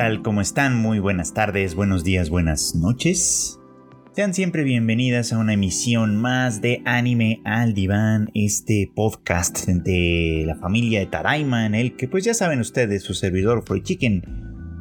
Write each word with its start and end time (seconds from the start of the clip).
tal? 0.00 0.22
¿Cómo 0.22 0.40
están? 0.40 0.80
Muy 0.80 0.98
buenas 0.98 1.34
tardes, 1.34 1.74
buenos 1.74 2.04
días, 2.04 2.30
buenas 2.30 2.74
noches. 2.74 3.60
Sean 4.16 4.32
siempre 4.32 4.64
bienvenidas 4.64 5.30
a 5.30 5.38
una 5.38 5.52
emisión 5.52 6.16
más 6.16 6.62
de 6.62 6.80
Anime 6.86 7.42
al 7.44 7.74
Diván, 7.74 8.30
este 8.32 8.90
podcast 8.96 9.66
de 9.66 10.44
la 10.46 10.56
familia 10.56 11.00
de 11.00 11.06
Taraima, 11.06 11.66
en 11.66 11.74
el 11.74 11.96
que 11.96 12.08
pues 12.08 12.24
ya 12.24 12.32
saben 12.32 12.60
ustedes, 12.60 13.02
su 13.02 13.12
servidor 13.12 13.62
Freud 13.66 13.82
Chicken, 13.82 14.22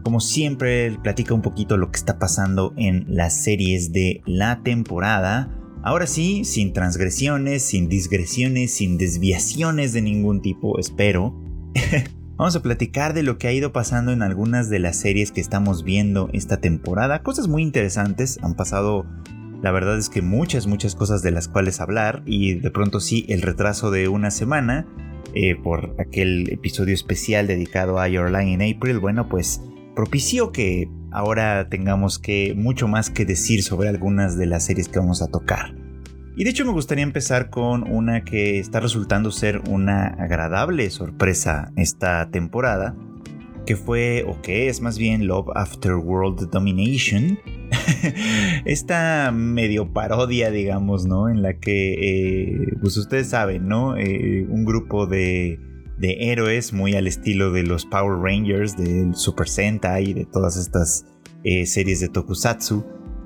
como 0.05 0.21
siempre 0.21 0.97
platica 1.03 1.33
un 1.33 1.41
poquito 1.41 1.75
lo 1.75 1.91
que 1.91 1.97
está 1.97 2.17
pasando 2.17 2.73
en 2.77 3.03
las 3.09 3.43
series 3.43 3.91
de 3.91 4.21
la 4.25 4.63
temporada. 4.63 5.53
Ahora 5.83 6.07
sí, 6.07 6.45
sin 6.45 6.71
transgresiones, 6.71 7.61
sin 7.61 7.89
digresiones, 7.89 8.73
sin 8.73 8.97
desviaciones 8.97 9.91
de 9.91 10.01
ningún 10.01 10.41
tipo, 10.41 10.79
espero. 10.79 11.35
Vamos 12.39 12.55
a 12.55 12.61
platicar 12.61 13.13
de 13.13 13.21
lo 13.21 13.37
que 13.37 13.49
ha 13.49 13.51
ido 13.51 13.73
pasando 13.73 14.13
en 14.13 14.21
algunas 14.21 14.69
de 14.69 14.79
las 14.79 14.95
series 14.95 15.33
que 15.33 15.41
estamos 15.41 15.83
viendo 15.83 16.29
esta 16.31 16.61
temporada. 16.61 17.21
Cosas 17.21 17.49
muy 17.49 17.61
interesantes. 17.61 18.39
Han 18.41 18.55
pasado, 18.55 19.05
la 19.61 19.71
verdad 19.71 19.97
es 19.97 20.07
que 20.07 20.21
muchas, 20.21 20.65
muchas 20.65 20.95
cosas 20.95 21.21
de 21.21 21.31
las 21.31 21.49
cuales 21.49 21.81
hablar. 21.81 22.23
Y 22.25 22.53
de 22.53 22.71
pronto 22.71 23.01
sí, 23.01 23.25
el 23.27 23.41
retraso 23.41 23.91
de 23.91 24.07
una 24.07 24.31
semana 24.31 24.87
eh, 25.33 25.57
por 25.61 25.97
aquel 25.99 26.49
episodio 26.49 26.93
especial 26.93 27.45
dedicado 27.45 27.99
a 27.99 28.07
Your 28.07 28.31
Line 28.31 28.53
in 28.53 28.77
April. 28.77 28.99
Bueno, 28.99 29.27
pues 29.27 29.61
propició 29.93 30.53
que 30.53 30.89
ahora 31.11 31.67
tengamos 31.67 32.19
que 32.19 32.53
mucho 32.55 32.87
más 32.87 33.09
que 33.09 33.25
decir 33.25 33.63
sobre 33.63 33.89
algunas 33.89 34.37
de 34.37 34.45
las 34.45 34.63
series 34.63 34.87
que 34.87 34.99
vamos 34.99 35.21
a 35.21 35.27
tocar. 35.27 35.78
Y 36.39 36.45
de 36.45 36.51
hecho 36.51 36.63
me 36.63 36.71
gustaría 36.71 37.03
empezar 37.03 37.49
con 37.49 37.83
una 37.91 38.23
que 38.23 38.59
está 38.59 38.79
resultando 38.79 39.29
ser 39.29 39.59
una 39.67 40.07
agradable 40.07 40.89
sorpresa 40.89 41.73
esta 41.75 42.31
temporada, 42.31 42.95
que 43.65 43.75
fue, 43.75 44.23
o 44.25 44.41
que 44.41 44.69
es 44.69 44.79
más 44.79 44.97
bien 44.97 45.27
Love 45.27 45.49
After 45.53 45.95
World 45.95 46.49
Domination. 46.49 47.37
Esta 48.65 49.33
medio 49.33 49.91
parodia, 49.91 50.49
digamos, 50.49 51.05
¿no? 51.05 51.27
En 51.27 51.41
la 51.41 51.59
que, 51.59 51.95
eh, 51.95 52.67
pues 52.79 52.95
ustedes 52.95 53.27
saben, 53.27 53.67
¿no? 53.67 53.97
Eh, 53.97 54.47
un 54.47 54.63
grupo 54.63 55.07
de, 55.07 55.59
de 55.97 56.31
héroes 56.31 56.71
muy 56.71 56.95
al 56.95 57.07
estilo 57.07 57.51
de 57.51 57.63
los 57.63 57.85
Power 57.85 58.17
Rangers, 58.17 58.77
del 58.77 59.13
Super 59.13 59.49
Sentai, 59.49 60.13
de 60.13 60.23
todas 60.23 60.55
estas 60.55 61.05
eh, 61.43 61.65
series 61.65 61.99
de 61.99 62.07
Tokusatsu. 62.07 62.85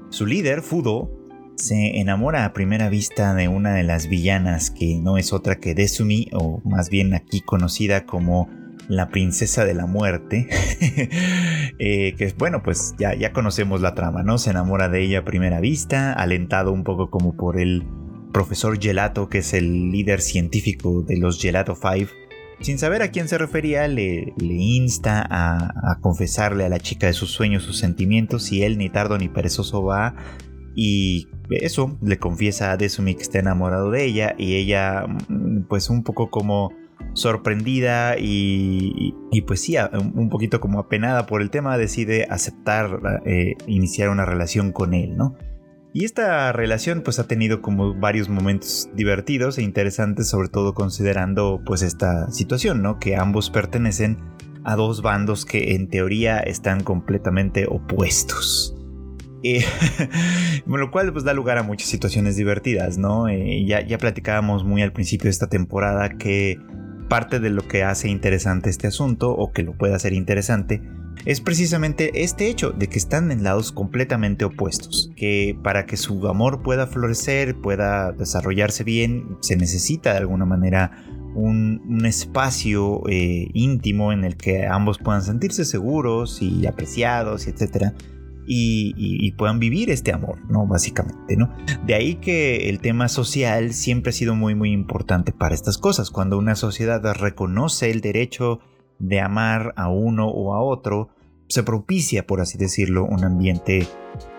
Su 0.10 0.26
líder, 0.26 0.64
Fudo, 0.64 1.23
se 1.56 2.00
enamora 2.00 2.46
a 2.46 2.54
primera 2.54 2.90
vista 2.90 3.34
de 3.34 3.48
una 3.48 3.74
de 3.74 3.84
las 3.84 4.08
villanas 4.08 4.72
que 4.72 5.00
no 5.00 5.18
es 5.18 5.34
otra 5.34 5.58
que 5.58 5.76
Desumi, 5.76 6.30
o 6.34 6.62
más 6.66 6.90
bien 6.90 7.14
aquí 7.14 7.42
conocida 7.42 8.06
como 8.06 8.50
la 8.88 9.10
princesa 9.10 9.64
de 9.66 9.74
la 9.74 9.86
muerte, 9.86 10.48
eh, 11.80 12.16
que 12.18 12.34
bueno, 12.38 12.64
pues 12.64 12.96
ya, 13.00 13.14
ya 13.16 13.32
conocemos 13.32 13.82
la 13.82 13.96
trama, 13.96 14.24
¿no? 14.24 14.38
Se 14.38 14.50
enamora 14.50 14.90
de 14.90 15.02
ella 15.04 15.20
a 15.20 15.26
primera 15.26 15.60
vista, 15.60 16.12
alentado 16.14 16.72
un 16.72 16.84
poco 16.84 17.10
como 17.10 17.36
por 17.36 17.60
el 17.60 17.86
profesor 18.34 18.80
Gelato, 18.82 19.30
que 19.30 19.40
es 19.40 19.54
el 19.54 19.92
líder 19.92 20.22
científico 20.22 21.04
de 21.04 21.18
los 21.18 21.40
Gelato 21.42 21.76
5. 21.76 22.12
Sin 22.60 22.78
saber 22.78 23.02
a 23.02 23.12
quién 23.12 23.28
se 23.28 23.38
refería, 23.38 23.88
le, 23.88 24.34
le 24.38 24.54
insta 24.54 25.26
a, 25.30 25.92
a, 25.92 26.00
confesarle 26.02 26.66
a 26.66 26.70
la 26.70 26.80
chica 26.80 27.08
de 27.08 27.14
sus 27.14 27.32
sueños 27.32 27.64
sus 27.64 27.78
sentimientos 27.78 28.52
y 28.52 28.64
él 28.64 28.78
ni 28.78 28.90
tardo 28.90 29.18
ni 29.18 29.28
perezoso 29.28 29.84
va 29.84 30.16
y 30.76 31.28
eso, 31.50 31.98
le 32.02 32.18
confiesa 32.18 32.72
a 32.72 32.78
Desumi 32.78 33.16
que 33.16 33.24
está 33.24 33.40
enamorado 33.40 33.92
de 33.92 34.06
ella 34.06 34.36
y 34.38 34.56
ella 34.56 35.06
mm, 35.08 35.64
pues 35.68 35.90
un 35.90 36.04
poco 36.04 36.30
como 36.30 36.72
sorprendida 37.14 38.16
y, 38.18 39.14
pues 39.46 39.62
sí, 39.62 39.76
un 40.16 40.30
poquito 40.30 40.60
como 40.60 40.80
apenada 40.80 41.26
por 41.26 41.42
el 41.42 41.50
tema, 41.50 41.78
decide 41.78 42.26
aceptar 42.30 43.22
eh, 43.26 43.56
iniciar 43.68 44.10
una 44.10 44.26
relación 44.26 44.72
con 44.72 44.94
él, 44.94 45.16
¿no? 45.16 45.36
Y 45.96 46.06
esta 46.06 46.52
relación 46.54 47.02
pues 47.02 47.20
ha 47.20 47.28
tenido 47.28 47.62
como 47.62 47.94
varios 47.94 48.28
momentos 48.28 48.90
divertidos 48.96 49.60
e 49.60 49.62
interesantes, 49.64 50.28
sobre 50.28 50.48
todo 50.48 50.74
considerando 50.74 51.62
pues 51.64 51.84
esta 51.84 52.32
situación, 52.32 52.82
¿no? 52.82 52.98
Que 53.00 53.16
ambos 53.16 53.52
pertenecen 53.52 54.18
a 54.64 54.76
dos 54.76 55.04
bandos 55.04 55.46
que 55.46 55.76
en 55.76 55.90
teoría 55.90 56.40
están 56.40 56.84
completamente 56.84 57.68
opuestos. 57.70 58.76
Lo 60.66 60.92
cual 60.92 61.12
pues 61.12 61.24
da 61.24 61.34
lugar 61.34 61.58
a 61.58 61.64
muchas 61.64 61.90
situaciones 61.90 62.36
divertidas, 62.36 62.98
¿no? 62.98 63.28
Eh, 63.28 63.66
ya, 63.66 63.86
ya 63.86 63.98
platicábamos 63.98 64.64
muy 64.64 64.82
al 64.82 64.94
principio 64.94 65.26
de 65.26 65.32
esta 65.32 65.48
temporada 65.48 66.10
que 66.18 66.58
parte 67.10 67.40
de 67.40 67.50
lo 67.50 67.68
que 67.68 67.84
hace 67.84 68.10
interesante 68.10 68.70
este 68.70 68.88
asunto, 68.88 69.32
o 69.32 69.52
que 69.52 69.64
lo 69.64 69.74
puede 69.74 69.94
hacer 69.94 70.14
interesante, 70.14 70.82
es 71.26 71.42
precisamente 71.42 72.24
este 72.24 72.48
hecho 72.48 72.72
de 72.72 72.88
que 72.88 72.98
están 72.98 73.32
en 73.32 73.44
lados 73.44 73.72
completamente 73.72 74.46
opuestos, 74.46 75.12
que 75.16 75.58
para 75.64 75.86
que 75.86 75.96
su 75.96 76.28
amor 76.28 76.64
pueda 76.64 76.88
florecer, 76.88 77.56
pueda 77.56 78.12
desarrollarse 78.14 78.84
bien, 78.84 79.38
se 79.42 79.56
necesita 79.56 80.14
de 80.14 80.20
alguna 80.20 80.46
manera 80.46 81.06
un, 81.36 82.04
espacio 82.06 83.02
eh, 83.10 83.48
íntimo 83.54 84.12
en 84.12 84.24
el 84.24 84.36
que 84.36 84.66
ambos 84.66 84.98
puedan 84.98 85.22
sentirse 85.22 85.66
seguros 85.66 86.42
y 86.42 86.66
apreciados, 86.66 87.48
etc 87.48 87.94
y, 88.46 89.32
puedan 89.34 89.60
vivir 89.60 89.90
este 89.90 90.14
amor, 90.14 90.40
¿no? 90.50 90.68
Básicamente, 90.68 91.36
¿no? 91.36 91.54
De 91.86 91.96
ahí 91.96 92.16
que 92.16 92.70
el 92.70 92.80
tema 92.80 93.08
social 93.08 93.74
siempre 93.74 94.12
ha 94.12 94.14
sido 94.14 94.36
muy, 94.36 94.56
muy 94.56 94.72
importante 94.72 95.32
para 95.32 95.56
estas 95.56 95.78
cosas. 95.78 96.12
Cuando 96.12 96.38
una 96.38 96.56
sociedad 96.56 97.02
reconoce 97.14 97.92
el 97.92 98.02
derecho 98.02 98.60
de 99.00 99.22
amar 99.22 99.74
a 99.76 99.90
uno 99.90 100.28
o 100.28 100.54
a 100.54 100.62
otro, 100.62 101.10
se 101.50 101.64
propicia, 101.64 102.26
por 102.26 102.42
así 102.42 102.58
decirlo, 102.58 103.06
un 103.06 103.24
ambiente 103.24 103.88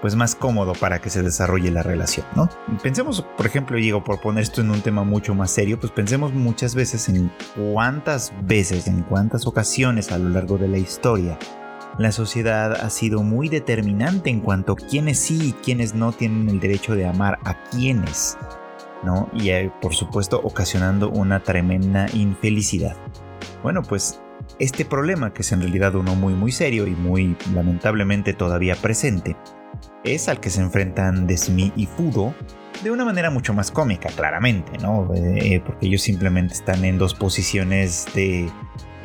pues 0.00 0.14
más 0.14 0.34
cómodo 0.34 0.72
para 0.72 1.00
que 1.00 1.10
se 1.10 1.22
desarrolle 1.22 1.70
la 1.70 1.82
relación, 1.82 2.26
¿no? 2.36 2.48
Pensemos, 2.82 3.26
por 3.36 3.46
ejemplo, 3.46 3.76
digo, 3.76 4.04
por 4.04 4.20
poner 4.20 4.44
esto 4.44 4.60
en 4.60 4.70
un 4.70 4.80
tema 4.80 5.04
mucho 5.04 5.34
más 5.34 5.50
serio, 5.50 5.78
pues 5.80 5.92
pensemos 5.92 6.32
muchas 6.32 6.74
veces 6.74 7.08
en 7.08 7.30
cuántas 7.72 8.32
veces, 8.46 8.86
en 8.86 9.02
cuántas 9.02 9.46
ocasiones 9.46 10.12
a 10.12 10.18
lo 10.18 10.28
largo 10.28 10.58
de 10.58 10.68
la 10.68 10.78
historia 10.78 11.38
la 11.98 12.12
sociedad 12.12 12.74
ha 12.74 12.90
sido 12.90 13.22
muy 13.22 13.48
determinante 13.48 14.30
en 14.30 14.40
cuanto 14.40 14.72
a 14.72 14.76
quiénes 14.76 15.18
sí 15.18 15.48
y 15.48 15.52
quiénes 15.52 15.94
no 15.94 16.12
tienen 16.12 16.48
el 16.48 16.60
derecho 16.60 16.94
de 16.94 17.06
amar 17.06 17.38
a 17.44 17.54
quienes, 17.70 18.36
¿no? 19.04 19.28
Y 19.32 19.50
eh, 19.50 19.70
por 19.80 19.94
supuesto 19.94 20.40
ocasionando 20.42 21.10
una 21.10 21.40
tremenda 21.40 22.06
infelicidad. 22.12 22.96
Bueno, 23.62 23.82
pues 23.82 24.20
este 24.58 24.84
problema, 24.84 25.32
que 25.32 25.42
es 25.42 25.52
en 25.52 25.60
realidad 25.60 25.94
uno 25.94 26.14
muy 26.14 26.34
muy 26.34 26.52
serio 26.52 26.86
y 26.86 26.90
muy 26.90 27.36
lamentablemente 27.54 28.34
todavía 28.34 28.74
presente, 28.76 29.36
es 30.04 30.28
al 30.28 30.40
que 30.40 30.50
se 30.50 30.60
enfrentan 30.60 31.26
Desmi 31.26 31.72
y 31.76 31.86
Fudo 31.86 32.34
de 32.82 32.90
una 32.90 33.04
manera 33.04 33.30
mucho 33.30 33.54
más 33.54 33.70
cómica, 33.70 34.10
claramente, 34.10 34.78
¿no? 34.78 35.08
Eh, 35.14 35.62
porque 35.64 35.86
ellos 35.86 36.02
simplemente 36.02 36.54
están 36.54 36.84
en 36.84 36.98
dos 36.98 37.14
posiciones 37.14 38.06
de 38.14 38.50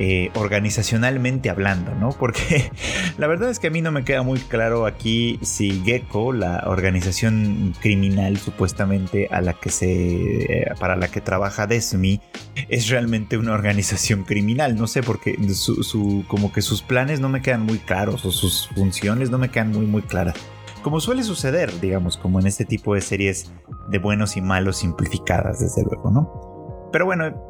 eh, 0.02 0.32
organizacionalmente 0.36 1.50
hablando, 1.50 1.94
¿no? 1.94 2.12
Porque 2.12 2.72
la 3.18 3.28
verdad 3.28 3.50
es 3.50 3.60
que 3.60 3.68
a 3.68 3.70
mí 3.70 3.82
no 3.82 3.92
me 3.92 4.06
queda 4.06 4.22
muy 4.22 4.40
claro 4.40 4.86
aquí 4.86 5.38
si 5.42 5.84
Gecko, 5.84 6.32
la 6.32 6.64
organización 6.68 7.76
criminal 7.82 8.38
supuestamente 8.38 9.28
a 9.30 9.42
la 9.42 9.56
que 9.56 9.70
se, 9.70 10.44
eh, 10.44 10.72
para 10.80 10.96
la 10.96 11.10
que 11.10 11.20
trabaja 11.20 11.68
Desmi, 11.68 12.22
es 12.70 12.88
realmente 12.88 13.38
una 13.38 13.52
organización 13.52 14.24
criminal. 14.24 14.78
No 14.78 14.88
sé, 14.88 15.04
porque 15.04 15.38
su, 15.54 16.24
como 16.30 16.54
que 16.54 16.62
sus 16.62 16.82
planes 16.82 17.20
no 17.20 17.28
me 17.28 17.42
quedan 17.42 17.64
muy 17.66 17.80
claros 17.80 18.24
o 18.24 18.32
sus 18.32 18.70
funciones 18.70 19.30
no 19.30 19.38
me 19.38 19.52
quedan 19.52 19.74
muy, 19.74 19.86
muy 19.86 20.04
claras. 20.04 20.36
Como 20.82 21.02
suele 21.02 21.24
suceder, 21.24 21.78
digamos, 21.82 22.16
como 22.16 22.40
en 22.40 22.48
este 22.48 22.64
tipo 22.64 22.96
de 22.96 23.02
series 23.02 23.52
de 23.90 24.00
buenos 24.00 24.38
y 24.38 24.42
malos 24.42 24.78
simplificadas, 24.78 25.60
desde 25.60 25.84
luego, 25.84 26.10
¿no? 26.10 26.90
Pero 26.94 27.06
bueno, 27.06 27.49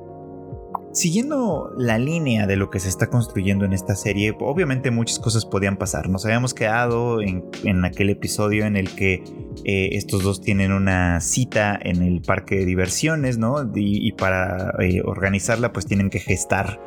Siguiendo 0.91 1.71
la 1.77 1.99
línea 1.99 2.47
de 2.47 2.55
lo 2.55 2.71
que 2.71 2.79
se 2.79 2.89
está 2.89 3.07
construyendo 3.07 3.63
en 3.63 3.73
esta 3.73 3.95
serie, 3.95 4.35
obviamente 4.39 4.89
muchas 4.89 5.19
cosas 5.19 5.45
podían 5.45 5.77
pasar. 5.77 6.09
Nos 6.09 6.25
habíamos 6.25 6.55
quedado 6.55 7.21
en, 7.21 7.85
aquel 7.85 8.09
episodio 8.09 8.65
en 8.65 8.75
el 8.75 8.95
que 8.95 9.23
eh, 9.65 9.89
estos 9.91 10.23
dos 10.23 10.41
tienen 10.41 10.71
una 10.71 11.21
cita 11.21 11.77
en 11.79 12.01
el 12.01 12.21
parque 12.21 12.55
de 12.55 12.65
diversiones, 12.65 13.37
¿no? 13.37 13.69
Y, 13.75 14.11
para 14.13 14.73
eh, 14.79 15.01
organizarla 15.05 15.71
pues 15.71 15.85
tienen 15.85 16.09
que 16.09 16.19
gestar 16.19 16.79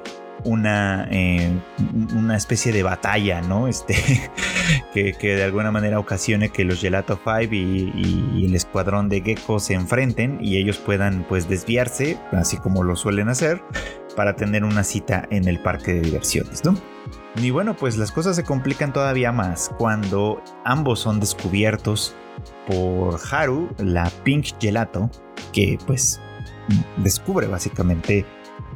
una, 0.45 1.09
eh, 1.11 1.53
una 2.17 2.37
especie 2.37 2.73
de 2.73 2.83
batalla, 2.83 3.41
¿no? 3.43 3.69
Este, 3.69 3.95
que, 4.95 5.15
de 5.23 5.45
alguna 5.45 5.71
manera 5.71 5.99
ocasione 5.99 6.51
que 6.51 6.65
los 6.65 6.81
Gelato 6.81 7.19
5 7.23 7.55
y, 7.55 8.45
el 8.45 8.55
escuadrón 8.55 9.09
de 9.09 9.21
Gecko 9.21 9.61
se 9.61 9.75
enfrenten 9.75 10.39
y 10.43 10.59
ellos 10.59 10.79
puedan 10.79 11.25
pues 11.29 11.49
desviarse, 11.49 12.19
así 12.33 12.57
como 12.57 12.83
lo 12.83 12.97
suelen 12.97 13.29
hacer, 13.29 13.63
para 14.17 14.37
tener 14.37 14.65
una 14.65 14.85
cita 14.85 15.27
en 15.31 15.49
el 15.49 15.61
parque 15.61 15.95
de 15.95 16.01
diversiones, 16.01 16.65
¿no? 16.65 16.75
Y 17.37 17.51
bueno, 17.51 17.75
pues 17.75 17.97
las 17.97 18.13
cosas 18.13 18.37
se 18.37 18.45
complican 18.45 18.93
todavía 18.93 19.33
más 19.33 19.71
cuando 19.79 20.43
ambos 20.65 21.01
son 21.01 21.19
descubiertos 21.19 22.15
por 22.67 23.19
Haru, 23.31 23.71
la 23.79 24.11
Pink 24.23 24.49
Gelato, 24.61 25.11
que 25.53 25.79
pues 25.87 26.21
descubre 26.99 27.47
básicamente 27.47 28.27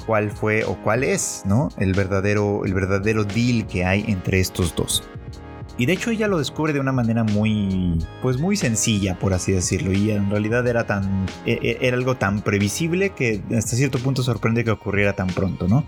cuál 0.06 0.31
fue 0.31 0.65
o 0.65 0.77
cuál 0.83 1.05
es, 1.05 1.43
¿no? 1.44 1.69
El 1.79 1.93
verdadero, 1.93 2.65
el 2.65 2.75
verdadero 2.75 3.25
deal 3.25 3.67
que 3.67 3.85
hay 3.85 4.05
entre 4.09 4.41
estos 4.41 4.75
dos. 4.75 5.03
Y 5.78 5.87
de 5.87 5.93
hecho 5.93 6.11
ella 6.11 6.26
lo 6.26 6.38
descubre 6.38 6.73
de 6.73 6.81
una 6.81 6.93
manera 6.93 7.23
muy, 7.23 7.99
pues 8.23 8.38
muy 8.38 8.56
sencilla, 8.56 9.19
por 9.19 9.34
así 9.34 9.52
decirlo. 9.52 9.93
Y 9.93 10.11
en 10.11 10.31
realidad 10.31 10.67
era 10.67 10.87
tan, 10.87 11.26
e, 11.44 11.58
e, 11.62 11.78
era 11.87 11.96
algo 11.96 12.17
tan 12.17 12.40
previsible 12.40 13.11
que 13.11 13.43
hasta 13.56 13.76
cierto 13.76 13.99
punto 13.99 14.23
sorprende 14.23 14.64
que 14.64 14.70
ocurriera 14.70 15.14
tan 15.14 15.28
pronto, 15.28 15.69
¿no? 15.69 15.84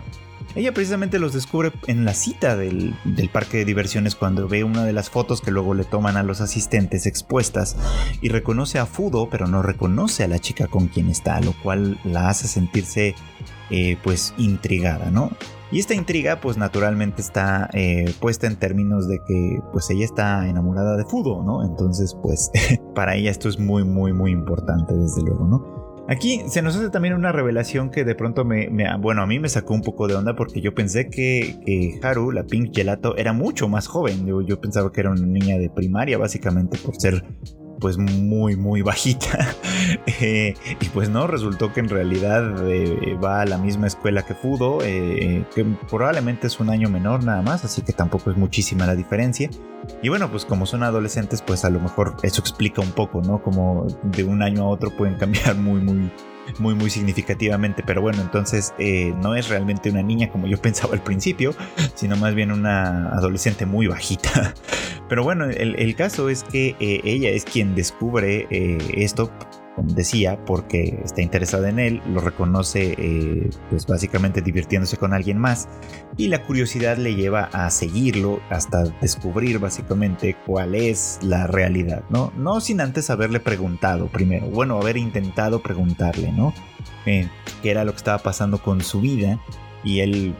Ella 0.55 0.73
precisamente 0.73 1.19
los 1.19 1.33
descubre 1.33 1.71
en 1.87 2.05
la 2.05 2.13
cita 2.13 2.55
del, 2.55 2.95
parque 3.31 3.57
de 3.57 3.65
diversiones 3.65 4.15
cuando 4.15 4.47
ve 4.47 4.63
una 4.63 4.83
de 4.83 4.93
las 4.93 5.09
fotos 5.09 5.41
que 5.41 5.51
luego 5.51 5.73
le 5.73 5.83
toman 5.83 6.17
a 6.17 6.23
los 6.23 6.41
asistentes 6.41 7.05
expuestas 7.05 7.77
y 8.21 8.29
reconoce 8.29 8.79
a 8.79 8.85
Fudo, 8.85 9.29
pero 9.29 9.47
no 9.47 9.61
reconoce 9.61 10.23
a 10.23 10.27
la 10.27 10.39
chica 10.39 10.67
con 10.67 10.87
quien 10.87 11.09
está, 11.09 11.39
lo 11.41 11.53
cual 11.61 11.99
la 12.03 12.29
hace 12.29 12.47
sentirse 12.47 13.15
eh, 13.69 13.97
pues 14.03 14.33
intrigada, 14.37 15.11
¿no? 15.11 15.29
Y 15.71 15.77
esta 15.77 15.93
intriga 15.93 16.41
pues 16.41 16.57
naturalmente 16.57 17.21
está 17.21 17.69
eh, 17.73 18.11
puesta 18.19 18.47
en 18.47 18.55
términos 18.55 19.07
de 19.07 19.19
que 19.27 19.59
pues 19.71 19.87
ella 19.91 20.05
está 20.05 20.47
enamorada 20.47 20.97
de 20.97 21.05
Fudo, 21.05 21.43
¿no? 21.43 21.63
Entonces 21.63 22.17
pues 22.23 22.49
para 22.95 23.15
ella 23.15 23.29
esto 23.29 23.49
es 23.49 23.59
muy 23.59 23.83
muy 23.83 24.11
muy 24.11 24.31
importante 24.31 24.95
desde 24.95 25.21
luego, 25.21 25.45
¿no? 25.45 25.78
Aquí 26.09 26.41
se 26.47 26.63
nos 26.63 26.75
hace 26.75 26.89
también 26.89 27.13
una 27.13 27.31
revelación 27.31 27.91
que 27.91 28.03
de 28.03 28.15
pronto 28.15 28.43
me, 28.43 28.67
bueno, 28.97 29.21
a 29.21 29.27
mí 29.27 29.37
me 29.39 29.47
sacó 29.47 29.75
un 29.75 29.83
poco 29.83 30.07
de 30.07 30.15
onda 30.15 30.35
porque 30.35 30.59
yo 30.59 30.73
pensé 30.73 31.07
que, 31.07 31.99
Haru, 32.01 32.31
la 32.31 32.45
Pink 32.45 32.75
Gelato, 32.75 33.15
era 33.15 33.31
mucho 33.31 33.69
más 33.69 33.85
joven. 33.85 34.25
Yo, 34.25 34.41
yo 34.41 34.59
pensaba 34.59 34.91
que 34.91 35.01
era 35.01 35.11
una 35.11 35.27
niña 35.27 35.59
de 35.59 35.69
primaria, 35.69 36.17
básicamente 36.17 36.79
por 36.79 36.95
ser 36.95 37.23
pues 37.79 37.97
muy 37.97 38.55
muy 38.55 38.81
bajita. 38.81 39.55
Eh, 40.21 40.55
y 40.79 40.89
pues 40.89 41.09
no 41.09 41.25
resultó 41.27 41.71
que 41.71 41.79
en 41.79 41.89
realidad 41.89 42.67
eh, 42.69 43.17
va 43.23 43.41
a 43.41 43.45
la 43.45 43.57
misma 43.57 43.87
escuela 43.87 44.23
que 44.23 44.35
Fudo 44.35 44.79
eh, 44.83 45.45
que 45.55 45.65
probablemente 45.89 46.47
es 46.47 46.59
un 46.59 46.69
año 46.69 46.89
menor 46.89 47.23
nada 47.23 47.41
más 47.41 47.63
así 47.63 47.81
que 47.81 47.93
tampoco 47.93 48.29
es 48.31 48.37
muchísima 48.37 48.85
la 48.85 48.95
diferencia. 48.95 49.49
Y 50.01 50.09
bueno 50.09 50.29
pues 50.29 50.45
como 50.45 50.65
son 50.65 50.83
adolescentes 50.83 51.41
pues 51.41 51.63
a 51.65 51.69
lo 51.69 51.79
mejor 51.79 52.17
eso 52.21 52.41
explica 52.41 52.81
un 52.81 52.91
poco 52.91 53.21
no 53.21 53.41
como 53.41 53.87
de 54.03 54.23
un 54.23 54.43
año 54.43 54.63
a 54.63 54.67
otro 54.67 54.91
pueden 54.91 55.15
cambiar 55.17 55.55
muy 55.55 55.79
muy 55.79 56.11
muy 56.57 56.75
muy 56.75 56.89
significativamente, 56.89 57.83
pero 57.85 58.01
bueno, 58.01 58.21
entonces 58.21 58.73
eh, 58.79 59.13
no 59.21 59.35
es 59.35 59.49
realmente 59.49 59.89
una 59.89 60.01
niña 60.01 60.29
como 60.29 60.47
yo 60.47 60.57
pensaba 60.61 60.93
al 60.93 61.03
principio, 61.03 61.53
sino 61.95 62.15
más 62.17 62.35
bien 62.35 62.51
una 62.51 63.09
adolescente 63.09 63.65
muy 63.65 63.87
bajita. 63.87 64.53
Pero 65.09 65.23
bueno, 65.23 65.45
el, 65.45 65.95
caso 65.95 66.29
es 66.29 66.43
que 66.43 66.75
eh, 66.79 67.01
ella 67.03 67.31
es 67.31 67.43
quien 67.43 67.73
descubre 67.73 68.45
eh, 68.51 68.77
esto 68.93 69.31
decía, 69.83 70.43
porque 70.45 70.99
está 71.03 71.21
interesada 71.21 71.69
en 71.69 71.79
él, 71.79 72.01
lo 72.07 72.21
reconoce 72.21 72.95
eh, 72.97 73.49
pues 73.69 73.85
básicamente 73.85 74.41
divirtiéndose 74.41 74.97
con 74.97 75.13
alguien 75.13 75.37
más 75.37 75.67
y 76.17 76.27
la 76.27 76.43
curiosidad 76.43 76.97
le 76.97 77.15
lleva 77.15 77.49
a 77.53 77.69
seguirlo 77.69 78.39
hasta 78.49 78.83
descubrir 79.01 79.59
básicamente 79.59 80.35
cuál 80.45 80.75
es 80.75 81.19
la 81.21 81.47
realidad, 81.47 82.03
¿no? 82.09 82.31
No 82.37 82.61
sin 82.61 82.81
antes 82.81 83.09
haberle 83.09 83.39
preguntado 83.39 84.07
primero, 84.07 84.47
bueno, 84.47 84.77
haber 84.77 84.97
intentado 84.97 85.61
preguntarle, 85.61 86.31
¿no? 86.31 86.53
Eh, 87.05 87.27
qué 87.61 87.71
era 87.71 87.85
lo 87.85 87.91
que 87.91 87.97
estaba 87.97 88.19
pasando 88.19 88.59
con 88.59 88.81
su 88.81 89.01
vida 89.01 89.39
y 89.83 89.99
él 90.01 90.35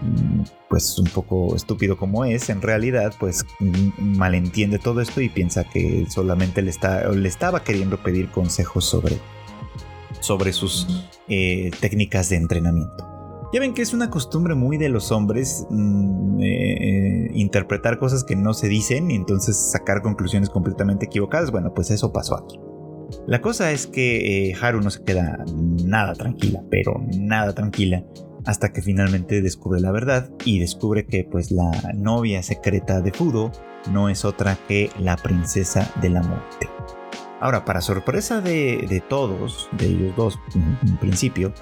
pues 0.69 0.97
un 0.99 1.07
poco 1.07 1.55
estúpido 1.55 1.97
como 1.97 2.25
es, 2.25 2.49
en 2.49 2.61
realidad 2.61 3.13
pues 3.19 3.45
mm, 3.59 4.17
malentiende 4.17 4.79
todo 4.79 5.01
esto 5.01 5.21
y 5.21 5.29
piensa 5.29 5.63
que 5.63 6.05
solamente 6.09 6.61
le, 6.61 6.69
está, 6.69 7.09
le 7.09 7.27
estaba 7.27 7.63
queriendo 7.63 7.97
pedir 7.97 8.29
consejos 8.29 8.85
sobre, 8.85 9.17
sobre 10.19 10.53
sus 10.53 10.87
eh, 11.27 11.71
técnicas 11.79 12.29
de 12.29 12.37
entrenamiento. 12.37 13.05
Ya 13.51 13.59
ven 13.59 13.73
que 13.73 13.81
es 13.81 13.93
una 13.93 14.11
costumbre 14.11 14.53
muy 14.53 14.77
de 14.77 14.89
los 14.89 15.11
hombres 15.11 15.65
mm, 15.71 16.39
eh, 16.41 17.31
interpretar 17.33 17.97
cosas 17.97 18.23
que 18.23 18.35
no 18.35 18.53
se 18.53 18.67
dicen 18.67 19.09
y 19.09 19.15
entonces 19.15 19.71
sacar 19.71 20.03
conclusiones 20.03 20.49
completamente 20.51 21.07
equivocadas. 21.07 21.49
Bueno, 21.49 21.73
pues 21.73 21.89
eso 21.89 22.13
pasó 22.13 22.37
aquí. 22.37 22.59
La 23.25 23.41
cosa 23.41 23.71
es 23.71 23.87
que 23.87 24.49
eh, 24.49 24.55
Haru 24.61 24.81
no 24.81 24.91
se 24.91 25.03
queda 25.03 25.43
nada 25.83 26.13
tranquila, 26.13 26.61
pero 26.69 27.03
nada 27.17 27.55
tranquila 27.55 28.03
hasta 28.45 28.71
que 28.71 28.81
finalmente 28.81 29.41
descubre 29.41 29.79
la 29.79 29.91
verdad 29.91 30.29
y 30.45 30.59
descubre 30.59 31.05
que 31.05 31.23
pues 31.23 31.51
la 31.51 31.71
novia 31.95 32.43
secreta 32.43 33.01
de 33.01 33.11
Fudo 33.11 33.51
no 33.91 34.09
es 34.09 34.25
otra 34.25 34.57
que 34.67 34.89
la 34.99 35.17
princesa 35.17 35.91
de 36.01 36.09
la 36.09 36.21
muerte. 36.21 36.69
Ahora, 37.41 37.63
para 37.63 37.81
sorpresa 37.81 38.41
de, 38.41 39.03
todos, 39.07 39.69
de 39.71 39.87
ellos 39.87 40.15
dos 40.17 40.39
en, 40.55 40.97
principio, 40.97 41.53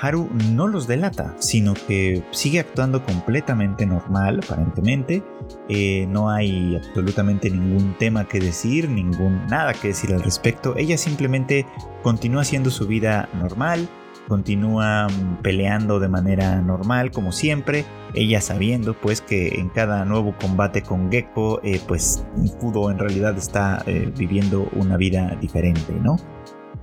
Haru 0.00 0.28
no 0.52 0.68
los 0.68 0.86
delata, 0.86 1.34
sino 1.40 1.74
que 1.74 2.22
sigue 2.30 2.60
actuando 2.60 3.04
completamente 3.04 3.84
normal, 3.84 4.40
aparentemente. 4.44 5.24
Eh, 5.68 6.06
no 6.08 6.30
hay 6.30 6.76
absolutamente 6.76 7.50
ningún 7.50 7.96
tema 7.98 8.28
que 8.28 8.38
decir, 8.38 8.88
ningún 8.88 9.44
nada 9.46 9.74
que 9.74 9.88
decir 9.88 10.12
al 10.14 10.22
respecto. 10.22 10.76
Ella 10.76 10.98
simplemente 10.98 11.66
continúa 12.04 12.42
haciendo 12.42 12.70
su 12.70 12.86
vida 12.86 13.28
normal, 13.34 13.88
continúa 14.28 15.06
peleando 15.42 16.00
de 16.00 16.08
manera 16.08 16.60
normal 16.60 17.10
como 17.10 17.32
siempre, 17.32 17.84
ella 18.14 18.40
sabiendo 18.40 18.94
pues 18.94 19.20
que 19.20 19.60
en 19.60 19.68
cada 19.68 20.04
nuevo 20.04 20.34
combate 20.40 20.82
con 20.82 21.10
Gecko 21.10 21.60
eh, 21.62 21.80
pues 21.86 22.24
en 22.36 22.98
realidad 22.98 23.36
está 23.36 23.82
eh, 23.86 24.12
viviendo 24.16 24.68
una 24.72 24.96
vida 24.96 25.36
diferente, 25.40 25.92
¿no? 25.92 26.16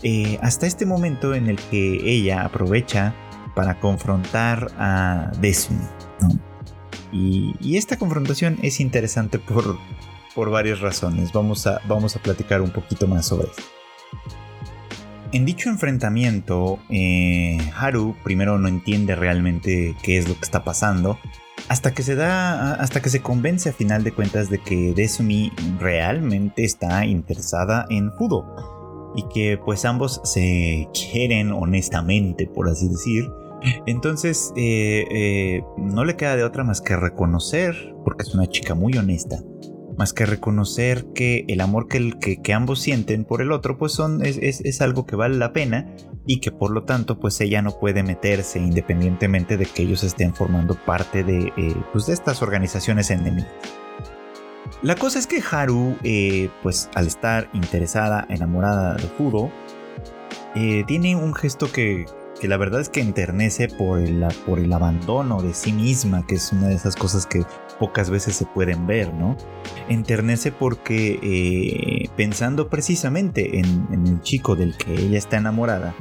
Eh, 0.04 0.40
hasta 0.42 0.66
este 0.66 0.86
momento 0.86 1.34
en 1.36 1.48
el 1.48 1.58
que 1.58 2.00
ella 2.04 2.44
aprovecha 2.44 3.14
para 3.56 3.80
confrontar 3.80 4.72
a 4.78 5.32
Desmi, 5.40 5.80
y, 7.12 7.78
esta 7.78 7.98
confrontación 7.98 8.58
es 8.62 8.80
interesante 8.80 9.38
por, 9.38 9.78
por 10.34 10.50
varias 10.50 10.80
razones, 10.80 11.34
vamos 11.34 11.68
a, 11.68 11.82
vamos 11.88 12.16
a 12.16 12.20
platicar 12.20 12.62
un 12.62 12.72
poquito 12.72 13.08
más 13.08 13.28
sobre 13.28 13.50
esto. 13.50 13.81
En 15.34 15.46
dicho 15.46 15.70
enfrentamiento, 15.70 16.80
eh, 16.90 17.58
Haru 17.78 18.16
primero 18.22 18.60
no 18.60 18.68
entiende 18.68 19.16
realmente 19.16 19.96
qué 20.04 20.18
es 20.18 20.28
lo 20.28 20.36
que 20.36 20.42
está 20.42 20.66
pasando, 20.66 21.18
hasta 21.70 21.94
que 21.94 22.04
se 22.04 22.16
da, 22.16 22.74
hasta 22.74 23.02
que 23.02 23.10
se 23.10 23.22
convence 23.22 23.70
a 23.70 23.74
final 23.74 24.04
de 24.04 24.12
cuentas 24.12 24.50
de 24.50 24.58
que 24.58 24.94
Desumi 24.94 25.54
realmente 25.80 26.66
está 26.66 27.06
interesada 27.06 27.86
en 27.90 28.12
Fudo 28.12 28.46
y 29.16 29.24
que 29.34 29.58
pues 29.58 29.86
ambos 29.86 30.20
se 30.26 30.90
quieren 30.94 31.54
honestamente, 31.54 32.48
por 32.48 32.68
así 32.68 32.90
decir. 32.90 33.30
Entonces 33.86 34.52
eh, 34.58 35.06
eh, 35.12 35.64
no 35.78 36.04
le 36.04 36.18
queda 36.18 36.36
de 36.36 36.44
otra 36.44 36.66
más 36.66 36.82
que 36.82 36.98
reconocer, 36.98 37.96
porque 38.04 38.24
es 38.24 38.34
una 38.34 38.48
chica 38.48 38.76
muy 38.76 38.98
honesta, 38.98 39.42
más 40.02 40.14
que 40.14 40.26
reconocer 40.26 41.06
que 41.14 41.46
el 41.48 41.62
amor 41.62 41.88
que, 41.88 42.54
ambos 42.56 42.80
sienten 42.80 43.24
por 43.24 43.44
el 43.44 43.52
otro 43.52 43.78
pues 43.78 43.92
son, 43.92 44.26
es, 44.26 44.82
algo 44.82 45.06
que 45.06 45.16
vale 45.16 45.38
la 45.38 45.54
pena 45.54 45.94
y 46.26 46.40
que 46.40 46.52
por 46.52 46.72
lo 46.72 46.86
tanto 46.86 47.20
pues 47.20 47.40
ella 47.40 47.62
no 47.62 47.78
puede 47.80 48.02
meterse 48.02 48.58
independientemente 48.58 49.58
de 49.58 49.68
que 49.68 49.84
ellos 49.84 50.04
estén 50.04 50.34
formando 50.34 50.74
parte 50.74 51.24
de, 51.24 51.54
eh, 51.56 51.76
pues, 51.94 52.08
de 52.08 52.14
estas 52.14 52.42
organizaciones 52.42 53.12
enemigas. 53.12 53.52
La 54.82 54.96
cosa 54.96 55.20
es 55.20 55.28
que 55.28 55.40
Haru, 55.52 55.96
eh, 56.04 56.50
pues 56.64 56.90
al 56.96 57.06
estar 57.06 57.52
interesada, 57.54 58.26
enamorada 58.28 58.96
de 58.96 59.04
Fudo, 59.04 59.52
eh, 60.56 60.84
tiene 60.88 61.16
un 61.16 61.36
gesto 61.36 61.72
que, 61.72 62.08
que 62.40 62.48
la 62.48 62.58
verdad 62.58 62.82
es 62.82 62.90
que 62.90 63.02
enternece 63.02 63.68
por 63.68 64.00
el, 64.00 64.26
por 64.48 64.58
el 64.58 64.74
abandono 64.74 65.44
de 65.44 65.54
sí 65.54 65.72
misma, 65.74 66.26
que 66.26 66.36
es 66.36 66.52
una 66.52 66.70
de 66.70 66.74
esas 66.74 66.96
cosas 66.96 67.28
que 67.28 67.46
pocas 67.82 68.12
veces 68.12 68.36
se 68.36 68.46
pueden 68.46 68.86
ver, 68.86 69.12
¿no? 69.12 69.36
Enternece 69.90 70.52
porque 70.52 71.20
eh, 71.24 72.10
pensando 72.16 72.70
precisamente 72.70 73.58
en, 73.58 73.88
el 73.92 74.22
chico 74.22 74.56
del 74.56 74.78
que 74.78 74.94
ella 74.94 75.18
está 75.18 75.38
enamorada, 75.38 75.96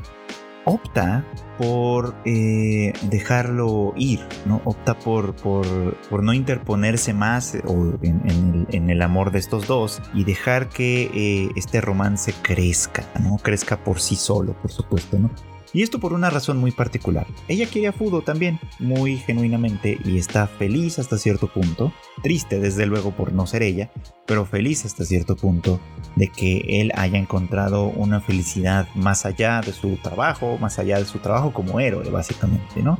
opta 0.66 1.24
por 1.56 2.14
eh, 2.26 2.92
dejarlo 3.04 3.94
ir, 3.96 4.20
¿no? 4.44 4.60
Opta 4.66 4.98
por, 4.98 5.34
por, 5.36 6.22
no 6.22 6.34
interponerse 6.34 7.14
más 7.14 7.54
eh, 7.54 7.62
en, 8.02 8.90
el, 8.90 9.00
amor 9.00 9.32
de 9.32 9.38
estos 9.38 9.66
dos 9.66 10.02
y 10.12 10.24
dejar 10.24 10.68
que 10.68 11.50
este 11.56 11.80
romance 11.80 12.34
crezca, 12.42 13.04
¿no? 13.22 13.38
Crezca 13.38 13.82
por 13.82 14.00
sí 14.00 14.16
solo, 14.16 14.52
por 14.52 14.70
supuesto, 14.70 15.18
¿no? 15.18 15.30
Y 15.72 15.82
esto 15.82 16.00
por 16.00 16.12
una 16.12 16.30
razón 16.30 16.58
muy 16.58 16.72
particular. 16.72 17.26
Ella 17.48 17.66
quiere 17.66 17.88
a 17.88 17.92
Fudo 17.92 18.22
también, 18.22 18.58
muy 18.78 19.18
genuinamente, 19.18 19.98
y 20.04 20.18
está 20.18 20.46
feliz 20.46 20.98
hasta 20.98 21.18
cierto 21.18 21.52
punto, 21.52 21.92
triste 22.22 22.58
desde 22.58 22.86
luego 22.86 23.12
por 23.12 23.32
no 23.32 23.46
ser 23.46 23.62
ella, 23.62 23.90
pero 24.26 24.46
feliz 24.46 24.84
hasta 24.84 25.04
cierto 25.04 25.36
punto 25.36 25.80
de 26.16 26.28
que 26.28 26.80
él 26.80 26.92
haya 26.96 27.18
encontrado 27.18 27.86
una 27.86 28.20
felicidad 28.20 28.88
más 28.94 29.26
allá 29.26 29.60
de 29.60 29.72
su 29.72 29.96
trabajo, 29.96 30.58
más 30.58 30.78
allá 30.78 30.98
de 30.98 31.04
su 31.04 31.18
trabajo 31.18 31.52
como 31.52 31.80
héroe, 31.80 32.08
básicamente, 32.10 32.82
¿no? 32.82 32.98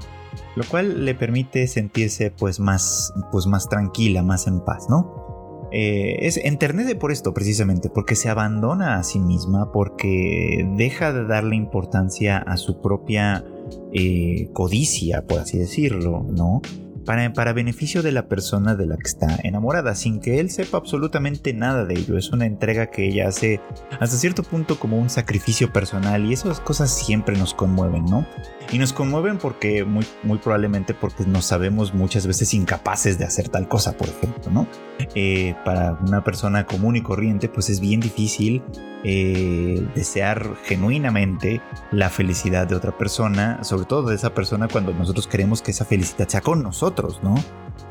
Lo 0.56 0.64
cual 0.64 1.04
le 1.04 1.14
permite 1.14 1.66
sentirse 1.66 2.30
pues 2.30 2.60
más, 2.60 3.12
pues 3.32 3.46
más 3.46 3.68
tranquila, 3.68 4.22
más 4.22 4.46
en 4.46 4.60
paz, 4.60 4.86
¿no? 4.88 5.29
Eh, 5.72 6.26
es 6.26 6.36
enternece 6.36 6.96
por 6.96 7.12
esto 7.12 7.32
precisamente, 7.32 7.90
porque 7.90 8.16
se 8.16 8.28
abandona 8.28 8.96
a 8.96 9.02
sí 9.02 9.18
misma, 9.18 9.72
porque 9.72 10.68
deja 10.76 11.12
de 11.12 11.24
darle 11.26 11.56
importancia 11.56 12.38
a 12.38 12.56
su 12.56 12.80
propia 12.80 13.44
eh, 13.92 14.48
codicia, 14.52 15.26
por 15.26 15.38
así 15.38 15.58
decirlo, 15.58 16.26
¿no? 16.28 16.62
Para, 17.04 17.32
para 17.32 17.52
beneficio 17.52 18.02
de 18.02 18.12
la 18.12 18.28
persona 18.28 18.74
de 18.74 18.86
la 18.86 18.96
que 18.96 19.08
está 19.08 19.38
enamorada, 19.42 19.94
sin 19.94 20.20
que 20.20 20.40
él 20.40 20.50
sepa 20.50 20.78
absolutamente 20.78 21.52
nada 21.52 21.84
de 21.84 21.94
ello. 21.94 22.16
Es 22.16 22.30
una 22.30 22.46
entrega 22.46 22.86
que 22.86 23.06
ella 23.08 23.28
hace 23.28 23.60
hasta 23.98 24.16
cierto 24.16 24.42
punto 24.42 24.78
como 24.78 24.98
un 24.98 25.10
sacrificio 25.10 25.72
personal 25.72 26.26
y 26.26 26.32
esas 26.32 26.60
cosas 26.60 26.90
siempre 26.90 27.36
nos 27.36 27.54
conmueven, 27.54 28.04
¿no? 28.04 28.26
Y 28.72 28.78
nos 28.78 28.92
conmueven 28.92 29.38
porque 29.38 29.84
muy, 29.84 30.06
muy 30.22 30.38
probablemente 30.38 30.94
porque 30.94 31.24
nos 31.24 31.44
sabemos 31.44 31.92
muchas 31.94 32.26
veces 32.26 32.54
incapaces 32.54 33.18
de 33.18 33.24
hacer 33.24 33.48
tal 33.48 33.68
cosa, 33.68 33.96
por 33.96 34.08
ejemplo, 34.08 34.50
¿no? 34.50 34.66
Eh, 35.14 35.54
para 35.64 35.98
una 36.06 36.22
persona 36.22 36.66
común 36.66 36.96
y 36.96 37.02
corriente, 37.02 37.48
pues 37.48 37.70
es 37.70 37.80
bien 37.80 38.00
difícil 38.00 38.62
eh, 39.02 39.82
desear 39.94 40.56
genuinamente 40.64 41.62
la 41.90 42.10
felicidad 42.10 42.66
de 42.66 42.74
otra 42.74 42.96
persona, 42.96 43.64
sobre 43.64 43.86
todo 43.86 44.10
de 44.10 44.14
esa 44.14 44.34
persona 44.34 44.68
cuando 44.68 44.92
nosotros 44.92 45.26
queremos 45.26 45.62
que 45.62 45.70
esa 45.70 45.84
felicidad 45.84 46.28
sea 46.28 46.42
con 46.42 46.62
nosotros, 46.62 46.89
¿no? 47.22 47.34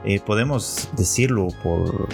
Eh, 0.05 0.21
podemos 0.25 0.89
decirlo 0.95 1.47
por, 1.61 2.07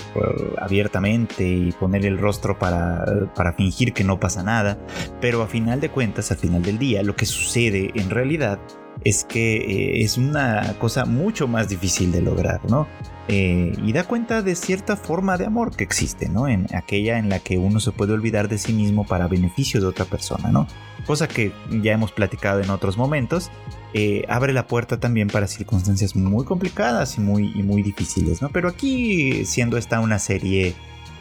abiertamente 0.60 1.48
y 1.48 1.72
poner 1.74 2.06
el 2.06 2.18
rostro 2.18 2.58
para, 2.58 3.06
para 3.36 3.54
fingir 3.54 3.94
que 3.94 4.04
no 4.04 4.20
pasa 4.20 4.42
nada, 4.42 4.80
pero 5.22 5.44
a 5.44 5.48
final 5.48 5.82
de 5.82 5.90
cuentas, 5.90 6.32
al 6.32 6.38
final 6.38 6.64
del 6.64 6.80
día, 6.80 7.04
lo 7.04 7.16
que 7.16 7.26
sucede 7.26 7.92
en 7.94 8.10
realidad 8.10 8.60
es 9.04 9.24
que 9.24 9.58
eh, 9.58 10.04
es 10.04 10.18
una 10.18 10.76
cosa 10.80 11.06
mucho 11.06 11.48
más 11.48 11.70
difícil 11.70 12.12
de 12.12 12.22
lograr, 12.22 12.62
¿no? 12.70 12.88
Eh, 13.28 13.74
y 13.84 13.92
da 13.92 14.04
cuenta 14.04 14.42
de 14.42 14.56
cierta 14.56 14.96
forma 14.96 15.38
de 15.38 15.46
amor 15.46 15.76
que 15.76 15.84
existe, 15.84 16.30
¿no? 16.30 16.48
En 16.48 16.68
aquella 16.76 17.18
en 17.18 17.30
la 17.30 17.40
que 17.40 17.58
uno 17.58 17.80
se 17.80 17.92
puede 17.92 18.14
olvidar 18.14 18.48
de 18.48 18.58
sí 18.58 18.74
mismo 18.74 19.06
para 19.06 19.28
beneficio 19.28 19.82
de 19.82 19.88
otra 19.88 20.06
persona, 20.06 20.52
¿no? 20.52 20.68
Cosa 21.06 21.28
que 21.28 21.52
ya 21.70 21.94
hemos 21.94 22.12
platicado 22.12 22.62
en 22.62 22.70
otros 22.70 22.98
momentos, 22.98 23.52
eh, 23.98 24.26
abre 24.28 24.52
la 24.52 24.68
puerta 24.68 25.00
también 25.00 25.30
para 25.30 25.48
circunstancias 25.48 26.18
muy 26.18 26.44
complicadas 26.44 27.18
y 27.18 27.22
muy, 27.22 27.54
muy 27.64 27.82
difíciles, 27.82 28.42
¿no? 28.42 28.50
Pero 28.50 28.68
aquí, 28.68 29.46
siendo 29.46 29.78
esta 29.78 30.02
una 30.02 30.20
serie, 30.20 30.76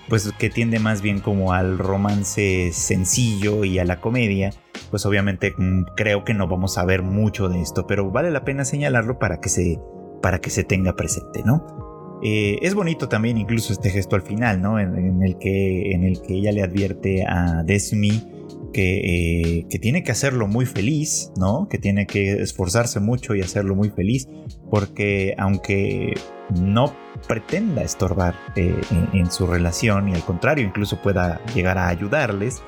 pues 0.09 0.33
que 0.41 0.51
tiende 0.51 0.81
más 0.81 1.01
bien 1.01 1.21
como 1.21 1.53
al 1.53 1.79
romance 1.79 2.73
sencillo 2.73 3.65
y 3.65 3.79
a 3.79 3.85
la 3.85 4.01
comedia, 4.01 4.51
pues 4.91 5.07
obviamente 5.07 5.55
mm, 5.57 5.85
creo 5.95 6.25
que 6.25 6.35
no 6.35 6.49
vamos 6.49 6.77
a 6.77 6.85
ver 6.85 7.03
mucho 7.03 7.49
de 7.49 7.63
esto, 7.63 7.87
pero 7.87 8.11
vale 8.11 8.33
la 8.33 8.45
pena 8.45 8.65
señalarlo 8.65 9.21
para 9.21 9.39
que 9.39 9.51
se, 9.51 9.79
para 10.21 10.41
que 10.41 10.51
se 10.51 10.65
tenga 10.65 10.97
presente, 10.97 11.45
¿no? 11.45 12.19
Eh, 12.25 12.59
es 12.61 12.75
bonito 12.75 13.09
también 13.09 13.39
incluso 13.39 13.73
este 13.73 13.91
gesto 13.91 14.17
al 14.17 14.23
final, 14.23 14.61
¿no? 14.61 14.81
En, 14.81 15.23
el, 15.23 15.39
que, 15.39 15.93
en 15.93 16.03
el 16.03 16.21
que 16.23 16.35
ella 16.35 16.51
le 16.51 16.65
advierte 16.65 17.25
a 17.25 17.63
Desmi 17.63 18.34
que, 18.75 19.61
eh, 19.61 19.67
que, 19.71 19.79
tiene 19.79 20.03
que 20.03 20.13
hacerlo 20.13 20.47
muy 20.47 20.67
feliz, 20.67 21.33
¿no? 21.39 21.69
Que 21.71 21.79
tiene 21.79 22.07
que 22.07 22.43
esforzarse 22.43 23.01
mucho 23.01 23.35
y 23.35 23.41
hacerlo 23.41 23.75
muy 23.75 23.89
feliz, 23.89 24.29
porque 24.71 25.35
aunque 25.39 26.13
no 26.61 26.95
pretenda 27.27 27.83
estorbar 27.83 28.35
eh, 28.57 28.79
en, 29.15 29.31
su 29.31 29.47
relación 29.47 30.11
y 30.11 30.15
al 30.15 30.25
contrario 30.25 30.67
incluso 30.67 31.01
pueda 31.01 31.41
llegar 31.55 31.79
a 31.79 31.89
ayudarles, 31.89 32.63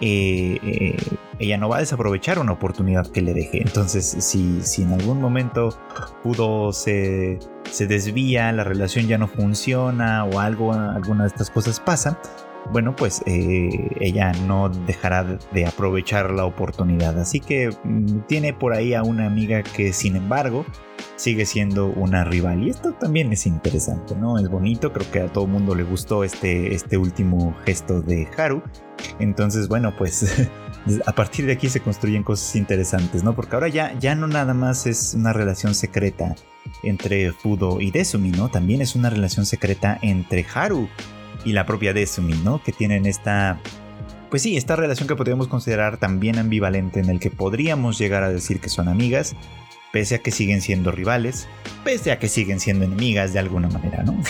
ella 0.00 1.56
no 1.58 1.68
va 1.68 1.78
a 1.78 1.80
desaprovechar 1.80 2.38
una 2.38 2.52
oportunidad 2.52 3.06
que 3.08 3.20
le 3.20 3.34
deje. 3.34 3.60
Entonces, 3.60 4.06
si, 4.20 4.62
si 4.62 4.82
en 4.82 4.92
algún 4.92 5.20
momento 5.20 5.76
pudo 6.22 6.72
se, 6.72 7.40
se 7.70 7.86
desvía, 7.86 8.52
la 8.52 8.64
relación 8.64 9.08
ya 9.08 9.18
no 9.18 9.26
funciona 9.26 10.24
o 10.24 10.38
algo, 10.38 10.72
alguna 10.72 11.24
de 11.24 11.28
estas 11.28 11.50
cosas 11.50 11.80
pasa, 11.80 12.18
bueno, 12.72 12.94
pues 12.94 13.22
eh, 13.26 13.68
ella 14.00 14.32
no 14.46 14.68
dejará 14.68 15.24
de 15.24 15.66
aprovechar 15.66 16.30
la 16.30 16.44
oportunidad. 16.44 17.18
Así 17.18 17.40
que 17.40 17.70
mm, 17.84 18.20
tiene 18.26 18.52
por 18.52 18.74
ahí 18.74 18.94
a 18.94 19.02
una 19.02 19.26
amiga 19.26 19.62
que, 19.62 19.92
sin 19.92 20.16
embargo, 20.16 20.66
sigue 21.16 21.46
siendo 21.46 21.86
una 21.86 22.24
rival. 22.24 22.62
Y 22.62 22.70
esto 22.70 22.92
también 22.92 23.32
es 23.32 23.46
interesante, 23.46 24.14
¿no? 24.14 24.38
Es 24.38 24.48
bonito, 24.48 24.92
creo 24.92 25.10
que 25.10 25.20
a 25.20 25.32
todo 25.32 25.46
mundo 25.46 25.74
le 25.74 25.82
gustó 25.82 26.24
este, 26.24 26.74
este 26.74 26.98
último 26.98 27.56
gesto 27.64 28.02
de 28.02 28.28
Haru. 28.36 28.62
Entonces, 29.18 29.68
bueno, 29.68 29.94
pues 29.96 30.48
a 31.06 31.12
partir 31.12 31.46
de 31.46 31.52
aquí 31.52 31.68
se 31.68 31.80
construyen 31.80 32.22
cosas 32.22 32.54
interesantes, 32.56 33.24
¿no? 33.24 33.34
Porque 33.34 33.54
ahora 33.54 33.68
ya, 33.68 33.98
ya 33.98 34.14
no 34.14 34.26
nada 34.26 34.52
más 34.54 34.86
es 34.86 35.14
una 35.14 35.32
relación 35.32 35.74
secreta 35.74 36.34
entre 36.82 37.32
Fudo 37.32 37.80
y 37.80 37.90
Desumi, 37.90 38.30
¿no? 38.30 38.50
También 38.50 38.82
es 38.82 38.94
una 38.94 39.08
relación 39.08 39.46
secreta 39.46 39.98
entre 40.02 40.44
Haru 40.54 40.88
y 41.44 41.52
la 41.52 41.66
propia 41.66 41.92
Desumi, 41.92 42.34
¿no? 42.44 42.62
Que 42.62 42.72
tienen 42.72 43.06
esta... 43.06 43.60
Pues 44.30 44.42
sí, 44.42 44.56
esta 44.56 44.76
relación 44.76 45.08
que 45.08 45.16
podríamos 45.16 45.48
considerar 45.48 45.96
también 45.96 46.38
ambivalente 46.38 47.00
en 47.00 47.08
el 47.08 47.18
que 47.18 47.30
podríamos 47.30 47.98
llegar 47.98 48.22
a 48.22 48.28
decir 48.28 48.60
que 48.60 48.68
son 48.68 48.88
amigas, 48.88 49.34
pese 49.92 50.16
a 50.16 50.18
que 50.18 50.30
siguen 50.30 50.60
siendo 50.60 50.92
rivales, 50.92 51.48
pese 51.84 52.12
a 52.12 52.18
que 52.18 52.28
siguen 52.28 52.60
siendo 52.60 52.84
enemigas 52.84 53.32
de 53.32 53.38
alguna 53.38 53.68
manera, 53.68 54.02
¿no? 54.02 54.18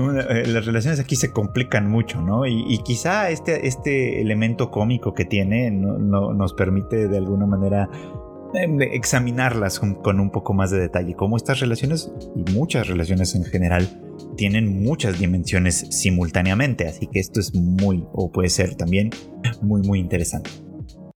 Eh, 0.00 0.46
las 0.46 0.64
relaciones 0.64 1.00
aquí 1.00 1.16
se 1.16 1.32
complican 1.32 1.90
mucho, 1.90 2.20
¿no? 2.20 2.46
Y, 2.46 2.78
quizá 2.84 3.30
este, 3.30 3.66
este 3.66 4.20
elemento 4.20 4.70
cómico 4.70 5.12
que 5.12 5.24
tiene 5.24 5.70
no, 5.70 6.32
nos 6.32 6.54
permite 6.54 7.08
de 7.08 7.16
alguna 7.16 7.46
manera 7.46 7.88
examinarlas 8.54 9.78
con, 9.78 10.20
un 10.20 10.30
poco 10.30 10.54
más 10.54 10.70
de 10.70 10.80
detalle, 10.80 11.14
cómo 11.14 11.36
estas 11.36 11.60
relaciones 11.60 12.10
y 12.34 12.50
muchas 12.52 12.88
relaciones 12.88 13.34
en 13.34 13.44
general 13.44 13.88
tienen 14.36 14.82
muchas 14.82 15.18
dimensiones 15.18 15.86
simultáneamente, 15.90 16.86
así 16.86 17.06
que 17.06 17.20
esto 17.20 17.40
es 17.40 17.54
muy, 17.54 18.04
o 18.12 18.30
puede 18.30 18.48
ser 18.48 18.74
también 18.74 19.10
muy, 19.62 19.82
muy 19.82 19.98
interesante. 20.00 20.50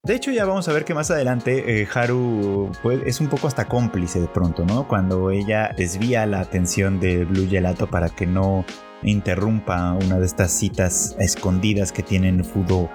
De 0.04 0.16
hecho, 0.16 0.32
ya 0.32 0.44
vamos 0.44 0.68
a 0.68 0.72
ver 0.72 0.84
que 0.84 0.94
más 0.94 1.12
adelante 1.12 1.80
eh, 1.80 1.86
Haru 1.94 2.72
pues, 2.82 3.00
es 3.06 3.20
un 3.20 3.28
poco 3.28 3.46
hasta 3.46 3.68
cómplice 3.68 4.20
de 4.20 4.26
pronto, 4.26 4.64
¿no? 4.64 4.88
Cuando 4.88 5.30
ella 5.30 5.70
desvía 5.76 6.26
la 6.26 6.40
atención 6.40 6.98
de 6.98 7.24
Blue 7.24 7.48
Gelato 7.48 7.88
para 7.88 8.08
que 8.08 8.26
no 8.26 8.64
interrumpa 9.04 9.92
una 9.92 10.18
de 10.18 10.26
estas 10.26 10.50
citas 10.50 11.14
escondidas 11.20 11.92
que 11.92 12.02
tienen 12.02 12.44
Fudo 12.44 12.90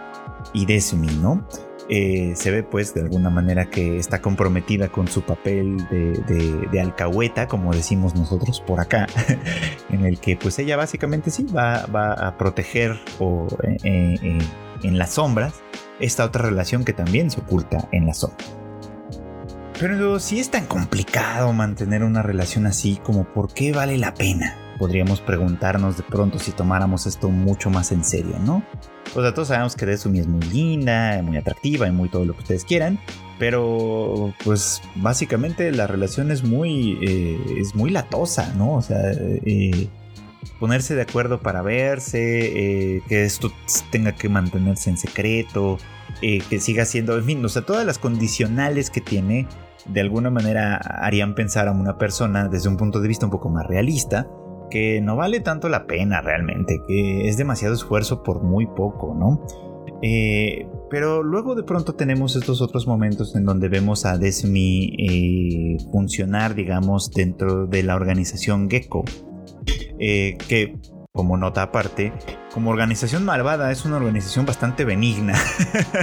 y 0.53 0.65
Desumi, 0.65 1.07
¿no? 1.21 1.47
Eh, 1.89 2.33
se 2.35 2.51
ve 2.51 2.63
pues 2.63 2.93
de 2.93 3.01
alguna 3.01 3.29
manera 3.29 3.69
que 3.69 3.97
está 3.97 4.21
comprometida 4.21 4.89
con 4.89 5.07
su 5.07 5.21
papel 5.21 5.77
de, 5.89 6.81
alcahueta, 6.81 7.47
como 7.47 7.73
decimos 7.73 8.13
nosotros 8.15 8.61
por 8.61 8.79
acá, 8.79 9.07
en 9.89 10.05
el 10.05 10.19
que 10.19 10.35
pues 10.35 10.59
ella 10.59 10.75
básicamente 10.75 11.31
sí 11.31 11.45
va, 11.45 11.77
a 11.77 12.37
proteger 12.37 12.99
o, 13.19 13.47
eh, 13.63 14.39
en 14.83 14.97
las 14.97 15.13
sombras 15.13 15.61
esta 15.99 16.25
otra 16.25 16.43
relación 16.43 16.83
que 16.83 16.93
también 16.93 17.31
se 17.31 17.39
oculta 17.39 17.87
en 17.91 18.05
la 18.05 18.13
sombra. 18.13 18.45
Pero 19.79 20.19
si 20.19 20.39
es 20.39 20.49
tan 20.49 20.65
complicado 20.65 21.53
mantener 21.53 22.03
una 22.03 22.23
relación 22.23 22.65
así, 22.65 22.99
como 23.03 23.25
por 23.25 23.53
qué 23.53 23.71
vale 23.71 23.97
la 23.97 24.13
pena, 24.13 24.57
podríamos 24.77 25.21
preguntarnos 25.21 25.97
de 25.97 26.03
pronto 26.03 26.39
si 26.39 26.51
tomáramos 26.51 27.05
esto 27.05 27.29
mucho 27.29 27.69
más 27.69 27.91
en 27.91 28.03
serio, 28.03 28.37
¿no? 28.39 28.63
O 29.15 29.21
sea, 29.21 29.33
todos 29.33 29.49
sabemos 29.49 29.75
que 29.75 29.85
Desumi 29.85 30.19
es 30.19 30.27
muy 30.27 30.41
linda, 30.41 31.21
muy 31.23 31.37
atractiva 31.37 31.87
y 31.87 31.91
muy 31.91 32.09
todo 32.09 32.25
lo 32.25 32.33
que 32.33 32.41
ustedes 32.41 32.65
quieran, 32.65 32.99
pero 33.39 34.33
pues 34.43 34.81
básicamente 34.95 35.71
la 35.71 35.87
relación 35.87 36.31
es 36.31 36.43
muy, 36.43 36.97
eh, 37.01 37.39
es 37.59 37.75
muy 37.75 37.89
latosa, 37.89 38.53
¿no? 38.55 38.75
O 38.75 38.81
sea, 38.81 39.11
eh, 39.11 39.87
ponerse 40.59 40.95
de 40.95 41.03
acuerdo 41.03 41.39
para 41.39 41.61
verse, 41.61 42.97
eh, 42.97 43.01
que 43.07 43.23
esto 43.23 43.51
tenga 43.91 44.13
que 44.13 44.29
mantenerse 44.29 44.89
en 44.89 44.97
secreto, 44.97 45.77
que 46.19 46.59
siga 46.59 46.85
siendo, 46.85 47.15
en 47.15 47.25
fin, 47.25 47.45
o 47.45 47.49
sea, 47.49 47.61
todas 47.61 47.85
las 47.85 47.99
condicionales 47.99 48.89
que 48.89 49.01
tiene, 49.01 49.47
de 49.85 50.01
alguna 50.01 50.31
manera 50.31 50.77
harían 50.77 51.35
pensar 51.35 51.67
a 51.67 51.71
una 51.71 51.97
persona 51.97 52.47
desde 52.47 52.69
un 52.69 52.77
punto 52.77 52.99
de 52.99 53.07
vista 53.07 53.25
un 53.25 53.31
poco 53.31 53.49
más 53.49 53.67
realista, 53.67 54.27
que 54.69 55.01
no 55.01 55.15
vale 55.15 55.39
tanto 55.39 55.69
la 55.69 55.85
pena 55.87 56.21
realmente, 56.21 56.81
que 56.87 57.27
es 57.27 57.37
demasiado 57.37 57.73
esfuerzo 57.73 58.23
por 58.23 58.43
muy 58.43 58.65
poco, 58.65 59.15
¿no? 59.15 59.45
Eh, 60.01 60.67
pero 60.89 61.23
luego 61.23 61.55
de 61.55 61.63
pronto 61.63 61.95
tenemos 61.95 62.35
estos 62.35 62.61
otros 62.61 62.87
momentos 62.87 63.35
en 63.35 63.45
donde 63.45 63.67
vemos 63.67 64.05
a 64.05 64.17
Desmi 64.17 65.77
funcionar, 65.91 66.55
digamos, 66.55 67.11
dentro 67.11 67.67
de 67.67 67.83
la 67.83 67.95
organización 67.95 68.69
Gecko. 68.69 69.03
Eh, 69.99 70.37
que 70.47 70.77
como 71.11 71.35
nota 71.37 71.63
aparte, 71.63 72.13
como 72.57 72.71
organización 72.71 73.23
malvada 73.23 73.71
es 73.71 73.85
una 73.85 73.97
organización 73.97 74.47
bastante 74.47 74.83
benigna. 74.83 75.35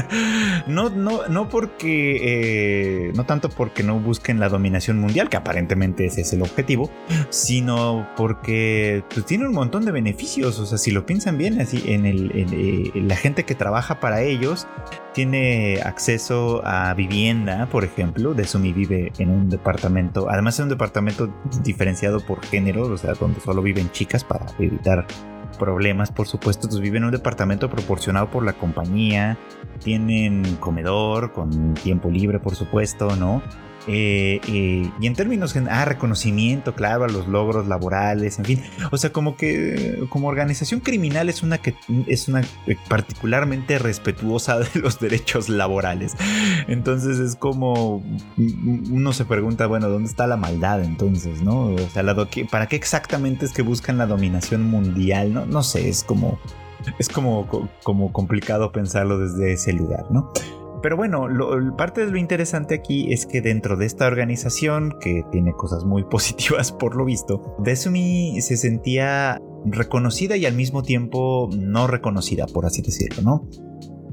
no, 0.69 0.89
no, 0.89 1.27
no 1.27 1.49
porque, 1.49 3.09
eh, 3.09 3.13
no 3.17 3.27
tanto 3.27 3.49
porque 3.49 3.83
no 3.83 3.99
busquen 3.99 4.39
la 4.39 4.49
dominación 4.49 5.01
mundial, 5.01 5.29
que 5.29 5.37
aparentemente 5.37 6.07
ese 6.07 6.21
es 6.21 6.33
el 6.33 6.43
objetivo, 6.43 6.93
sino 7.29 8.09
porque 8.17 9.03
pues, 9.13 9.27
tiene 9.27 9.49
un 9.49 9.53
montón 9.53 9.85
de 9.85 9.91
beneficios. 9.91 10.61
O 10.61 10.67
sea, 10.67 10.79
si 10.79 10.93
lo 10.93 11.05
piensan 11.05 11.39
bien, 11.39 11.61
así 11.61 11.83
en, 11.87 12.07
el, 12.07 12.31
eh, 12.33 13.03
la 13.03 13.17
gente 13.17 13.43
que 13.43 13.57
trabaja 13.57 13.99
para 13.99 14.23
ellos 14.23 14.69
tiene 15.13 15.81
acceso 15.83 16.65
a 16.65 16.95
vivienda, 16.95 17.67
por 17.67 17.83
ejemplo. 17.83 18.33
De 18.33 18.45
Sumi 18.45 18.73
vive 18.73 19.13
en 19.19 19.31
un 19.31 19.51
departamento, 19.51 20.31
además 20.31 20.55
es 20.55 20.61
un 20.61 20.69
departamento 20.69 21.35
diferenciado 21.65 22.21
por 22.21 22.45
género, 22.45 22.85
o 22.85 22.97
sea, 22.97 23.15
donde 23.15 23.41
solo 23.41 23.61
viven 23.61 23.91
chicas 23.91 24.23
para 24.23 24.47
evitar 24.61 25.05
problemas, 25.55 26.11
por 26.13 26.27
supuesto. 26.27 26.67
Entonces 26.67 26.81
viven 26.81 27.03
en 27.03 27.07
un 27.07 27.13
departamento 27.13 27.71
proporcionado 27.71 28.31
por 28.31 28.45
la 28.45 28.53
compañía, 28.53 29.39
tienen 29.83 30.57
comedor 30.57 31.33
con 31.33 31.75
tiempo 31.75 32.11
libre, 32.11 32.39
por 32.39 32.55
supuesto, 32.55 33.17
¿no? 33.17 33.43
Eh, 33.87 34.41
eh, 34.49 34.91
y 35.01 35.07
en 35.07 35.15
términos, 35.15 35.55
ah, 35.71 35.85
reconocimiento, 35.85 36.75
claro, 36.75 37.05
a 37.05 37.09
los 37.09 37.29
logros 37.29 37.67
laborales, 37.67 38.39
en 38.39 38.45
fin. 38.45 38.63
O 38.91 38.97
sea, 38.97 39.13
como 39.13 39.37
que 39.37 40.07
como 40.09 40.29
organización 40.29 40.81
criminal 40.81 41.29
es 41.29 41.43
una 41.43 41.59
que 41.59 41.75
es 42.07 42.29
una 42.29 42.43
particularmente 42.89 43.79
respetuosa 43.79 44.59
de 44.61 44.81
los 44.81 45.01
derechos 45.01 45.49
laborales. 45.49 46.17
Entonces 46.69 47.19
es 47.19 47.37
como 47.37 48.03
uno 48.37 49.13
se 49.13 49.25
pregunta, 49.25 49.67
bueno, 49.67 49.89
¿dónde 49.89 50.09
está 50.09 50.27
la 50.27 50.37
maldad 50.37 50.83
entonces, 50.83 51.43
no? 51.43 51.67
O 51.67 51.89
sea, 51.93 52.05
¿para 52.51 52.67
qué 52.67 52.77
exactamente 52.77 53.45
es 53.45 53.53
que 53.53 53.63
buscan 53.63 53.99
la 53.99 54.07
dominación 54.07 54.63
mundial? 54.63 55.33
No, 55.33 55.47
no 55.47 55.63
sé, 55.63 55.89
es 55.89 56.05
como 56.05 56.39
es 56.99 57.09
como, 57.09 57.49
como 57.83 58.13
complicado 58.13 58.73
pensarlo 58.73 59.19
desde 59.19 59.53
ese 59.53 59.73
lugar, 59.73 60.05
¿no? 60.11 60.33
Pero 60.85 60.99
bueno, 60.99 61.27
parte 61.79 62.05
de 62.05 62.13
lo 62.13 62.19
interesante 62.19 62.75
aquí 62.75 63.11
es 63.11 63.25
que 63.25 63.41
dentro 63.41 63.79
de 63.79 63.87
esta 63.87 64.07
organización, 64.07 64.93
que 65.01 65.23
tiene 65.33 65.55
cosas 65.55 65.87
muy 65.87 66.05
positivas 66.11 66.73
por 66.73 66.95
lo 66.95 67.07
visto, 67.07 67.57
Desumi 67.59 68.39
se 68.43 68.59
sentía 68.59 69.41
reconocida 69.65 70.37
y 70.37 70.45
al 70.45 70.53
mismo 70.53 70.83
tiempo 70.83 71.49
no 71.57 71.87
reconocida, 71.87 72.45
por 72.47 72.67
así 72.67 72.83
decirlo, 72.83 73.23
¿no? 73.23 73.49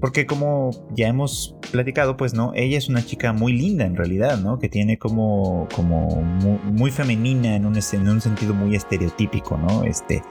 Porque 0.02 0.26
como 0.26 0.72
ya 0.96 1.08
hemos 1.08 1.56
platicado, 1.72 2.18
pues 2.18 2.34
no, 2.34 2.52
ella 2.56 2.78
es 2.78 2.90
una 2.90 3.06
chica 3.06 3.32
muy 3.34 3.54
linda 3.54 3.86
en 3.86 3.96
realidad, 3.96 4.40
¿no? 4.40 4.58
Que 4.58 4.68
tiene 4.68 4.98
como, 4.98 5.68
como 5.76 6.22
muy, 6.24 6.90
femenina 6.90 7.56
en 7.56 7.68
un, 7.68 7.78
en 7.78 8.10
un 8.10 8.20
sentido 8.20 8.56
muy 8.56 8.76
estereotípico, 8.76 9.58
¿no? 9.58 9.84
Este, 9.84 10.24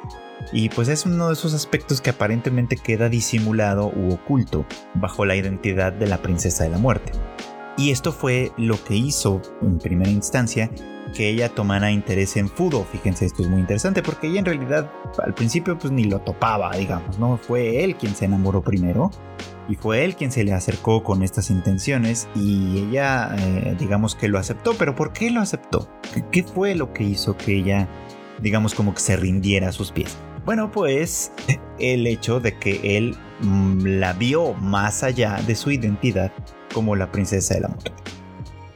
y 0.53 0.69
pues 0.71 0.89
es 0.89 1.07
uno 1.07 1.29
de 1.29 1.35
esos 1.35 1.55
aspectos 1.55 2.01
que 2.01 2.11
aparentemente 2.11 2.77
queda 2.77 3.09
disimulado 3.09 3.93
u 3.95 4.13
oculto 4.13 4.67
bajo 4.95 5.25
la 5.25 5.37
identidad 5.37 5.93
de 5.93 6.09
la 6.09 6.19
princesa 6.19 6.65
de 6.65 6.71
la 6.71 6.79
muerte. 6.79 7.13
Y 7.79 7.91
esto 7.93 8.13
fue 8.13 8.51
lo 8.59 8.83
que 8.83 8.97
hizo 8.97 9.41
en 9.63 9.79
primera 9.79 10.11
instancia 10.11 10.69
que 11.13 11.29
ella 11.29 11.49
tomara 11.49 11.91
interés 11.91 12.37
en 12.37 12.49
Fudo. 12.49 12.85
Fíjense, 12.85 13.27
esto 13.27 13.43
es 13.43 13.49
muy 13.49 13.61
interesante 13.61 14.03
porque 14.03 14.29
ella 14.29 14.41
en 14.41 14.45
realidad 14.45 14.91
al 15.23 15.35
principio 15.35 15.79
pues 15.79 15.93
ni 15.93 16.05
lo 16.05 16.21
topaba, 16.21 16.77
digamos, 16.77 17.19
¿no? 17.19 17.37
Fue 17.37 17.85
él 17.85 17.97
quien 17.97 18.15
se 18.15 18.25
enamoró 18.25 18.63
primero 18.63 19.11
y 19.69 19.77
fue 19.77 20.05
él 20.05 20.17
quien 20.17 20.33
se 20.33 20.45
le 20.45 20.53
acercó 20.53 21.03
con 21.03 21.23
estas 21.23 21.51
intenciones 21.51 22.29
y 22.35 22.79
ella 22.79 23.35
eh, 23.39 23.77
digamos 23.79 24.15
que 24.15 24.29
lo 24.29 24.39
aceptó, 24.39 24.75
pero 24.75 24.95
¿por 24.95 25.13
qué 25.13 25.31
lo 25.31 25.41
aceptó? 25.41 25.89
¿Qué 26.33 26.43
fue 26.43 26.75
lo 26.75 26.93
que 26.93 27.05
hizo 27.05 27.37
que 27.37 27.57
ella 27.57 27.89
digamos 28.41 28.75
como 28.75 28.95
que 28.95 29.01
se 29.01 29.17
rindiera 29.17 29.69
a 29.69 29.73
sus 29.73 29.93
pies? 29.93 30.17
Bueno, 30.45 30.71
pues 30.71 31.33
el 31.79 32.07
hecho 32.07 32.41
de 32.41 32.59
que 32.59 32.97
él 32.97 33.17
mm, 33.41 33.85
la 33.99 34.13
vio 34.13 34.55
más 34.55 35.03
allá 35.03 35.41
de 35.47 35.55
su 35.55 35.71
identidad 35.71 36.33
como 36.73 36.97
la 36.97 37.11
princesa 37.11 37.55
de 37.55 37.61
la 37.61 37.69
muerte. 37.69 37.93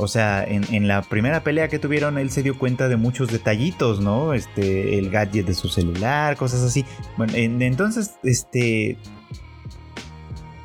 O 0.05 0.09
sea, 0.09 0.45
en, 0.45 0.87
la 0.87 1.03
primera 1.03 1.43
pelea 1.43 1.69
que 1.69 1.79
tuvieron, 1.79 2.19
él 2.19 2.31
se 2.31 2.43
dio 2.43 2.59
cuenta 2.59 2.89
de 2.89 2.97
muchos 2.97 3.33
detallitos, 3.33 4.01
¿no? 4.01 4.35
Este, 4.35 4.99
el 4.99 5.11
gadget 5.11 5.47
de 5.47 5.55
su 5.55 5.69
celular, 5.69 6.37
cosas 6.37 6.63
así. 6.63 6.85
Bueno, 7.17 7.33
entonces, 7.35 8.17
este. 8.23 8.99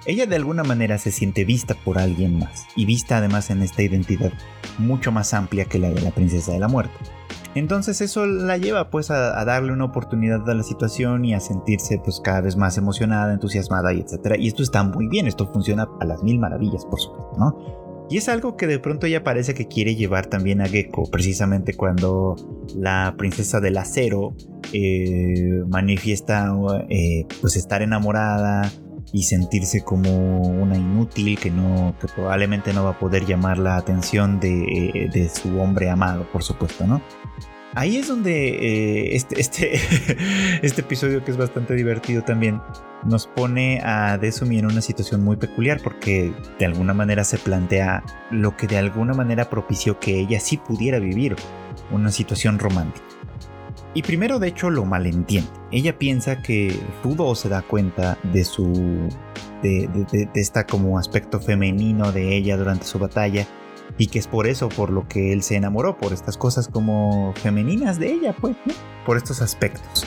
Ella 0.06 0.26
de 0.26 0.36
alguna 0.36 0.64
manera 0.64 0.98
se 0.98 1.12
siente 1.12 1.46
vista 1.46 1.76
por 1.76 2.00
alguien 2.00 2.40
más. 2.40 2.66
Y 2.76 2.86
vista 2.86 3.18
además 3.18 3.50
en 3.50 3.62
esta 3.62 3.82
identidad 3.82 4.34
mucho 4.78 5.12
más 5.12 5.34
amplia 5.34 5.66
que 5.66 5.80
la 5.80 5.90
de 5.90 6.02
la 6.02 6.12
princesa 6.12 6.52
de 6.52 6.60
la 6.60 6.68
muerte. 6.68 6.94
Entonces 7.56 8.00
eso 8.02 8.26
la 8.28 8.58
lleva 8.58 8.90
pues 8.90 9.10
a, 9.10 9.44
darle 9.44 9.74
una 9.74 9.86
oportunidad 9.86 10.48
a 10.48 10.54
la 10.54 10.64
situación 10.64 11.26
y 11.26 11.34
a 11.34 11.40
sentirse 11.40 12.00
pues 12.04 12.22
cada 12.24 12.42
vez 12.42 12.56
más 12.56 12.78
emocionada, 12.78 13.34
entusiasmada 13.34 13.94
y 13.94 14.02
etcétera. 14.02 14.38
Y 14.38 14.48
esto 14.48 14.62
está 14.62 14.84
muy 14.84 15.08
bien, 15.08 15.28
esto 15.28 15.52
funciona 15.52 15.88
a 16.00 16.06
las 16.06 16.22
mil 16.22 16.40
maravillas 16.40 16.86
por 16.86 17.00
supuesto, 17.00 17.40
¿no? 17.40 17.79
Y 18.10 18.18
es 18.18 18.28
algo 18.28 18.58
que 18.58 18.66
de 18.66 18.80
pronto 18.80 19.06
ella 19.06 19.24
parece 19.24 19.54
que 19.54 19.68
quiere 19.68 19.96
llevar 19.96 20.26
también 20.26 20.62
a 20.62 20.68
Gecko, 20.68 21.10
precisamente 21.12 21.76
cuando 21.76 22.36
la 22.76 23.14
princesa 23.18 23.60
del 23.60 23.78
acero 23.78 24.34
eh, 24.74 25.62
manifiesta 25.68 26.52
eh, 26.90 27.26
pues 27.40 27.56
estar 27.56 27.84
enamorada 27.84 28.72
y 29.12 29.24
sentirse 29.24 29.84
como 29.84 30.42
una 30.42 30.76
inútil 30.76 31.38
que 31.40 31.52
no 31.52 31.96
que 32.00 32.08
probablemente 32.08 32.74
no 32.74 32.84
va 32.84 32.92
a 32.92 33.00
poder 33.00 33.26
llamar 33.26 33.58
la 33.60 33.78
atención 33.78 34.40
de, 34.40 34.64
eh, 34.64 35.10
de 35.12 35.30
su 35.30 35.60
hombre 35.60 35.90
amado, 35.90 36.28
por 36.32 36.44
supuesto, 36.44 36.88
¿no? 36.88 37.02
Ahí 37.76 37.98
es 37.98 38.08
donde 38.08 38.50
eh, 38.50 39.16
este, 39.16 39.40
este, 39.40 39.76
este 40.66 40.82
episodio, 40.82 41.24
que 41.24 41.32
es 41.32 41.38
bastante 41.38 41.76
divertido 41.76 42.24
también, 42.24 42.62
nos 43.04 43.28
pone 43.28 43.80
a 43.84 44.18
Desumi 44.18 44.58
en 44.58 44.66
una 44.66 44.82
situación 44.82 45.24
muy 45.24 45.38
peculiar 45.38 45.80
porque 45.84 46.34
de 46.58 46.66
alguna 46.66 46.94
manera 46.94 47.24
se 47.24 47.38
plantea 47.38 48.04
lo 48.32 48.58
que 48.58 48.68
de 48.68 48.78
alguna 48.78 49.14
manera 49.14 49.50
propició 49.50 50.00
que 50.00 50.20
ella 50.20 50.40
sí 50.40 50.58
pudiera 50.58 51.00
vivir 51.00 51.36
una 51.92 52.12
situación 52.12 52.58
romántica. 52.58 53.06
Y 53.94 54.02
primero 54.02 54.40
de 54.40 54.48
hecho 54.50 54.70
lo 54.70 54.86
malentiende. 54.86 55.50
Ella 55.72 55.98
piensa 55.98 56.42
que 56.42 56.78
Fudo 57.02 57.34
se 57.36 57.50
da 57.50 57.62
cuenta 57.62 58.18
de 58.34 58.44
su... 58.44 59.10
de, 59.62 59.88
de, 60.12 60.26
de 60.26 60.42
esta 60.42 60.66
como 60.66 60.98
aspecto 60.98 61.40
femenino 61.40 62.12
de 62.12 62.36
ella 62.36 62.58
durante 62.58 62.86
su 62.86 63.00
batalla 63.00 63.48
y 63.98 64.08
que 64.08 64.20
es 64.20 64.28
por 64.28 64.48
eso 64.48 64.70
por 64.70 64.90
lo 64.90 65.08
que 65.08 65.34
él 65.34 65.44
se 65.44 65.56
enamoró, 65.56 65.98
por 65.98 66.14
estas 66.14 66.38
cosas 66.38 66.68
como 66.68 67.34
femeninas 67.36 68.00
de 68.00 68.12
ella, 68.12 68.36
pues, 68.40 68.56
por 69.06 69.18
estos 69.18 69.42
aspectos. 69.42 70.06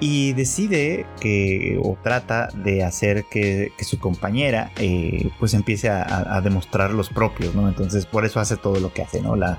Y 0.00 0.32
decide 0.34 1.06
que, 1.20 1.80
o 1.82 1.98
trata 2.02 2.48
de 2.54 2.84
hacer 2.84 3.24
que, 3.30 3.72
su 3.80 3.98
compañera, 3.98 4.70
eh, 4.76 5.30
pues 5.40 5.54
empiece 5.54 5.88
a, 5.88 6.40
demostrar 6.40 6.92
los 6.92 7.08
propios, 7.08 7.54
¿no? 7.54 7.68
Entonces, 7.68 8.06
por 8.06 8.24
eso 8.24 8.38
hace 8.38 8.56
todo 8.56 8.78
lo 8.78 8.92
que 8.92 9.02
hace, 9.02 9.20
¿no? 9.20 9.34
La, 9.34 9.58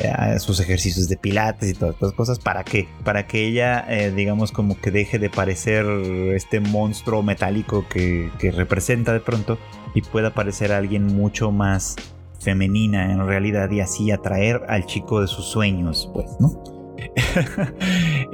eh, 0.00 0.38
sus 0.38 0.60
ejercicios 0.60 1.08
de 1.08 1.16
pilates 1.16 1.70
y 1.70 1.74
todas 1.74 1.94
estas 1.94 2.12
cosas. 2.12 2.38
¿Para 2.38 2.64
qué? 2.64 2.86
Para 3.02 3.26
que 3.26 3.46
ella, 3.46 3.84
eh, 3.88 4.12
digamos, 4.14 4.52
como 4.52 4.78
que 4.78 4.90
deje 4.90 5.18
de 5.18 5.30
parecer 5.30 5.86
este 6.34 6.60
monstruo 6.60 7.22
metálico 7.22 7.86
que, 7.88 8.30
que 8.38 8.50
representa 8.50 9.14
de 9.14 9.20
pronto 9.20 9.58
y 9.94 10.02
pueda 10.02 10.34
parecer 10.34 10.70
alguien 10.70 11.06
mucho 11.06 11.50
más 11.50 11.96
femenina 12.40 13.12
en 13.12 13.26
realidad 13.26 13.70
y 13.70 13.80
así 13.80 14.10
atraer 14.10 14.62
al 14.68 14.86
chico 14.86 15.20
de 15.20 15.26
sus 15.26 15.46
sueños, 15.46 16.10
pues, 16.12 16.26
¿no? 16.40 16.62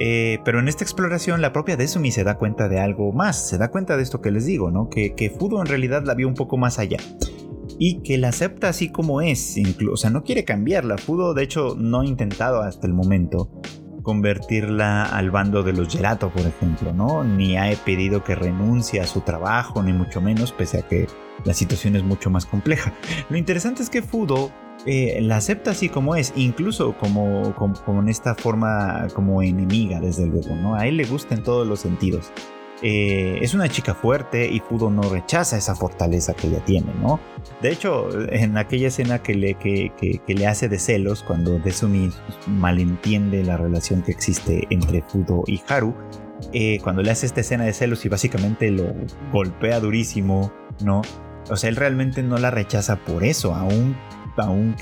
Eh, 0.00 0.40
pero 0.44 0.58
en 0.58 0.66
esta 0.66 0.82
exploración 0.82 1.40
la 1.40 1.52
propia 1.52 1.76
Desumi 1.76 2.10
se 2.10 2.24
da 2.24 2.36
cuenta 2.36 2.68
de 2.68 2.80
algo 2.80 3.12
más, 3.12 3.48
se 3.48 3.58
da 3.58 3.70
cuenta 3.70 3.96
de 3.96 4.02
esto 4.02 4.20
que 4.20 4.32
les 4.32 4.44
digo, 4.44 4.72
¿no? 4.72 4.88
Que, 4.88 5.14
que 5.14 5.30
Fudo 5.30 5.60
en 5.60 5.66
realidad 5.66 6.02
la 6.04 6.14
vio 6.14 6.26
un 6.26 6.34
poco 6.34 6.56
más 6.56 6.80
allá 6.80 6.98
y 7.78 8.02
que 8.02 8.18
la 8.18 8.28
acepta 8.28 8.68
así 8.68 8.88
como 8.88 9.20
es, 9.20 9.56
o 9.90 9.96
sea, 9.96 10.10
no 10.10 10.22
quiere 10.22 10.44
cambiarla. 10.44 10.98
Fudo 10.98 11.34
de 11.34 11.44
hecho 11.44 11.76
no 11.78 12.00
ha 12.00 12.06
intentado 12.06 12.60
hasta 12.60 12.86
el 12.86 12.92
momento 12.92 13.50
convertirla 14.04 15.02
al 15.02 15.32
bando 15.32 15.64
de 15.64 15.72
los 15.72 15.88
Gelato, 15.88 16.30
por 16.30 16.46
ejemplo, 16.46 16.92
¿no? 16.92 17.24
Ni 17.24 17.56
ha 17.56 17.74
pedido 17.84 18.22
que 18.22 18.36
renuncie 18.36 19.00
a 19.00 19.06
su 19.08 19.22
trabajo, 19.22 19.82
ni 19.82 19.92
mucho 19.92 20.20
menos, 20.20 20.52
pese 20.52 20.78
a 20.78 20.82
que 20.82 21.08
la 21.44 21.54
situación 21.54 21.96
es 21.96 22.04
mucho 22.04 22.30
más 22.30 22.46
compleja. 22.46 22.92
Lo 23.28 23.36
interesante 23.36 23.82
es 23.82 23.90
que 23.90 24.02
Fudo 24.02 24.52
eh, 24.86 25.18
la 25.22 25.38
acepta 25.38 25.70
así 25.70 25.88
como 25.88 26.14
es, 26.14 26.32
incluso 26.36 26.96
como, 26.98 27.54
como, 27.56 28.00
en 28.00 28.08
esta 28.08 28.34
forma 28.34 29.08
como 29.14 29.42
enemiga, 29.42 29.98
desde 29.98 30.26
luego, 30.26 30.54
¿no? 30.54 30.74
A 30.76 30.86
él 30.86 30.98
le 30.98 31.06
gusta 31.06 31.34
en 31.34 31.42
todos 31.42 31.66
los 31.66 31.80
sentidos. 31.80 32.30
Eh, 32.82 33.38
es 33.40 33.54
una 33.54 33.68
chica 33.68 33.94
fuerte 33.94 34.46
y 34.46 34.60
Fudo 34.60 34.90
no 34.90 35.02
rechaza 35.02 35.56
esa 35.56 35.74
fortaleza 35.74 36.34
que 36.34 36.48
ella 36.48 36.64
tiene, 36.64 36.92
¿no? 37.00 37.20
De 37.62 37.70
hecho, 37.70 38.08
en 38.30 38.58
aquella 38.58 38.88
escena 38.88 39.22
que 39.22 39.34
le, 39.34 39.54
que, 39.54 40.20
le 40.26 40.46
hace 40.46 40.68
de 40.68 40.78
celos, 40.78 41.22
cuando 41.22 41.58
Desumi 41.58 42.10
malentiende 42.46 43.44
la 43.44 43.56
relación 43.56 44.02
que 44.02 44.12
existe 44.12 44.66
entre 44.70 45.02
Fudo 45.02 45.44
y 45.46 45.62
Haru, 45.68 45.94
eh, 46.52 46.78
cuando 46.82 47.02
le 47.02 47.10
hace 47.10 47.26
esta 47.26 47.40
escena 47.40 47.64
de 47.64 47.72
celos 47.72 48.04
y 48.04 48.08
básicamente 48.08 48.70
lo 48.70 48.92
golpea 49.32 49.80
durísimo, 49.80 50.52
¿no? 50.82 51.02
O 51.50 51.56
sea, 51.56 51.70
él 51.70 51.76
realmente 51.76 52.22
no 52.22 52.38
la 52.38 52.50
rechaza 52.50 52.96
por 52.96 53.22
eso, 53.24 53.54
aún, 53.54 53.96
aún, 54.36 54.76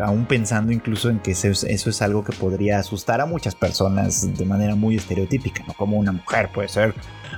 aún 0.00 0.26
pensando 0.26 0.72
incluso 0.72 1.10
en 1.10 1.20
que 1.20 1.32
eso 1.32 1.48
es, 1.48 1.64
eso 1.64 1.90
es 1.90 2.02
algo 2.02 2.24
que 2.24 2.32
podría 2.32 2.78
asustar 2.78 3.20
a 3.20 3.26
muchas 3.26 3.54
personas 3.54 4.36
de 4.36 4.44
manera 4.44 4.74
muy 4.74 4.96
estereotípica, 4.96 5.64
¿no? 5.66 5.74
Como 5.74 5.96
una 5.96 6.12
mujer 6.12 6.50
puede 6.52 6.68
ser 6.68 6.94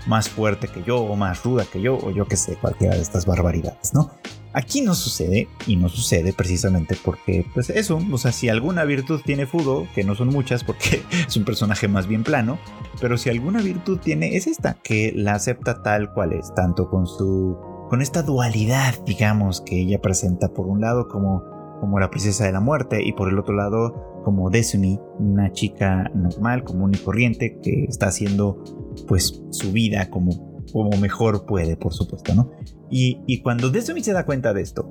más 0.06 0.28
fuerte 0.28 0.68
que 0.68 0.82
yo, 0.82 0.98
o 0.98 1.16
más 1.16 1.42
ruda 1.42 1.64
que 1.70 1.80
yo, 1.80 1.96
o 1.96 2.10
yo 2.10 2.26
que 2.26 2.36
sé, 2.36 2.56
cualquiera 2.56 2.94
de 2.94 3.02
estas 3.02 3.26
barbaridades, 3.26 3.94
¿no? 3.94 4.10
Aquí 4.52 4.80
no 4.80 4.94
sucede, 4.94 5.48
y 5.66 5.76
no 5.76 5.90
sucede 5.90 6.32
precisamente 6.32 6.96
porque, 7.02 7.44
pues 7.52 7.68
eso, 7.68 7.98
o 8.10 8.16
sea, 8.18 8.32
si 8.32 8.48
alguna 8.48 8.84
virtud 8.84 9.20
tiene 9.22 9.46
Fudo, 9.46 9.86
que 9.94 10.02
no 10.02 10.14
son 10.14 10.28
muchas 10.28 10.64
porque 10.64 11.02
es 11.28 11.36
un 11.36 11.44
personaje 11.44 11.88
más 11.88 12.06
bien 12.06 12.24
plano, 12.24 12.58
pero 13.00 13.18
si 13.18 13.28
alguna 13.28 13.60
virtud 13.60 13.98
tiene 13.98 14.36
es 14.36 14.46
esta, 14.46 14.74
que 14.82 15.12
la 15.14 15.34
acepta 15.34 15.82
tal 15.82 16.12
cual 16.12 16.32
es, 16.32 16.54
tanto 16.54 16.88
con 16.88 17.06
su 17.06 17.75
con 17.88 18.02
esta 18.02 18.22
dualidad, 18.22 18.94
digamos, 19.04 19.60
que 19.60 19.80
ella 19.80 20.00
presenta 20.00 20.48
por 20.48 20.66
un 20.66 20.80
lado 20.80 21.08
como, 21.08 21.42
como 21.80 21.98
la 21.98 22.10
princesa 22.10 22.44
de 22.44 22.52
la 22.52 22.60
muerte 22.60 23.02
y 23.04 23.12
por 23.12 23.28
el 23.28 23.38
otro 23.38 23.54
lado 23.54 24.22
como 24.24 24.50
Desumi, 24.50 25.00
una 25.18 25.52
chica 25.52 26.10
normal, 26.14 26.64
común 26.64 26.92
y 26.94 26.98
corriente 26.98 27.60
que 27.62 27.84
está 27.84 28.08
haciendo 28.08 28.62
pues 29.06 29.42
su 29.50 29.70
vida 29.70 30.10
como, 30.10 30.64
como 30.72 30.90
mejor 30.98 31.46
puede, 31.46 31.76
por 31.76 31.94
supuesto, 31.94 32.34
¿no? 32.34 32.50
Y, 32.90 33.22
y 33.26 33.40
cuando 33.42 33.70
Desumi 33.70 34.02
se 34.02 34.12
da 34.12 34.26
cuenta 34.26 34.52
de 34.52 34.62
esto, 34.62 34.88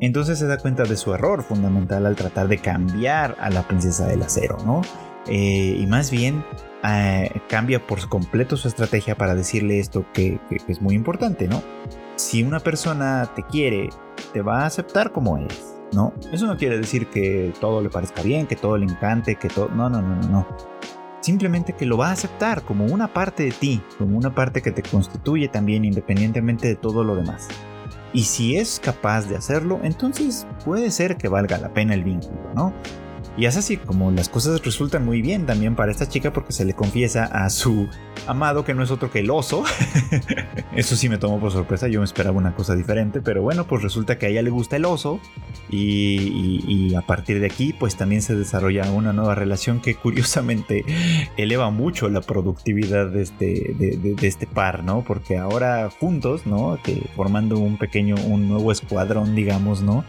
entonces 0.00 0.38
se 0.38 0.46
da 0.46 0.58
cuenta 0.58 0.84
de 0.84 0.96
su 0.96 1.12
error 1.12 1.42
fundamental 1.42 2.06
al 2.06 2.14
tratar 2.14 2.48
de 2.48 2.58
cambiar 2.58 3.36
a 3.40 3.50
la 3.50 3.66
princesa 3.66 4.06
del 4.06 4.22
acero, 4.22 4.58
¿no? 4.64 4.82
Eh, 5.26 5.76
y 5.78 5.86
más 5.86 6.10
bien 6.10 6.44
eh, 6.84 7.30
cambia 7.48 7.84
por 7.86 8.08
completo 8.08 8.56
su 8.56 8.68
estrategia 8.68 9.16
para 9.16 9.34
decirle 9.34 9.78
esto 9.78 10.06
que, 10.12 10.40
es 10.68 10.80
muy 10.80 10.94
importante, 10.94 11.48
¿no? 11.48 11.62
Si 12.18 12.42
una 12.42 12.58
persona 12.58 13.30
te 13.36 13.44
quiere, 13.44 13.90
te 14.32 14.42
va 14.42 14.62
a 14.62 14.66
aceptar 14.66 15.12
como 15.12 15.38
eres, 15.38 15.76
¿no? 15.92 16.12
Eso 16.32 16.48
no 16.48 16.56
quiere 16.56 16.76
decir 16.76 17.06
que 17.06 17.54
todo 17.60 17.80
le 17.80 17.90
parezca 17.90 18.22
bien, 18.22 18.48
que 18.48 18.56
todo 18.56 18.76
le 18.76 18.86
encante, 18.86 19.36
que 19.36 19.48
todo... 19.48 19.68
No, 19.68 19.88
no, 19.88 20.02
no, 20.02 20.16
no, 20.16 20.28
no. 20.28 20.48
Simplemente 21.20 21.74
que 21.74 21.86
lo 21.86 21.96
va 21.96 22.08
a 22.08 22.12
aceptar 22.12 22.62
como 22.62 22.86
una 22.86 23.06
parte 23.06 23.44
de 23.44 23.52
ti, 23.52 23.80
como 23.98 24.18
una 24.18 24.34
parte 24.34 24.62
que 24.62 24.72
te 24.72 24.82
constituye 24.82 25.46
también 25.46 25.84
independientemente 25.84 26.66
de 26.66 26.74
todo 26.74 27.04
lo 27.04 27.14
demás. 27.14 27.46
Y 28.12 28.24
si 28.24 28.56
es 28.56 28.80
capaz 28.80 29.28
de 29.28 29.36
hacerlo, 29.36 29.78
entonces 29.84 30.44
puede 30.64 30.90
ser 30.90 31.18
que 31.18 31.28
valga 31.28 31.56
la 31.58 31.72
pena 31.72 31.94
el 31.94 32.02
vínculo, 32.02 32.52
¿no? 32.52 32.72
Y 33.38 33.46
es 33.46 33.56
así 33.56 33.76
como 33.76 34.10
las 34.10 34.28
cosas 34.28 34.64
resultan 34.64 35.04
muy 35.04 35.22
bien 35.22 35.46
también 35.46 35.76
para 35.76 35.92
esta 35.92 36.08
chica 36.08 36.32
porque 36.32 36.52
se 36.52 36.64
le 36.64 36.74
confiesa 36.74 37.24
a 37.24 37.48
su 37.50 37.88
amado 38.26 38.64
que 38.64 38.74
no 38.74 38.82
es 38.82 38.90
otro 38.90 39.12
que 39.12 39.20
el 39.20 39.30
oso. 39.30 39.62
Eso 40.74 40.96
sí 40.96 41.08
me 41.08 41.18
tomó 41.18 41.38
por 41.38 41.52
sorpresa, 41.52 41.86
yo 41.86 42.00
me 42.00 42.04
esperaba 42.04 42.36
una 42.36 42.56
cosa 42.56 42.74
diferente, 42.74 43.20
pero 43.20 43.40
bueno, 43.40 43.64
pues 43.64 43.84
resulta 43.84 44.18
que 44.18 44.26
a 44.26 44.28
ella 44.30 44.42
le 44.42 44.50
gusta 44.50 44.74
el 44.74 44.84
oso 44.84 45.20
y, 45.70 46.92
a 46.96 47.02
partir 47.02 47.38
de 47.38 47.46
aquí 47.46 47.72
pues 47.72 47.96
también 47.96 48.22
se 48.22 48.34
desarrolla 48.34 48.90
una 48.90 49.12
nueva 49.12 49.36
relación 49.36 49.80
que 49.80 49.94
curiosamente 49.94 50.84
eleva 51.36 51.70
mucho 51.70 52.08
la 52.08 52.22
productividad 52.22 53.06
de 53.06 53.22
este, 53.22 53.74
de, 53.78 54.16
este 54.26 54.48
par, 54.48 54.82
¿no? 54.82 55.04
Porque 55.04 55.38
ahora 55.38 55.90
juntos, 56.00 56.44
¿no? 56.44 56.76
Que 56.82 57.08
formando 57.14 57.58
un 57.58 57.78
pequeño, 57.78 58.16
un 58.26 58.48
nuevo 58.48 58.72
escuadrón, 58.72 59.36
digamos, 59.36 59.80
¿no? 59.80 60.04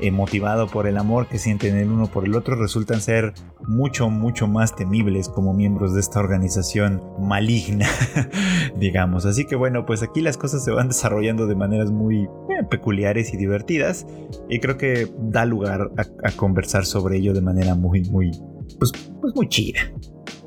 Eh, 0.00 0.10
motivado 0.10 0.68
por 0.68 0.86
el 0.86 0.96
amor 0.96 1.28
que 1.28 1.38
sienten 1.38 1.76
el 1.76 1.90
uno 1.90 2.06
por 2.06 2.24
el 2.24 2.34
otro, 2.34 2.56
resultan 2.56 3.02
ser 3.02 3.34
mucho, 3.68 4.08
mucho 4.08 4.46
más 4.46 4.74
temibles 4.74 5.28
como 5.28 5.52
miembros 5.52 5.92
de 5.92 6.00
esta 6.00 6.18
organización 6.18 7.02
maligna, 7.20 7.86
digamos. 8.78 9.26
Así 9.26 9.44
que 9.44 9.54
bueno, 9.54 9.84
pues 9.84 10.02
aquí 10.02 10.22
las 10.22 10.38
cosas 10.38 10.64
se 10.64 10.70
van 10.70 10.88
desarrollando 10.88 11.46
de 11.46 11.56
maneras 11.56 11.90
muy 11.90 12.22
eh, 12.22 12.64
peculiares 12.70 13.34
y 13.34 13.36
divertidas 13.36 14.06
y 14.48 14.60
creo 14.60 14.78
que 14.78 15.12
da 15.18 15.44
lugar 15.44 15.90
a, 15.98 16.26
a, 16.26 16.32
conversar 16.32 16.86
sobre 16.86 17.18
ello 17.18 17.34
de 17.34 17.42
manera 17.42 17.74
muy, 17.74 18.02
muy, 18.04 18.30
pues, 18.78 18.92
pues 19.20 19.34
muy 19.34 19.48
chida. 19.48 19.80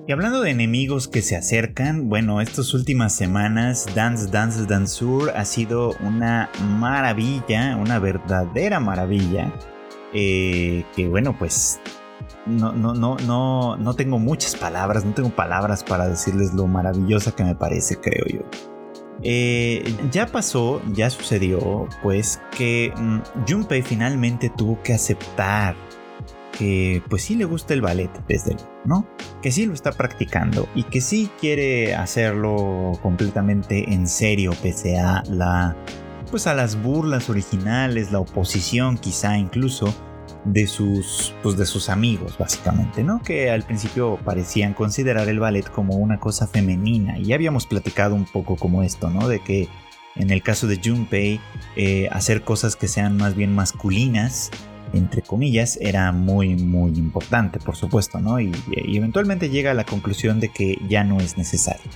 Y 0.07 0.11
hablando 0.11 0.41
de 0.41 0.51
enemigos 0.51 1.07
que 1.07 1.23
se 1.23 1.35
acercan, 1.35 2.09
bueno, 2.09 2.39
estas 2.39 2.75
últimas 2.75 3.15
semanas 3.15 3.87
Dance 3.95 4.27
Dance 4.27 4.67
Dansur 4.67 5.31
ha 5.31 5.45
sido 5.45 5.95
una 5.99 6.51
maravilla, 6.61 7.75
una 7.75 7.97
verdadera 7.97 8.79
maravilla. 8.79 9.51
Eh, 10.13 10.85
que 10.95 11.07
bueno, 11.07 11.35
pues 11.37 11.79
no, 12.45 12.71
no, 12.71 12.93
no, 12.93 13.17
no, 13.17 13.77
no 13.77 13.93
tengo 13.95 14.19
muchas 14.19 14.55
palabras, 14.55 15.03
no 15.05 15.13
tengo 15.15 15.31
palabras 15.31 15.83
para 15.83 16.07
decirles 16.07 16.53
lo 16.53 16.67
maravillosa 16.67 17.31
que 17.31 17.43
me 17.43 17.55
parece, 17.55 17.99
creo 17.99 18.25
yo. 18.27 18.41
Eh, 19.23 19.83
ya 20.11 20.27
pasó, 20.27 20.83
ya 20.93 21.09
sucedió, 21.09 21.87
pues 22.03 22.39
que 22.55 22.93
mm, 22.95 23.21
Junpei 23.47 23.81
finalmente 23.81 24.51
tuvo 24.55 24.79
que 24.83 24.93
aceptar 24.93 25.75
que 26.57 27.01
pues 27.09 27.23
sí 27.23 27.35
le 27.35 27.45
gusta 27.45 27.73
el 27.73 27.81
ballet 27.81 28.09
desde 28.27 28.53
luego, 28.53 28.69
¿no? 28.85 29.07
Que 29.41 29.51
sí 29.51 29.65
lo 29.65 29.73
está 29.73 29.91
practicando 29.91 30.67
y 30.75 30.83
que 30.83 31.01
sí 31.01 31.29
quiere 31.39 31.95
hacerlo 31.95 32.93
completamente 33.01 33.93
en 33.93 34.07
serio 34.07 34.51
pese 34.61 34.97
a 34.97 35.23
la 35.29 35.75
pues 36.31 36.47
a 36.47 36.53
las 36.53 36.81
burlas 36.81 37.29
originales, 37.29 38.11
la 38.11 38.19
oposición 38.19 38.97
quizá 38.97 39.37
incluso 39.37 39.93
de 40.43 40.67
sus 40.67 41.33
pues 41.43 41.57
de 41.57 41.65
sus 41.65 41.89
amigos 41.89 42.37
básicamente, 42.37 43.03
¿no? 43.03 43.21
Que 43.21 43.51
al 43.51 43.63
principio 43.63 44.19
parecían 44.23 44.73
considerar 44.73 45.27
el 45.29 45.39
ballet 45.39 45.69
como 45.69 45.95
una 45.95 46.19
cosa 46.19 46.47
femenina 46.47 47.19
y 47.19 47.25
ya 47.25 47.35
habíamos 47.35 47.65
platicado 47.65 48.15
un 48.15 48.25
poco 48.25 48.55
como 48.55 48.83
esto, 48.83 49.09
¿no? 49.09 49.27
De 49.27 49.39
que 49.39 49.69
en 50.15 50.29
el 50.29 50.41
caso 50.41 50.67
de 50.67 50.79
Junpei 50.83 51.41
eh, 51.75 52.07
hacer 52.11 52.43
cosas 52.43 52.75
que 52.75 52.87
sean 52.87 53.17
más 53.17 53.35
bien 53.35 53.53
masculinas 53.53 54.51
entre 54.95 55.21
comillas, 55.21 55.77
era 55.81 56.11
muy, 56.11 56.55
muy 56.55 56.91
importante, 56.97 57.59
por 57.59 57.75
supuesto, 57.75 58.19
¿no? 58.19 58.39
Y, 58.39 58.51
eventualmente 58.75 59.49
llega 59.49 59.71
a 59.71 59.73
la 59.73 59.85
conclusión 59.85 60.39
de 60.39 60.49
que 60.49 60.77
ya 60.87 61.03
no 61.03 61.19
es 61.19 61.37
necesario. 61.37 61.91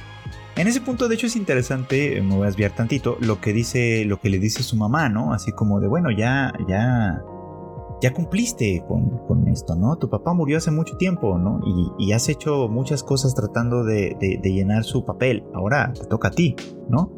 En 0.56 0.68
ese 0.68 0.82
punto, 0.82 1.08
de 1.08 1.16
hecho, 1.16 1.28
es 1.28 1.36
interesante, 1.36 2.18
eh, 2.18 2.22
me 2.22 2.36
voy 2.36 2.44
a 2.44 2.48
desviar 2.48 2.72
tantito, 2.72 3.18
lo 3.22 3.40
que 3.40 3.54
dice, 3.54 4.04
lo 4.06 4.20
que 4.20 4.30
le 4.30 4.40
dice 4.40 4.64
su 4.64 4.76
mamá, 4.76 5.10
¿no? 5.10 5.34
Así 5.34 5.52
como 5.52 5.80
de, 5.80 5.88
bueno, 5.88 6.12
ya, 6.12 6.54
ya, 6.68 7.22
ya 8.02 8.14
cumpliste 8.14 8.84
con, 8.88 9.48
esto, 9.48 9.76
¿no? 9.76 9.96
Tu 9.98 10.10
papá 10.10 10.34
murió 10.34 10.58
hace 10.58 10.70
mucho 10.70 10.98
tiempo, 10.98 11.40
¿no? 11.40 11.62
Y, 11.98 12.12
has 12.12 12.30
hecho 12.30 12.68
muchas 12.68 13.04
cosas 13.04 13.34
tratando 13.34 13.84
de, 13.84 14.16
de 14.20 14.54
llenar 14.54 14.84
su 14.84 15.06
papel. 15.06 15.44
Ahora 15.54 15.94
te 15.94 16.06
toca 16.06 16.28
a 16.28 16.32
ti, 16.32 16.56
¿no? 16.90 17.12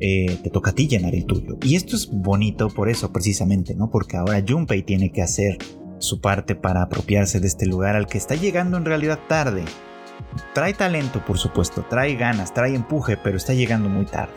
Eh, 0.00 0.38
te 0.42 0.50
toca 0.50 0.70
a 0.70 0.74
ti 0.74 0.88
llenar 0.88 1.14
el 1.14 1.24
tuyo. 1.26 1.56
Y 1.62 1.76
esto 1.76 1.96
es 1.96 2.08
bonito 2.10 2.68
por 2.68 2.88
eso, 2.88 3.12
precisamente, 3.12 3.74
¿no? 3.74 3.90
Porque 3.90 4.16
ahora 4.16 4.42
Junpei 4.46 4.82
tiene 4.82 5.10
que 5.10 5.22
hacer 5.22 5.58
su 5.98 6.20
parte 6.20 6.54
para 6.54 6.82
apropiarse 6.82 7.40
de 7.40 7.46
este 7.46 7.66
lugar 7.66 7.96
al 7.96 8.06
que 8.06 8.18
está 8.18 8.34
llegando 8.34 8.76
en 8.76 8.84
realidad 8.84 9.18
tarde. 9.28 9.64
Trae 10.54 10.74
talento, 10.74 11.24
por 11.24 11.38
supuesto, 11.38 11.84
trae 11.88 12.14
ganas, 12.16 12.52
trae 12.52 12.74
empuje, 12.74 13.16
pero 13.16 13.36
está 13.36 13.54
llegando 13.54 13.88
muy 13.88 14.04
tarde. 14.04 14.34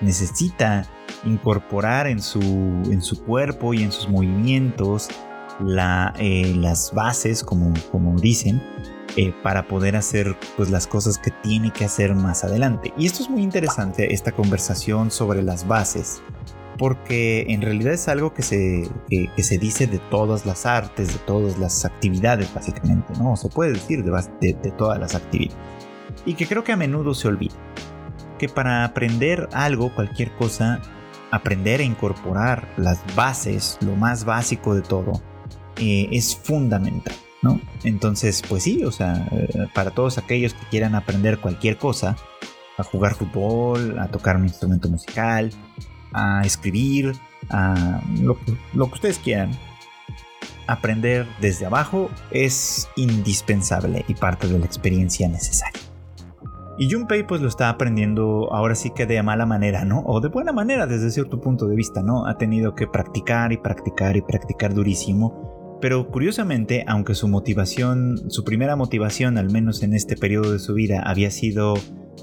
necesita 0.00 0.86
incorporar 1.24 2.06
en 2.06 2.22
su, 2.22 2.40
en 2.40 3.02
su 3.02 3.24
cuerpo 3.24 3.74
y 3.74 3.82
en 3.82 3.92
sus 3.92 4.08
movimientos 4.08 5.08
eh, 6.18 6.54
las 6.56 6.92
bases, 6.94 7.42
como, 7.44 7.72
como 7.90 8.18
dicen, 8.18 8.62
eh, 9.16 9.34
para 9.42 9.68
poder 9.68 9.96
hacer 9.96 10.36
pues, 10.56 10.70
las 10.70 10.86
cosas 10.86 11.18
que 11.18 11.30
tiene 11.30 11.70
que 11.70 11.84
hacer 11.84 12.14
más 12.14 12.44
adelante. 12.44 12.92
Y 12.96 13.06
esto 13.06 13.22
es 13.22 13.30
muy 13.30 13.42
interesante, 13.42 14.14
esta 14.14 14.32
conversación 14.32 15.10
sobre 15.10 15.42
las 15.42 15.66
bases, 15.66 16.22
porque 16.78 17.46
en 17.48 17.62
realidad 17.62 17.92
es 17.92 18.08
algo 18.08 18.32
que 18.32 18.42
se, 18.42 18.88
que, 19.08 19.42
se 19.42 19.58
dice 19.58 19.86
de 19.86 19.98
todas 19.98 20.46
las 20.46 20.66
artes, 20.66 21.12
de 21.12 21.18
todas 21.20 21.58
las 21.58 21.84
actividades 21.84 22.52
básicamente, 22.54 23.12
¿no? 23.18 23.36
Se 23.36 23.48
puede 23.48 23.72
decir 23.72 24.02
de, 24.02 24.12
de 24.40 24.70
todas 24.72 24.98
las 24.98 25.14
actividades. 25.14 25.58
Y 26.24 26.34
que 26.34 26.46
creo 26.46 26.64
que 26.64 26.72
a 26.72 26.76
menudo 26.76 27.14
se 27.14 27.28
olvida. 27.28 27.54
Que 28.38 28.48
para 28.48 28.84
aprender 28.84 29.48
algo, 29.52 29.94
cualquier 29.94 30.32
cosa, 30.32 30.80
aprender 31.30 31.80
a 31.80 31.84
incorporar 31.84 32.68
las 32.76 33.00
bases, 33.14 33.78
lo 33.80 33.96
más 33.96 34.24
básico 34.24 34.74
de 34.74 34.82
todo, 34.82 35.20
eh, 35.76 36.08
es 36.12 36.36
fundamental. 36.36 37.14
¿No? 37.42 37.60
Entonces, 37.84 38.42
pues 38.48 38.62
sí, 38.62 38.84
o 38.84 38.92
sea, 38.92 39.26
eh, 39.32 39.66
para 39.74 39.90
todos 39.90 40.18
aquellos 40.18 40.54
que 40.54 40.66
quieran 40.66 40.94
aprender 40.94 41.38
cualquier 41.38 41.76
cosa, 41.76 42.16
a 42.78 42.82
jugar 42.84 43.14
fútbol, 43.14 43.98
a 43.98 44.08
tocar 44.08 44.36
un 44.36 44.44
instrumento 44.44 44.88
musical, 44.88 45.50
a 46.12 46.42
escribir, 46.44 47.14
a 47.50 48.00
lo, 48.20 48.38
lo 48.72 48.86
que 48.88 48.94
ustedes 48.94 49.18
quieran, 49.18 49.50
aprender 50.66 51.26
desde 51.40 51.66
abajo 51.66 52.10
es 52.30 52.88
indispensable 52.96 54.04
y 54.08 54.14
parte 54.14 54.46
de 54.46 54.58
la 54.58 54.66
experiencia 54.66 55.28
necesaria. 55.28 55.80
Y 56.78 56.90
Junpei 56.90 57.26
pues 57.26 57.42
lo 57.42 57.48
está 57.48 57.68
aprendiendo 57.68 58.52
ahora 58.52 58.74
sí 58.74 58.90
que 58.90 59.06
de 59.06 59.22
mala 59.22 59.44
manera, 59.44 59.84
¿no? 59.84 60.00
O 60.06 60.20
de 60.20 60.28
buena 60.28 60.52
manera 60.52 60.86
desde 60.86 61.10
cierto 61.10 61.40
punto 61.40 61.66
de 61.66 61.76
vista, 61.76 62.02
¿no? 62.02 62.26
Ha 62.26 62.38
tenido 62.38 62.74
que 62.74 62.86
practicar 62.86 63.52
y 63.52 63.58
practicar 63.58 64.16
y 64.16 64.22
practicar 64.22 64.72
durísimo 64.72 65.61
pero 65.82 66.08
curiosamente, 66.08 66.84
aunque 66.86 67.16
su 67.16 67.26
motivación, 67.26 68.30
su 68.30 68.44
primera 68.44 68.76
motivación, 68.76 69.36
al 69.36 69.50
menos 69.50 69.82
en 69.82 69.94
este 69.94 70.16
periodo 70.16 70.52
de 70.52 70.60
su 70.60 70.74
vida, 70.74 71.02
había 71.04 71.32
sido 71.32 71.74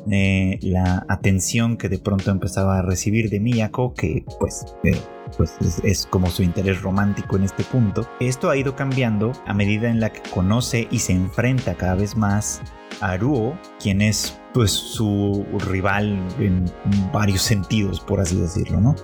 eh, 0.10 0.58
la 0.62 1.06
atención 1.10 1.76
que 1.76 1.90
de 1.90 2.00
pronto 2.00 2.32
empezaba 2.32 2.80
a 2.80 2.82
recibir 2.82 3.30
de 3.30 3.42
Miyako, 3.42 3.94
que 3.94 4.24
pues, 4.40 4.66
eh, 4.86 4.98
pues 5.36 5.58
es, 5.84 6.06
como 6.06 6.30
su 6.30 6.42
interés 6.42 6.82
romántico 6.82 7.36
en 7.36 7.44
este 7.44 7.66
punto, 7.66 8.08
esto 8.22 8.50
ha 8.50 8.56
ido 8.56 8.78
cambiando 8.78 9.34
a 9.46 9.54
medida 9.54 9.90
en 9.90 10.00
la 10.00 10.14
que 10.14 10.22
conoce 10.30 10.88
y 10.90 11.00
se 11.00 11.12
enfrenta 11.12 11.76
cada 11.76 11.96
vez 11.96 12.16
más 12.16 12.62
a 13.02 13.12
Aruo, 13.12 13.60
quien 13.84 14.02
es 14.02 14.40
pues 14.54 14.72
su 14.72 15.46
rival 15.68 16.18
en 16.40 16.64
varios 17.12 17.42
sentidos, 17.42 18.00
por 18.00 18.22
así 18.22 18.38
decirlo, 18.38 18.80
¿no? 18.80 18.96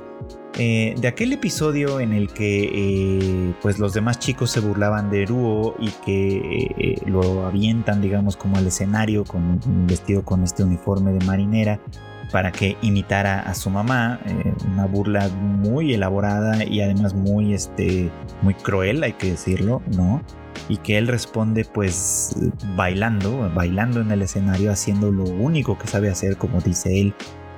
Eh, 0.57 0.95
de 0.97 1.09
aquel 1.09 1.33
episodio 1.33 1.99
en 1.99 2.13
el 2.13 2.31
que 2.31 2.69
eh, 2.73 3.53
pues 3.61 3.77
los 3.77 3.93
demás 3.93 4.19
chicos 4.19 4.51
se 4.51 4.61
burlaban 4.61 5.09
de 5.09 5.25
Ruo 5.25 5.75
y 5.79 5.89
que 6.05 6.69
eh, 6.77 7.01
lo 7.05 7.45
avientan 7.45 7.99
digamos 8.01 8.37
como 8.37 8.55
al 8.55 8.65
escenario 8.65 9.25
con 9.25 9.59
vestido 9.85 10.23
con 10.23 10.43
este 10.43 10.63
uniforme 10.63 11.11
de 11.11 11.25
marinera 11.25 11.81
para 12.31 12.53
que 12.53 12.77
imitara 12.81 13.41
a 13.41 13.53
su 13.53 13.69
mamá 13.69 14.21
una 14.71 14.85
burla 14.85 15.27
muy 15.27 15.93
elaborada 15.93 16.63
y 16.63 16.79
además 16.79 17.13
muy 17.13 17.53
este 17.53 18.09
muy 18.41 18.53
cruel 18.53 19.03
hay 19.03 19.13
que 19.13 19.31
decirlo 19.31 19.81
no 19.93 20.21
y 20.69 20.77
que 20.77 20.97
él 20.97 21.07
responde 21.07 21.65
pues 21.65 22.33
bailando 22.77 23.51
bailando 23.53 23.99
en 23.99 24.09
el 24.09 24.21
escenario 24.21 24.71
haciendo 24.71 25.11
lo 25.11 25.25
único 25.25 25.77
que 25.77 25.87
sabe 25.87 26.09
hacer 26.09 26.37
como 26.37 26.61
dice 26.61 27.01
él 27.01 27.13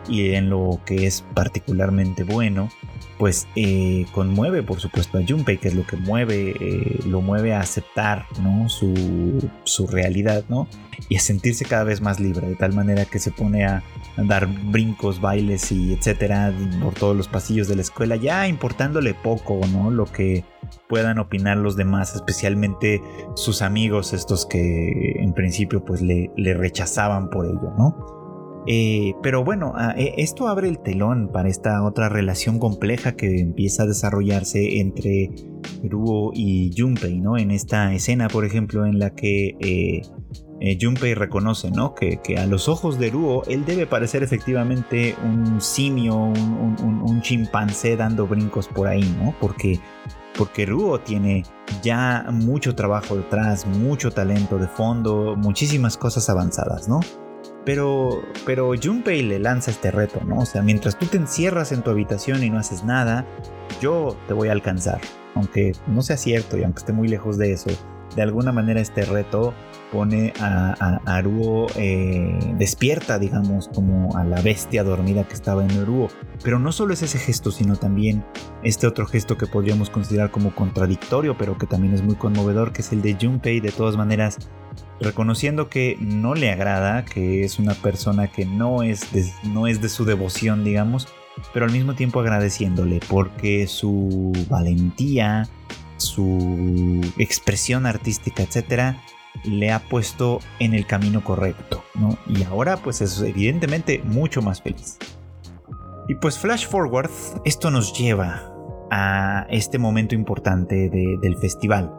y 0.07 0.33
en 0.33 0.49
lo 0.49 0.79
que 0.85 1.07
es 1.07 1.23
particularmente 1.33 2.23
bueno, 2.23 2.69
pues 3.17 3.47
eh, 3.55 4.05
conmueve 4.11 4.63
por 4.63 4.79
supuesto 4.79 5.17
a 5.17 5.21
Junpei, 5.27 5.57
que 5.57 5.69
es 5.69 5.75
lo 5.75 5.85
que 5.85 5.97
mueve, 5.97 6.55
eh, 6.59 6.99
lo 7.05 7.21
mueve 7.21 7.53
a 7.53 7.61
aceptar 7.61 8.25
¿no? 8.41 8.69
su, 8.69 9.49
su, 9.63 9.87
realidad 9.87 10.43
¿no? 10.49 10.67
y 11.09 11.15
a 11.15 11.19
sentirse 11.19 11.65
cada 11.65 11.83
vez 11.83 12.01
más 12.01 12.19
libre, 12.19 12.47
de 12.47 12.55
tal 12.55 12.73
manera 12.73 13.05
que 13.05 13.19
se 13.19 13.31
pone 13.31 13.65
a, 13.65 13.83
dar 14.17 14.47
brincos, 14.47 15.21
bailes 15.21 15.71
y 15.71 15.93
etcétera 15.93 16.51
por 16.81 16.95
todos 16.95 17.15
los 17.15 17.27
pasillos 17.27 17.67
de 17.67 17.75
la 17.75 17.83
escuela, 17.83 18.15
ya 18.15 18.47
importándole 18.47 19.13
poco 19.13 19.61
¿no? 19.71 19.91
lo 19.91 20.05
que 20.05 20.43
puedan 20.89 21.19
opinar 21.19 21.57
los 21.57 21.75
demás, 21.75 22.15
especialmente 22.15 23.01
sus 23.35 23.61
amigos, 23.61 24.13
estos 24.13 24.47
que 24.47 25.17
en 25.19 25.33
principio 25.33 25.83
pues 25.85 26.01
le, 26.01 26.31
le 26.35 26.55
rechazaban 26.55 27.29
por 27.29 27.45
ello, 27.45 27.73
¿no? 27.77 28.16
Eh, 28.69 29.13
pero 29.23 29.45
bueno, 29.45 29.71
ah, 29.75 29.93
e, 29.97 30.15
esto 30.17 30.49
abre 30.49 30.67
el 30.67 30.79
telón 30.79 31.29
para 31.31 31.47
esta 31.47 31.83
otra 31.85 32.09
relación 32.09 32.59
compleja 32.59 33.15
que 33.15 33.39
empieza 33.39 33.83
a 33.83 33.85
desarrollarse 33.85 34.79
entre 34.79 35.31
Ruo 35.83 36.31
y 36.33 36.73
Junpei, 36.77 37.19
¿no? 37.21 37.37
En 37.37 37.51
esta 37.51 37.93
escena, 37.93 38.27
por 38.27 38.43
ejemplo, 38.43 38.85
en 38.85 38.99
la 38.99 39.11
que 39.11 39.55
eh, 39.61 40.01
eh, 40.59 40.77
Junpei 40.81 41.13
reconoce, 41.13 41.71
¿no? 41.71 41.95
Que, 41.95 42.19
a 42.37 42.45
los 42.45 42.67
ojos 42.67 42.99
de 42.99 43.09
Ruo 43.09 43.43
él 43.47 43.63
debe 43.65 43.87
parecer 43.87 44.21
efectivamente 44.21 45.15
un 45.23 45.61
simio, 45.61 46.15
un, 46.15 47.21
chimpancé 47.21 47.95
dando 47.95 48.27
brincos 48.27 48.67
por 48.67 48.87
ahí, 48.87 49.03
¿no? 49.21 49.33
Porque 49.39 49.79
porque 50.37 50.67
Ruo 50.67 50.99
tiene 50.99 51.43
ya 51.81 52.27
mucho 52.31 52.75
trabajo 52.75 53.15
detrás, 53.15 53.65
mucho 53.65 54.11
talento 54.11 54.59
de 54.59 54.67
fondo, 54.67 55.35
muchísimas 55.35 55.97
cosas 55.97 56.29
avanzadas, 56.29 56.87
¿no? 56.87 56.99
Pero, 57.67 58.23
pero 58.45 58.71
Junpei 58.81 59.21
le 59.23 59.39
lanza 59.39 59.71
este 59.71 59.91
reto, 59.91 60.21
¿no? 60.23 60.37
O 60.37 60.45
sea, 60.45 60.61
mientras 60.61 60.97
tú 60.97 61.05
te 61.05 61.17
encierras 61.17 61.73
en 61.73 61.81
tu 61.81 61.89
habitación 61.89 62.41
y 62.41 62.49
no 62.49 62.59
haces 62.59 62.85
nada, 62.85 63.25
yo 63.81 64.15
te 64.25 64.33
voy 64.33 64.47
a 64.47 64.53
alcanzar. 64.53 65.01
Aunque 65.35 65.73
no 65.85 66.01
sea 66.01 66.15
cierto 66.15 66.57
y 66.57 66.63
aunque 66.63 66.79
esté 66.79 66.93
muy 66.93 67.09
lejos 67.09 67.37
de 67.37 67.51
eso, 67.51 67.69
de 68.15 68.21
alguna 68.21 68.53
manera 68.53 68.79
este 68.79 69.03
reto 69.03 69.53
pone 69.91 70.31
a, 70.39 71.01
Aruo 71.05 71.67
eh, 71.75 72.39
despierta, 72.57 73.19
digamos, 73.19 73.67
como 73.75 74.15
a 74.15 74.23
la 74.23 74.39
bestia 74.39 74.85
dormida 74.85 75.25
que 75.25 75.33
estaba 75.33 75.65
en 75.65 75.71
Aruo. 75.71 76.07
Pero 76.43 76.59
no 76.59 76.71
solo 76.71 76.93
es 76.93 77.01
ese 77.01 77.17
gesto, 77.17 77.51
sino 77.51 77.75
también 77.75 78.23
este 78.63 78.87
otro 78.87 79.05
gesto 79.05 79.37
que 79.37 79.47
podríamos 79.47 79.89
considerar 79.89 80.31
como 80.31 80.53
contradictorio, 80.53 81.37
pero 81.37 81.57
que 81.57 81.67
también 81.67 81.93
es 81.93 82.03
muy 82.03 82.15
conmovedor, 82.15 82.73
que 82.73 82.81
es 82.81 82.91
el 82.91 83.01
de 83.01 83.17
Junpei. 83.19 83.59
De 83.59 83.71
todas 83.71 83.97
maneras, 83.97 84.37
reconociendo 84.99 85.69
que 85.69 85.97
no 85.99 86.35
le 86.35 86.51
agrada, 86.51 87.05
que 87.05 87.43
es 87.43 87.59
una 87.59 87.73
persona 87.73 88.27
que 88.27 88.45
no 88.45 88.83
es 88.83 89.11
de, 89.11 89.25
no 89.43 89.67
es 89.67 89.81
de 89.81 89.89
su 89.89 90.05
devoción, 90.05 90.63
digamos, 90.63 91.07
pero 91.53 91.65
al 91.65 91.71
mismo 91.71 91.95
tiempo 91.95 92.19
agradeciéndole 92.19 92.99
porque 93.07 93.67
su 93.67 94.31
valentía, 94.49 95.47
su 95.97 97.01
expresión 97.17 97.85
artística, 97.85 98.43
etcétera, 98.43 99.01
le 99.43 99.71
ha 99.71 99.79
puesto 99.79 100.39
en 100.59 100.73
el 100.73 100.85
camino 100.85 101.23
correcto, 101.23 101.83
¿no? 101.93 102.17
Y 102.27 102.43
ahora 102.43 102.77
pues 102.77 103.01
es 103.01 103.21
evidentemente 103.21 104.01
mucho 104.03 104.41
más 104.41 104.61
feliz. 104.61 104.97
Y 106.07 106.15
pues 106.15 106.37
flash 106.37 106.67
forward, 106.67 107.11
esto 107.43 107.69
nos 107.69 107.97
lleva 107.97 108.53
a 108.89 109.45
este 109.49 109.77
momento 109.77 110.15
importante 110.15 110.89
del 110.89 111.37
festival 111.37 111.91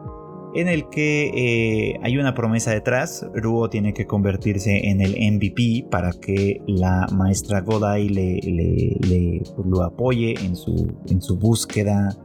en 0.55 0.69
el 0.69 0.89
que 0.89 1.31
eh, 1.35 2.01
hay 2.03 2.19
una 2.19 2.35
promesa 2.35 2.71
detrás. 2.71 3.27
Ruo 3.35 3.69
tiene 3.69 3.93
que 3.93 4.07
convertirse 4.07 4.89
en 4.89 5.01
el 5.01 5.13
MVP 5.13 5.89
para 5.91 6.13
que 6.13 6.63
la 6.67 7.07
maestra 7.13 7.61
Godai 7.61 8.09
le, 8.09 9.43
lo 9.65 9.83
apoye 9.83 10.35
en 10.43 10.57
su, 10.57 10.97
en 11.09 11.21
su 11.21 11.39
búsqueda 11.39 12.17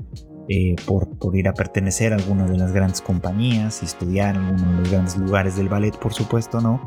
eh, 0.49 0.75
por, 0.85 1.17
por, 1.17 1.35
ir 1.35 1.47
a 1.47 1.53
pertenecer 1.53 2.13
a 2.13 2.17
alguna 2.17 2.45
de 2.45 2.57
las 2.57 2.73
grandes 2.73 3.01
compañías 3.01 3.81
y 3.81 3.85
estudiar 3.85 4.35
en 4.35 4.43
uno 4.43 4.71
de 4.71 4.79
los 4.79 4.91
grandes 4.91 5.17
lugares 5.17 5.55
del 5.55 5.69
ballet, 5.69 5.97
por 5.97 6.13
supuesto, 6.13 6.59
¿no? 6.59 6.81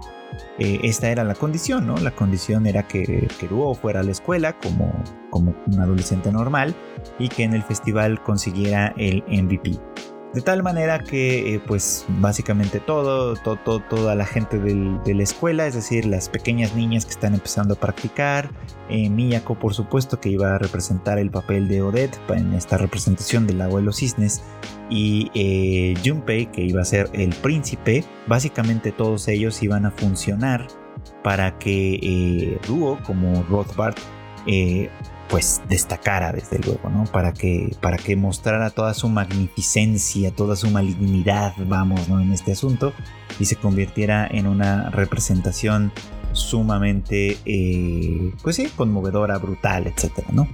Eh, 0.59 0.81
esta 0.83 1.11
era 1.11 1.25
la 1.25 1.35
condición, 1.35 1.87
¿no? 1.87 1.97
La 1.99 2.11
condición 2.11 2.67
era 2.67 2.87
que, 2.87 3.29
que 3.39 3.49
fuera 3.81 4.01
a 4.01 4.03
la 4.03 4.11
escuela 4.11 4.55
como, 4.59 4.93
como 5.31 5.55
un 5.67 5.81
adolescente 5.81 6.33
normal 6.33 6.75
y 7.19 7.29
que 7.29 7.45
en 7.45 7.55
el 7.55 7.63
festival 7.63 8.23
consiguiera 8.23 8.95
el 8.97 9.23
MVP. 9.29 9.79
De 10.35 10.43
tal 10.43 10.63
manera 10.63 10.99
que, 10.99 11.55
eh, 11.55 11.61
pues, 11.67 12.05
básicamente 12.09 12.79
todo, 12.79 13.37
todo, 13.37 13.81
toda 13.81 14.15
la 14.15 14.27
gente 14.27 14.59
de 14.59 15.15
la 15.15 15.23
escuela, 15.23 15.67
es 15.67 15.75
decir, 15.75 16.05
las 16.05 16.29
pequeñas 16.29 16.75
niñas 16.75 17.07
que 17.07 17.13
están 17.13 17.33
empezando 17.33 17.75
a 17.75 17.81
practicar, 17.81 18.51
eh, 18.91 19.09
Miyako, 19.09 19.59
por 19.59 19.73
supuesto, 19.73 20.21
que 20.21 20.29
iba 20.29 20.55
a 20.55 20.59
representar 20.59 21.19
el 21.19 21.31
papel 21.31 21.69
de 21.69 21.81
Odette 21.81 22.19
en 22.29 22.53
esta 22.53 22.77
representación 22.77 23.47
del 23.47 23.63
abuelo 23.63 23.93
cisnes, 23.93 24.43
y 24.91 25.31
eh, 25.35 25.95
Junpei, 26.05 26.47
que 26.47 26.63
iba 26.63 26.83
a 26.83 26.85
ser 26.85 27.09
el 27.15 27.31
príncipe, 27.37 28.05
básicamente 28.27 28.93
todos 28.93 29.29
ellos 29.29 29.63
iban 29.63 29.87
a 29.87 29.91
funcionar 29.91 30.67
para 31.23 31.57
que 31.59 32.59
Ruo, 32.69 32.99
como 33.07 33.43
Rothbard, 33.45 33.97
pues 35.29 35.63
destacara 35.69 36.33
desde 36.33 36.59
luego, 36.59 36.89
¿no? 36.89 37.05
Para 37.05 37.33
que, 37.33 37.75
para 37.81 37.97
que 37.97 38.17
mostrara 38.17 38.71
toda 38.71 38.95
su 38.95 39.09
magnificencia, 39.09 40.31
toda 40.31 40.57
su 40.57 40.71
malignidad, 40.71 41.55
vamos, 41.67 42.09
¿no? 42.09 42.21
En 42.21 42.33
este 42.33 42.53
asunto 42.53 42.93
y 43.39 43.45
se 43.45 43.57
convirtiera 43.57 44.27
en 44.27 44.47
una 44.47 44.91
representación 44.91 45.93
sumamente, 46.33 47.39
eh, 47.45 48.33
pues 48.43 48.57
sí, 48.57 48.69
conmovedora, 48.77 49.39
brutal, 49.39 49.87
etcétera, 49.87 50.29
¿no? 50.33 50.49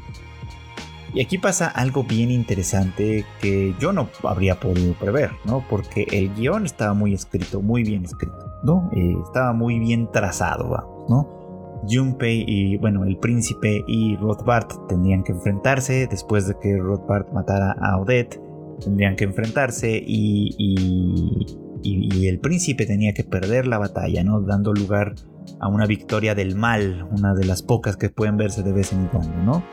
Y 1.15 1.21
aquí 1.21 1.37
pasa 1.37 1.69
algo 1.69 2.05
bien 2.05 2.31
interesante 2.31 3.27
que 3.41 3.75
yo 3.79 3.93
no 3.93 4.09
habría 4.23 4.59
podido 4.59 4.95
prever, 4.95 5.33
¿no? 5.45 5.63
Porque 5.69 6.07
el 6.11 6.35
guion 6.35 6.65
estaba 6.65 6.95
muy 6.95 7.13
escrito, 7.13 7.61
muy 7.61 7.83
bien 7.83 8.05
escrito, 8.05 8.51
¿no? 8.63 8.91
Eh, 8.95 9.15
estaba 9.23 9.53
muy 9.53 9.79
bien 9.79 10.11
trazado, 10.11 10.69
vamos, 10.71 11.11
¿no? 11.11 11.42
Junpei 11.89 12.45
y, 12.47 12.77
bueno, 12.77 13.05
el 13.05 13.19
príncipe 13.19 13.85
y 13.87 14.17
Rothbard 14.17 14.87
tendrían 14.89 15.25
que 15.25 15.33
enfrentarse 15.33 16.07
después 16.07 16.47
de 16.47 16.55
que 16.61 16.77
Rothbard 16.77 17.33
matara 17.33 17.73
a 17.73 17.99
Odette. 17.99 18.41
Tendrían 18.83 19.17
que 19.17 19.25
enfrentarse 19.25 20.03
y, 20.05 20.55
y, 20.59 22.27
el 22.27 22.39
príncipe 22.39 22.87
tenía 22.87 23.13
que 23.13 23.25
perder 23.25 23.67
la 23.67 23.79
batalla, 23.79 24.23
¿no? 24.23 24.41
Dando 24.41 24.73
lugar 24.73 25.15
a 25.61 25.69
una 25.69 25.87
victoria 25.87 26.35
del 26.35 26.55
mal, 26.55 27.09
una 27.11 27.35
de 27.35 27.45
las 27.45 27.63
pocas 27.63 27.97
que 27.97 28.09
pueden 28.09 28.37
verse 28.37 28.63
de 28.63 28.73
vez 28.73 28.93
en 28.93 29.07
cuando, 29.09 29.37
¿no? 29.43 29.65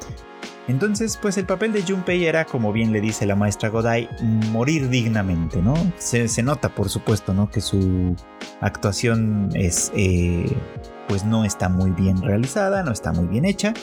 Entonces, 0.70 1.18
pues 1.18 1.36
el 1.40 1.48
papel 1.48 1.74
de 1.74 1.82
Junpei 1.82 2.26
era, 2.26 2.46
como 2.46 2.72
bien 2.72 2.92
le 2.92 3.02
dice 3.02 3.26
la 3.26 3.36
maestra 3.36 3.70
Godai, 3.70 4.08
morir 4.52 4.88
dignamente, 4.90 5.64
¿no? 5.64 5.74
Se, 5.98 6.44
nota, 6.44 6.70
por 6.70 6.90
supuesto, 6.90 7.34
¿no? 7.34 7.50
Que 7.50 7.60
su 7.60 8.16
actuación 8.62 9.50
es 9.56 9.92
eh, 9.96 10.56
pues 11.08 11.26
no 11.26 11.44
está 11.44 11.70
muy 11.70 11.90
bien 11.90 12.22
realizada, 12.22 12.84
no 12.84 12.92
está 12.92 13.12
muy 13.12 13.26
bien 13.26 13.46
hecha, 13.46 13.74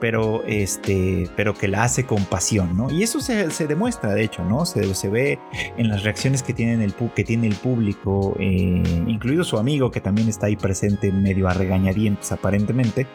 pero, 0.00 0.42
este, 0.46 1.28
pero 1.36 1.54
que 1.54 1.68
la 1.68 1.84
hace 1.84 2.04
con 2.04 2.24
pasión, 2.24 2.76
¿no? 2.76 2.90
Y 2.90 3.02
eso 3.02 3.20
se, 3.20 3.66
demuestra, 3.66 4.14
de 4.14 4.24
hecho, 4.24 4.44
¿no? 4.44 4.66
Se, 4.66 4.94
se, 4.94 5.08
ve 5.08 5.38
en 5.76 5.88
las 5.88 6.02
reacciones 6.02 6.42
que, 6.42 6.52
tienen 6.52 6.82
el, 6.82 6.94
que 6.94 7.24
tiene 7.24 7.46
el 7.46 7.54
público, 7.54 8.36
eh, 8.38 8.82
incluido 9.06 9.44
su 9.44 9.58
amigo 9.58 9.90
que 9.90 10.00
también 10.00 10.28
está 10.28 10.46
ahí 10.46 10.56
presente 10.56 11.10
medio 11.12 11.48
a 11.48 11.54
regañadientes 11.54 12.32
aparentemente, 12.32 13.06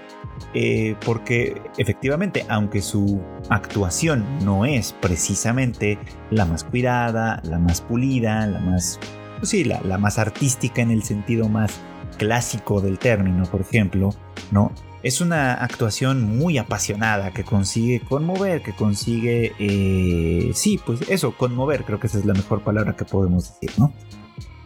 eh, 0.54 0.96
porque 1.06 1.62
efectivamente, 1.78 2.46
aunque 2.50 2.82
su 2.82 3.22
actuación 3.50 4.26
no 4.44 4.66
es 4.66 4.94
precisamente 4.94 5.98
la 6.32 6.46
más 6.46 6.64
cuidada, 6.64 7.42
la 7.44 7.60
más 7.60 7.82
pulida, 7.82 8.46
la 8.48 8.60
más, 8.60 9.00
pues 9.38 9.50
sí, 9.50 9.64
la, 9.64 9.82
la 9.82 9.98
más 9.98 10.18
artística 10.18 10.82
en 10.82 10.92
el 10.92 11.04
sentido 11.04 11.50
más 11.50 11.80
clásico 12.18 12.82
del 12.82 13.00
término, 13.00 13.44
por 13.46 13.62
ejemplo, 13.62 14.10
¿no? 14.52 14.72
Es 15.02 15.22
una 15.22 15.54
actuación 15.54 16.38
muy 16.38 16.58
apasionada 16.58 17.32
que 17.32 17.44
consigue 17.44 18.02
conmover, 18.02 18.62
que 18.62 18.74
consigue, 18.74 19.54
eh, 19.58 20.52
sí, 20.54 20.80
pues 20.86 21.02
eso, 21.10 21.36
conmover, 21.38 21.86
creo 21.86 22.00
que 22.00 22.08
esa 22.08 22.20
es 22.20 22.26
la 22.26 22.34
mejor 22.34 22.62
palabra 22.62 22.96
que 22.96 23.06
podemos 23.06 23.54
decir, 23.54 23.80
¿no? 23.80 23.94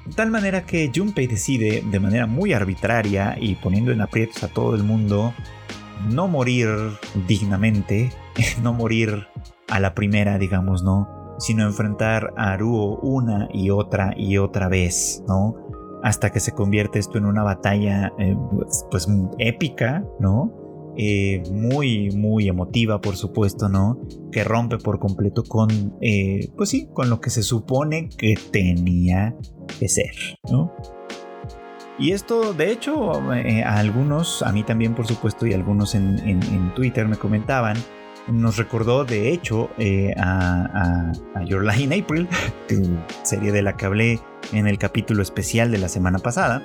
De 0.06 0.14
tal 0.14 0.32
manera 0.32 0.66
que 0.66 0.92
Junpei 0.94 1.28
decide 1.28 1.84
de 1.86 2.00
manera 2.00 2.26
muy 2.26 2.52
arbitraria 2.52 3.38
y 3.40 3.56
poniendo 3.56 3.92
en 3.92 4.02
aprietos 4.02 4.44
a 4.44 4.48
todo 4.48 4.76
el 4.76 4.84
mundo, 4.84 5.34
no 6.10 6.28
morir 6.28 6.70
dignamente, 7.28 8.12
no 8.62 8.74
morir 8.74 9.28
a 9.70 9.80
la 9.80 9.94
primera, 9.94 10.38
digamos, 10.38 10.84
¿no? 10.84 11.36
Sino 11.40 11.64
enfrentar 11.64 12.34
a 12.38 12.54
Aruo 12.54 12.98
una 13.00 13.48
y 13.54 13.70
otra 13.70 14.14
y 14.18 14.38
otra 14.38 14.68
vez, 14.68 15.24
¿no? 15.28 15.56
Hasta 16.04 16.32
que 16.32 16.42
se 16.42 16.52
convierte 16.52 17.00
esto 17.00 17.18
en 17.18 17.26
una 17.26 17.44
batalla 17.44 18.12
eh, 18.20 18.36
pues, 18.52 18.86
pues, 18.92 19.08
épica, 19.40 20.06
¿no? 20.20 20.54
Eh, 20.98 21.42
muy, 21.52 22.12
muy 22.12 22.50
emotiva, 22.50 23.00
por 23.02 23.16
supuesto, 23.16 23.70
¿no? 23.70 24.00
Que 24.32 24.44
rompe 24.44 24.78
por 24.78 25.00
completo 25.00 25.44
con, 25.44 25.98
eh, 26.02 26.52
pues 26.58 26.70
sí, 26.70 26.90
con 26.94 27.10
lo 27.10 27.22
que 27.22 27.30
se 27.30 27.42
supone 27.42 28.10
que 28.10 28.36
tenía 28.52 29.36
que 29.80 29.88
ser, 29.88 30.12
¿no? 30.52 30.74
Y 31.98 32.12
esto, 32.12 32.54
de 32.54 32.72
hecho, 32.72 33.14
a 33.14 33.78
algunos, 33.78 34.44
a 34.44 34.52
mí 34.52 34.64
también 34.64 34.96
por 34.96 35.08
supuesto, 35.08 35.48
y 35.48 35.54
algunos 35.54 35.96
en, 35.96 36.74
Twitter 36.76 37.08
me 37.08 37.16
comentaban, 37.16 37.78
nos 38.28 38.58
recordó 38.58 39.04
de 39.06 39.32
hecho 39.32 39.70
eh, 39.78 40.14
a, 40.18 41.12
Your 41.46 41.66
Lie 41.66 42.02
April, 42.02 42.28
serie 43.24 43.52
de 43.52 43.62
la 43.62 43.76
que 43.76 43.86
hablé 43.86 44.20
en 44.52 44.68
el 44.68 44.78
capítulo 44.78 45.22
especial 45.22 45.72
de 45.72 45.78
la 45.78 45.90
semana 45.90 46.20
pasada. 46.20 46.62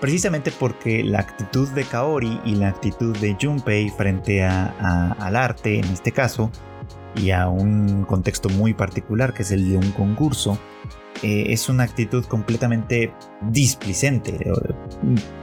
Precisamente 0.00 0.50
porque 0.50 1.04
la 1.04 1.20
actitud 1.20 1.68
de 1.70 1.84
Kaori 1.84 2.40
y 2.44 2.54
la 2.54 2.68
actitud 2.68 3.16
de 3.18 3.36
Junpei 3.38 3.90
frente 3.90 4.42
al 4.42 5.36
arte, 5.36 5.78
en 5.78 5.84
este 5.84 6.10
caso, 6.10 6.50
y 7.14 7.32
a 7.32 7.48
un 7.48 8.04
contexto 8.04 8.48
muy 8.48 8.72
particular 8.72 9.34
que 9.34 9.42
es 9.42 9.50
el 9.50 9.68
de 9.68 9.76
un 9.76 9.92
concurso, 9.92 10.58
eh, 11.22 11.52
es 11.52 11.68
una 11.68 11.82
actitud 11.82 12.24
completamente 12.24 13.12
displicente. 13.42 14.38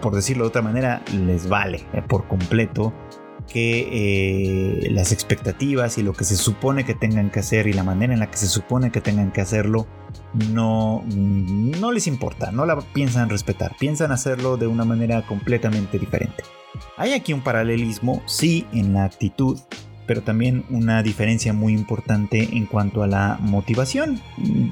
Por 0.01 0.15
decirlo 0.15 0.45
de 0.45 0.47
otra 0.49 0.63
manera, 0.63 1.03
les 1.13 1.47
vale 1.47 1.85
eh, 1.93 2.01
por 2.01 2.27
completo 2.27 2.93
que 3.47 4.87
las 4.91 5.11
expectativas 5.11 5.97
y 5.97 6.03
lo 6.03 6.13
que 6.13 6.23
se 6.23 6.35
supone 6.35 6.85
que 6.85 6.93
tengan 6.93 7.29
que 7.31 7.39
hacer 7.39 7.67
y 7.67 7.73
la 7.73 7.83
manera 7.83 8.13
en 8.13 8.19
la 8.19 8.29
que 8.29 8.37
se 8.37 8.47
supone 8.47 8.91
que 8.91 9.01
tengan 9.01 9.31
que 9.31 9.41
hacerlo 9.41 9.87
no, 10.51 11.03
no 11.07 11.91
les 11.91 12.07
importa, 12.07 12.51
no 12.51 12.65
la 12.65 12.79
piensan 12.93 13.29
respetar, 13.29 13.75
piensan 13.79 14.11
hacerlo 14.11 14.57
de 14.57 14.67
una 14.67 14.85
manera 14.85 15.25
completamente 15.25 15.97
diferente. 15.97 16.43
Hay 16.97 17.13
aquí 17.13 17.33
un 17.33 17.41
paralelismo, 17.41 18.21
sí, 18.25 18.65
en 18.73 18.93
la 18.93 19.05
actitud 19.05 19.57
pero 20.07 20.23
también 20.23 20.63
una 20.69 21.03
diferencia 21.03 21.53
muy 21.53 21.73
importante 21.73 22.55
en 22.55 22.65
cuanto 22.65 23.03
a 23.03 23.07
la 23.07 23.37
motivación, 23.41 24.21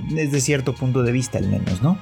desde 0.10 0.40
cierto 0.40 0.74
punto 0.74 1.04
de 1.04 1.12
vista 1.12 1.38
al 1.38 1.50
menos, 1.50 1.82
¿no? 1.84 2.00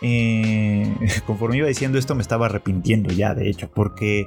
Eh, 0.00 0.94
conforme 1.26 1.58
iba 1.58 1.68
diciendo 1.68 1.98
esto 1.98 2.14
me 2.14 2.22
estaba 2.22 2.46
arrepintiendo 2.46 3.10
ya, 3.10 3.34
de 3.34 3.48
hecho, 3.48 3.70
porque 3.72 4.26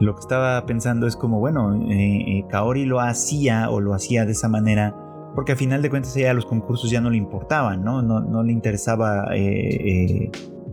lo 0.00 0.14
que 0.14 0.20
estaba 0.20 0.64
pensando 0.66 1.06
es 1.06 1.16
como, 1.16 1.38
bueno, 1.40 1.74
eh, 1.90 2.38
eh, 2.38 2.44
Kaori 2.48 2.84
lo 2.84 3.00
hacía 3.00 3.70
o 3.70 3.80
lo 3.80 3.94
hacía 3.94 4.24
de 4.24 4.32
esa 4.32 4.48
manera 4.48 4.94
porque 5.34 5.52
a 5.52 5.56
final 5.56 5.80
de 5.80 5.90
cuentas 5.90 6.16
ella 6.16 6.34
los 6.34 6.44
concursos 6.44 6.90
ya 6.90 7.00
no 7.00 7.08
le 7.08 7.16
importaban, 7.16 7.84
¿no? 7.84 8.02
No, 8.02 8.42
le 8.42 8.52
interesaba 8.52 9.26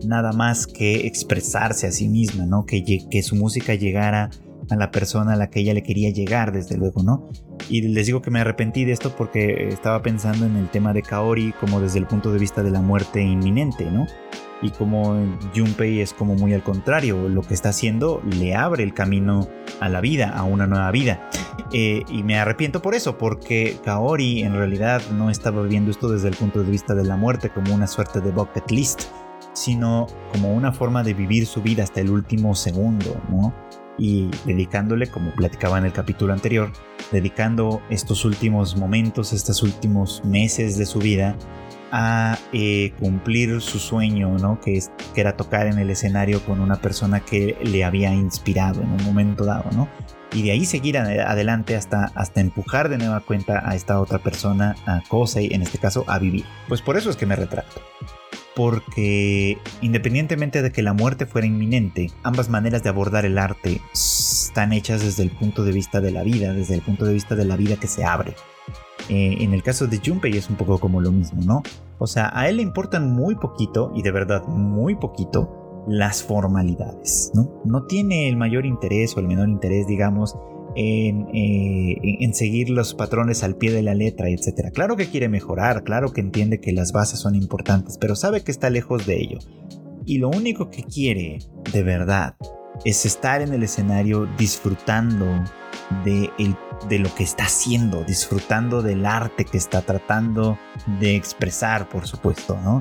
nada 0.04 0.32
más 0.32 0.66
que 0.66 1.06
expresarse 1.06 1.86
a 1.86 1.92
sí 1.92 2.08
misma, 2.08 2.44
¿no? 2.44 2.66
Que 2.66 3.22
su 3.22 3.36
música 3.36 3.76
llegara 3.76 4.30
a 4.70 4.76
la 4.76 4.90
persona 4.90 5.34
a 5.34 5.36
la 5.36 5.50
que 5.50 5.60
ella 5.60 5.74
le 5.74 5.82
quería 5.82 6.10
llegar, 6.10 6.52
desde 6.52 6.76
luego, 6.76 7.02
¿no? 7.02 7.28
Y 7.68 7.82
les 7.82 8.06
digo 8.06 8.22
que 8.22 8.30
me 8.30 8.40
arrepentí 8.40 8.84
de 8.84 8.92
esto 8.92 9.14
porque 9.16 9.68
estaba 9.68 10.02
pensando 10.02 10.46
en 10.46 10.56
el 10.56 10.68
tema 10.68 10.92
de 10.92 11.02
Kaori 11.02 11.52
como 11.60 11.80
desde 11.80 11.98
el 11.98 12.06
punto 12.06 12.32
de 12.32 12.38
vista 12.38 12.62
de 12.62 12.70
la 12.70 12.80
muerte 12.80 13.22
inminente, 13.22 13.90
¿no? 13.90 14.06
Y 14.60 14.70
como 14.70 15.14
Junpei 15.54 16.00
es 16.00 16.12
como 16.12 16.34
muy 16.34 16.52
al 16.52 16.62
contrario, 16.62 17.28
lo 17.28 17.42
que 17.42 17.54
está 17.54 17.68
haciendo 17.68 18.20
le 18.24 18.56
abre 18.56 18.82
el 18.82 18.92
camino 18.92 19.48
a 19.80 19.88
la 19.88 20.00
vida, 20.00 20.30
a 20.30 20.42
una 20.42 20.66
nueva 20.66 20.90
vida. 20.90 21.30
Eh, 21.72 22.02
y 22.08 22.22
me 22.22 22.38
arrepiento 22.38 22.82
por 22.82 22.94
eso, 22.94 23.18
porque 23.18 23.76
Kaori 23.84 24.42
en 24.42 24.54
realidad 24.54 25.02
no 25.12 25.30
estaba 25.30 25.62
viendo 25.62 25.90
esto 25.90 26.08
desde 26.08 26.28
el 26.28 26.34
punto 26.34 26.62
de 26.64 26.70
vista 26.70 26.94
de 26.94 27.04
la 27.04 27.16
muerte 27.16 27.50
como 27.50 27.74
una 27.74 27.86
suerte 27.86 28.20
de 28.20 28.30
bucket 28.32 28.70
list, 28.70 29.02
sino 29.58 30.06
como 30.32 30.52
una 30.52 30.72
forma 30.72 31.02
de 31.02 31.14
vivir 31.14 31.46
su 31.46 31.62
vida 31.62 31.82
hasta 31.82 32.00
el 32.00 32.10
último 32.10 32.54
segundo, 32.54 33.20
¿no? 33.28 33.54
y 33.98 34.30
dedicándole, 34.44 35.08
como 35.08 35.32
platicaba 35.32 35.76
en 35.78 35.84
el 35.84 35.92
capítulo 35.92 36.32
anterior, 36.32 36.72
dedicando 37.10 37.82
estos 37.90 38.24
últimos 38.24 38.76
momentos, 38.76 39.32
estos 39.32 39.62
últimos 39.62 40.24
meses 40.24 40.78
de 40.78 40.86
su 40.86 41.00
vida 41.00 41.36
a 41.90 42.38
eh, 42.52 42.92
cumplir 42.98 43.60
su 43.60 43.78
sueño, 43.78 44.36
¿no? 44.38 44.60
Que, 44.60 44.76
es, 44.76 44.90
era 45.16 45.36
tocar 45.36 45.66
en 45.66 45.78
el 45.78 45.90
escenario 45.90 46.44
con 46.44 46.60
una 46.60 46.76
persona 46.76 47.20
que 47.20 47.56
le 47.62 47.84
había 47.84 48.12
inspirado 48.12 48.82
en 48.82 48.90
un 48.90 49.04
momento 49.04 49.44
dado, 49.44 49.70
¿no? 49.72 49.88
Y 50.32 50.42
de 50.42 50.52
ahí 50.52 50.66
seguir 50.66 50.98
adelante 50.98 51.74
hasta, 51.74 52.12
hasta 52.14 52.40
empujar 52.42 52.90
de 52.90 52.98
nueva 52.98 53.20
cuenta 53.20 53.62
a 53.66 53.74
esta 53.74 53.98
otra 53.98 54.18
persona, 54.18 54.76
a 54.86 55.00
Kosei, 55.08 55.54
en 55.54 55.62
este 55.62 55.78
caso, 55.78 56.04
a 56.06 56.18
vivir. 56.18 56.44
Pues 56.68 56.82
por 56.82 56.98
eso 56.98 57.08
es 57.08 57.16
que 57.16 57.24
me 57.24 57.34
retracto 57.34 57.80
porque 58.58 59.56
independientemente 59.82 60.62
de 60.62 60.72
que 60.72 60.82
la 60.82 60.92
muerte 60.92 61.26
fuera 61.26 61.46
inminente, 61.46 62.10
ambas 62.24 62.48
maneras 62.48 62.82
de 62.82 62.88
abordar 62.88 63.24
el 63.24 63.38
arte 63.38 63.80
están 63.92 64.72
hechas 64.72 65.00
desde 65.00 65.22
el 65.22 65.30
punto 65.30 65.62
de 65.62 65.70
vista 65.70 66.00
de 66.00 66.10
la 66.10 66.24
vida, 66.24 66.52
desde 66.52 66.74
el 66.74 66.82
punto 66.82 67.04
de 67.04 67.12
vista 67.12 67.36
de 67.36 67.44
la 67.44 67.54
vida 67.54 67.76
que 67.76 67.86
se 67.86 68.04
abre. 68.04 68.34
Eh, 69.08 69.36
en 69.38 69.54
el 69.54 69.62
caso 69.62 69.86
de 69.86 70.00
Junpei 70.04 70.36
es 70.36 70.50
un 70.50 70.56
poco 70.56 70.80
como 70.80 71.00
lo 71.00 71.12
mismo, 71.12 71.40
¿no? 71.44 71.62
O 71.98 72.08
sea, 72.08 72.32
a 72.34 72.48
él 72.48 72.56
le 72.56 72.64
importan 72.64 73.12
muy 73.12 73.36
poquito, 73.36 73.92
y 73.94 74.02
de 74.02 74.10
verdad 74.10 74.44
muy 74.48 74.96
poquito, 74.96 75.84
las 75.86 76.24
formalidades, 76.24 77.30
¿no? 77.34 77.62
No 77.64 77.84
tiene 77.84 78.28
el 78.28 78.36
mayor 78.36 78.66
interés 78.66 79.16
o 79.16 79.20
el 79.20 79.28
menor 79.28 79.48
interés, 79.48 79.86
digamos, 79.86 80.36
eh, 80.76 81.08
en, 82.20 82.34
seguir 82.34 82.70
los 82.70 82.94
patrones 82.94 83.42
al 83.42 83.56
pie 83.56 83.72
de 83.72 83.82
la 83.82 83.94
letra, 83.94 84.28
etc. 84.28 84.70
Claro 84.72 84.96
que 84.96 85.08
quiere 85.08 85.28
mejorar, 85.28 85.84
claro 85.84 86.12
que 86.12 86.20
entiende 86.20 86.60
que 86.60 86.72
las 86.72 86.92
bases 86.92 87.20
son 87.20 87.34
importantes, 87.34 87.98
pero 87.98 88.14
sabe 88.14 88.42
que 88.42 88.50
está 88.50 88.70
lejos 88.70 89.06
de 89.06 89.20
ello. 89.20 89.38
Y 90.06 90.18
lo 90.18 90.28
único 90.28 90.70
que 90.70 90.84
quiere, 90.84 91.38
de 91.72 91.82
verdad, 91.82 92.36
es 92.84 93.04
estar 93.04 93.42
en 93.42 93.52
el 93.52 93.62
escenario 93.62 94.28
disfrutando 94.38 95.26
de, 96.04 96.30
de 96.88 96.98
lo 96.98 97.14
que 97.14 97.22
está 97.22 97.44
haciendo, 97.44 98.04
disfrutando 98.04 98.82
del 98.82 99.06
arte 99.06 99.44
que 99.44 99.58
está 99.58 99.82
tratando 99.82 100.58
de 101.00 101.16
expresar, 101.16 101.88
por 101.88 102.06
supuesto, 102.06 102.58
¿no? 102.62 102.80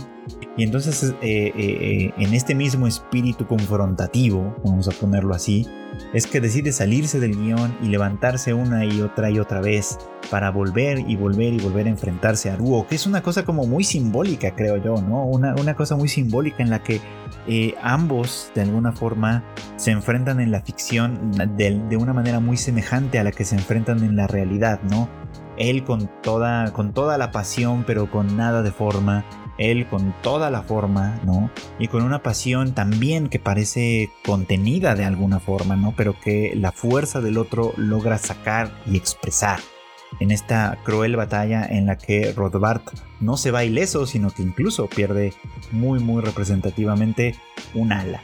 Y 0.58 0.64
entonces, 0.64 1.04
eh, 1.04 1.14
eh, 1.22 1.54
eh, 1.56 2.14
en 2.18 2.34
este 2.34 2.56
mismo 2.56 2.88
espíritu 2.88 3.48
confrontativo, 3.48 4.56
vamos 4.64 4.88
a 4.88 4.92
ponerlo 4.92 5.34
así, 5.34 5.68
es 6.14 6.28
que 6.28 6.42
decide 6.42 6.72
salirse 6.72 7.20
del 7.20 7.36
guion 7.36 7.78
y 7.82 7.88
levantarse 7.88 8.54
una 8.54 8.86
y 8.86 9.02
otra 9.02 9.30
y 9.30 9.40
otra 9.40 9.62
vez 9.62 9.98
para 10.30 10.52
volver 10.52 11.00
y 11.00 11.16
volver 11.16 11.54
y 11.54 11.60
volver 11.60 11.88
a 11.88 11.90
enfrentarse 11.90 12.50
a 12.50 12.56
Ruo, 12.56 12.88
que 12.88 12.96
es 12.96 13.08
una 13.08 13.22
cosa 13.22 13.46
como 13.46 13.66
muy 13.66 13.84
simbólica, 13.84 14.56
creo 14.56 14.78
yo, 14.78 15.02
¿no? 15.02 15.26
Una, 15.26 15.56
una 15.56 15.76
cosa 15.76 15.96
muy 15.96 16.08
simbólica 16.08 16.62
en 16.62 16.70
la 16.70 16.84
que 16.84 17.02
ambos, 17.82 18.52
de 18.56 18.62
alguna 18.62 18.92
forma, 18.92 19.44
se 19.78 19.92
enfrentan 19.92 20.40
en 20.40 20.52
la 20.52 20.62
ficción 20.62 21.32
de, 21.32 21.82
de, 21.90 21.98
una 21.98 22.14
manera 22.14 22.40
muy 22.40 22.58
semejante 22.58 23.20
a 23.20 23.24
la 23.24 23.32
que 23.32 23.46
se 23.46 23.56
enfrentan 23.56 24.04
en 24.04 24.16
la 24.16 24.28
realidad, 24.28 24.82
¿no? 24.84 25.10
Él 25.58 25.84
con 25.84 26.10
toda, 26.22 26.72
con 26.74 26.94
toda 26.94 27.18
la 27.18 27.32
pasión, 27.32 27.84
pero 27.88 28.12
con 28.12 28.38
nada 28.38 28.62
de 28.62 28.72
forma, 28.72 29.26
él 29.58 29.88
con 29.88 30.14
toda 30.22 30.52
la 30.52 30.62
forma, 30.62 31.20
¿no? 31.26 31.50
Y 31.80 31.88
con 31.88 32.04
una 32.04 32.22
pasión 32.22 32.74
también 32.74 33.28
que 33.28 33.40
parece 33.40 34.12
contenida 34.26 34.94
de 34.96 35.06
alguna 35.06 35.40
forma, 35.40 35.76
¿no? 35.76 35.94
Pero 35.96 36.20
que 36.20 36.54
la 36.56 36.72
fuerza 36.72 37.22
del 37.22 37.38
otro 37.38 37.74
logra 37.78 38.18
sacar 38.18 38.72
y 38.86 38.98
expresar 38.98 39.60
en 40.20 40.32
esta 40.32 40.80
cruel 40.84 41.16
batalla 41.16 41.66
en 41.66 41.86
la 41.86 41.98
que 41.98 42.34
Rodbart 42.34 42.84
no 43.20 43.38
se 43.38 43.52
va 43.52 43.64
ileso, 43.64 44.06
sino 44.06 44.30
que 44.32 44.44
incluso 44.44 44.88
pierde 44.88 45.34
muy 45.72 46.00
muy 46.00 46.22
representativamente 46.22 47.36
un 47.74 47.92
ala. 47.92 48.22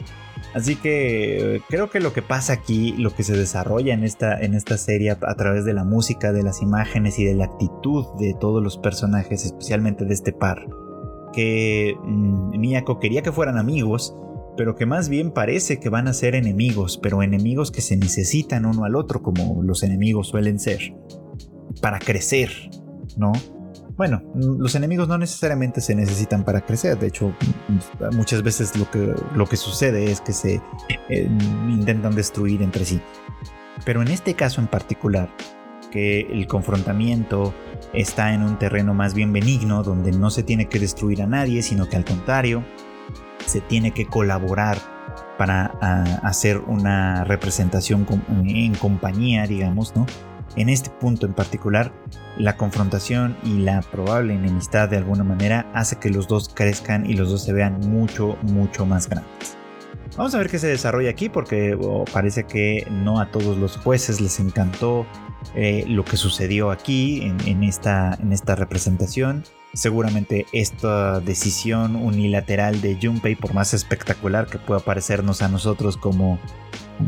Así 0.54 0.76
que 0.76 1.62
creo 1.68 1.90
que 1.90 1.98
lo 1.98 2.12
que 2.12 2.22
pasa 2.22 2.52
aquí, 2.52 2.94
lo 2.96 3.12
que 3.12 3.24
se 3.24 3.36
desarrolla 3.36 3.92
en 3.92 4.04
esta, 4.04 4.40
en 4.40 4.54
esta 4.54 4.78
serie 4.78 5.10
a 5.10 5.34
través 5.34 5.64
de 5.64 5.74
la 5.74 5.82
música, 5.82 6.32
de 6.32 6.44
las 6.44 6.62
imágenes 6.62 7.18
y 7.18 7.24
de 7.24 7.34
la 7.34 7.46
actitud 7.46 8.06
de 8.20 8.34
todos 8.34 8.62
los 8.62 8.78
personajes, 8.78 9.44
especialmente 9.44 10.04
de 10.04 10.14
este 10.14 10.32
par, 10.32 10.64
que 11.32 11.96
mm, 12.04 12.56
Miyako 12.56 13.00
quería 13.00 13.22
que 13.22 13.32
fueran 13.32 13.58
amigos, 13.58 14.16
pero 14.56 14.76
que 14.76 14.86
más 14.86 15.08
bien 15.08 15.32
parece 15.32 15.80
que 15.80 15.88
van 15.88 16.06
a 16.06 16.12
ser 16.12 16.36
enemigos, 16.36 16.98
pero 17.02 17.24
enemigos 17.24 17.72
que 17.72 17.80
se 17.80 17.96
necesitan 17.96 18.64
uno 18.64 18.84
al 18.84 18.94
otro, 18.94 19.22
como 19.22 19.60
los 19.64 19.82
enemigos 19.82 20.28
suelen 20.28 20.60
ser, 20.60 20.94
para 21.80 21.98
crecer, 21.98 22.50
¿no? 23.16 23.32
Bueno, 23.96 24.22
los 24.34 24.74
enemigos 24.74 25.06
no 25.06 25.18
necesariamente 25.18 25.80
se 25.80 25.94
necesitan 25.94 26.44
para 26.44 26.62
crecer, 26.62 26.98
de 26.98 27.06
hecho 27.06 27.32
muchas 28.12 28.42
veces 28.42 28.76
lo 28.76 28.90
que, 28.90 29.14
lo 29.36 29.46
que 29.46 29.56
sucede 29.56 30.10
es 30.10 30.20
que 30.20 30.32
se 30.32 30.60
eh, 31.08 31.28
intentan 31.68 32.14
destruir 32.14 32.62
entre 32.62 32.84
sí. 32.84 33.00
Pero 33.84 34.02
en 34.02 34.08
este 34.08 34.34
caso 34.34 34.60
en 34.60 34.66
particular, 34.66 35.30
que 35.92 36.22
el 36.22 36.48
confrontamiento 36.48 37.54
está 37.92 38.34
en 38.34 38.42
un 38.42 38.58
terreno 38.58 38.94
más 38.94 39.14
bien 39.14 39.32
benigno, 39.32 39.84
donde 39.84 40.10
no 40.10 40.28
se 40.30 40.42
tiene 40.42 40.68
que 40.68 40.80
destruir 40.80 41.22
a 41.22 41.28
nadie, 41.28 41.62
sino 41.62 41.88
que 41.88 41.94
al 41.94 42.04
contrario, 42.04 42.64
se 43.46 43.60
tiene 43.60 43.92
que 43.92 44.06
colaborar 44.06 44.78
para 45.38 45.72
ah, 45.80 46.20
hacer 46.24 46.58
una 46.58 47.22
representación 47.22 48.06
en 48.44 48.74
compañía, 48.74 49.46
digamos, 49.46 49.94
¿no? 49.94 50.06
En 50.56 50.68
este 50.68 50.90
punto 50.90 51.26
en 51.26 51.34
particular, 51.34 51.92
la 52.38 52.56
confrontación 52.56 53.36
y 53.44 53.58
la 53.58 53.80
probable 53.82 54.34
enemistad 54.34 54.88
de 54.88 54.96
alguna 54.96 55.24
manera 55.24 55.70
hace 55.74 55.96
que 55.96 56.10
los 56.10 56.28
dos 56.28 56.48
crezcan 56.48 57.08
y 57.08 57.14
los 57.14 57.30
dos 57.30 57.42
se 57.42 57.52
vean 57.52 57.80
mucho, 57.80 58.36
mucho 58.42 58.86
más 58.86 59.08
grandes. 59.08 59.56
Vamos 60.16 60.34
a 60.34 60.38
ver 60.38 60.48
qué 60.48 60.60
se 60.60 60.68
desarrolla 60.68 61.10
aquí 61.10 61.28
porque 61.28 61.76
parece 62.12 62.44
que 62.44 62.86
no 62.88 63.18
a 63.18 63.32
todos 63.32 63.58
los 63.58 63.76
jueces 63.76 64.20
les 64.20 64.38
encantó 64.38 65.06
eh, 65.56 65.84
lo 65.88 66.04
que 66.04 66.16
sucedió 66.16 66.70
aquí 66.70 67.22
en 67.22 67.64
esta 67.64 68.16
representación. 68.54 69.44
Seguramente 69.74 70.46
esta 70.52 71.20
decisión 71.20 71.96
unilateral 71.96 72.80
de 72.80 72.98
Junpei, 73.00 73.34
por 73.34 73.54
más 73.54 73.74
espectacular 73.74 74.46
que 74.46 74.58
pueda 74.58 74.80
parecernos 74.80 75.42
a 75.42 75.48
nosotros 75.48 75.96
como 75.96 76.38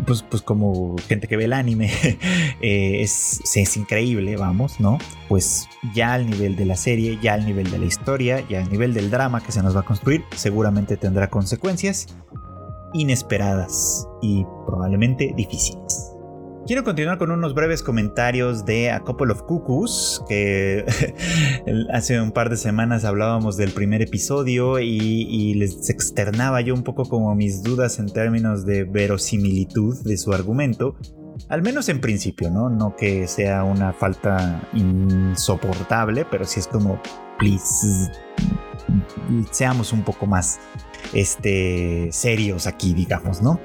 pues, 0.07 0.23
pues 0.23 0.43
como 0.43 0.97
gente 1.07 1.29
que 1.29 1.37
ve 1.37 1.45
el 1.45 1.53
anime, 1.53 1.91
eh, 2.61 3.03
es, 3.03 3.41
es 3.57 3.77
increíble, 3.77 4.37
vamos, 4.37 4.81
¿no? 4.81 4.99
Pues 5.29 5.69
ya 5.95 6.15
al 6.15 6.29
nivel 6.29 6.57
de 6.57 6.65
la 6.65 6.77
serie, 6.77 7.19
ya 7.23 7.35
al 7.35 7.47
nivel 7.47 7.71
de 7.71 7.79
la 7.79 7.87
historia, 7.87 8.45
ya 8.49 8.63
al 8.63 8.71
nivel 8.71 8.95
del 8.95 9.11
drama 9.11 9.43
que 9.43 9.53
se 9.53 9.63
nos 9.63 9.77
va 9.77 9.81
a 9.81 9.85
construir, 9.85 10.25
seguramente 10.35 10.97
tendrá 10.97 11.31
consecuencias 11.31 12.09
inesperadas 12.95 14.09
y 14.23 14.45
probablemente 14.67 15.33
difíciles. 15.37 16.16
Quiero 16.67 16.83
continuar 16.83 17.17
con 17.17 17.31
unos 17.31 17.55
breves 17.55 17.81
comentarios 17.81 18.65
de 18.65 18.91
A 18.91 18.99
Couple 18.99 19.33
of 19.33 19.43
Cuckoos, 19.43 20.25
que 20.29 20.85
hace 21.93 22.21
un 22.21 22.33
par 22.33 22.51
de 22.51 22.57
semanas 22.57 23.05
hablábamos 23.05 23.57
del 23.57 23.71
primer 23.71 24.03
episodio 24.03 24.81
y, 24.81 25.55
les 25.55 25.89
externaba 25.89 26.61
yo 26.63 26.75
un 26.75 26.83
poco 26.83 27.05
como 27.05 27.33
mis 27.37 27.63
dudas 27.63 28.01
en 28.01 28.09
términos 28.09 28.67
de 28.67 28.83
verosimilitud 28.83 30.03
de 30.03 30.17
su 30.17 30.33
argumento. 30.33 30.97
Al 31.49 31.63
menos 31.63 31.89
en 31.89 32.01
principio, 32.01 32.51
¿no? 32.51 32.69
No 32.69 32.97
que 32.97 33.29
sea 33.29 33.63
una 33.63 33.93
falta 33.93 34.69
insoportable, 34.75 36.27
pero 36.29 36.45
sí 36.45 36.59
es 36.59 36.67
como, 36.67 37.01
please, 37.39 38.11
seamos 39.53 39.93
un 39.93 40.03
poco 40.03 40.27
más 40.27 40.59
este, 41.15 42.09
serios 42.11 42.67
aquí, 42.67 42.93
digamos, 42.93 43.41
¿no? 43.41 43.61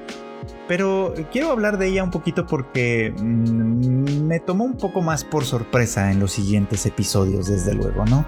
Pero 0.72 1.12
quiero 1.30 1.50
hablar 1.50 1.76
de 1.76 1.88
ella 1.88 2.02
un 2.02 2.10
poquito 2.10 2.46
porque 2.46 3.14
mm, 3.14 4.22
me 4.24 4.40
tomó 4.40 4.64
un 4.64 4.78
poco 4.78 5.02
más 5.02 5.22
por 5.22 5.44
sorpresa 5.44 6.10
en 6.10 6.18
los 6.18 6.32
siguientes 6.32 6.86
episodios, 6.86 7.46
desde 7.46 7.74
luego, 7.74 8.06
¿no? 8.06 8.24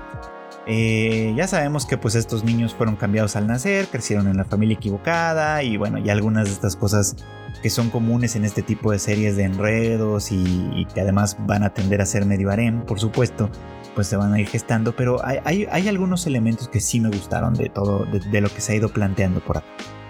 Eh, 0.67 1.33
ya 1.35 1.49
sabemos 1.49 1.87
que 1.87 1.97
pues 1.97 2.15
estos 2.15 2.45
niños 2.45 2.75
fueron 2.75 2.97
cambiados 2.97 3.35
al 3.37 3.47
nacer, 3.47 3.87
crecieron 3.87 4.29
en 4.29 4.37
la 4.37 4.45
familia 4.45 4.77
equivocada 4.77 5.63
y 5.63 5.79
bueno, 5.79 5.97
y 5.97 6.11
algunas 6.11 6.49
de 6.49 6.53
estas 6.53 6.77
cosas 6.77 7.17
que 7.63 7.71
son 7.71 7.89
comunes 7.89 8.37
en 8.37 8.45
este 8.45 8.61
tipo 8.61 8.93
de 8.93 8.99
series 8.99 9.37
de 9.37 9.45
enredos 9.45 10.31
y, 10.31 10.87
que 10.93 11.01
además 11.01 11.39
van 11.47 11.63
a 11.63 11.73
tender 11.73 12.03
a 12.03 12.05
ser 12.05 12.27
medio 12.27 12.51
harem, 12.51 12.85
por 12.85 13.01
supuesto, 13.01 13.49
pues 13.95 14.07
se 14.07 14.17
van 14.17 14.35
a 14.35 14.39
ir 14.39 14.49
gestando, 14.49 14.95
pero 14.95 15.25
hay, 15.25 15.67
algunos 15.89 16.27
elementos 16.27 16.69
que 16.69 16.81
sí 16.81 17.01
me 17.01 17.09
gustaron 17.09 17.55
de 17.55 17.71
todo, 17.71 18.05
de 18.05 18.41
lo 18.43 18.51
que 18.51 18.61
se 18.61 18.75
ha 18.75 18.77
ido 18.77 18.91
planteando 18.91 19.41
por 19.41 19.57
acá. 19.57 20.04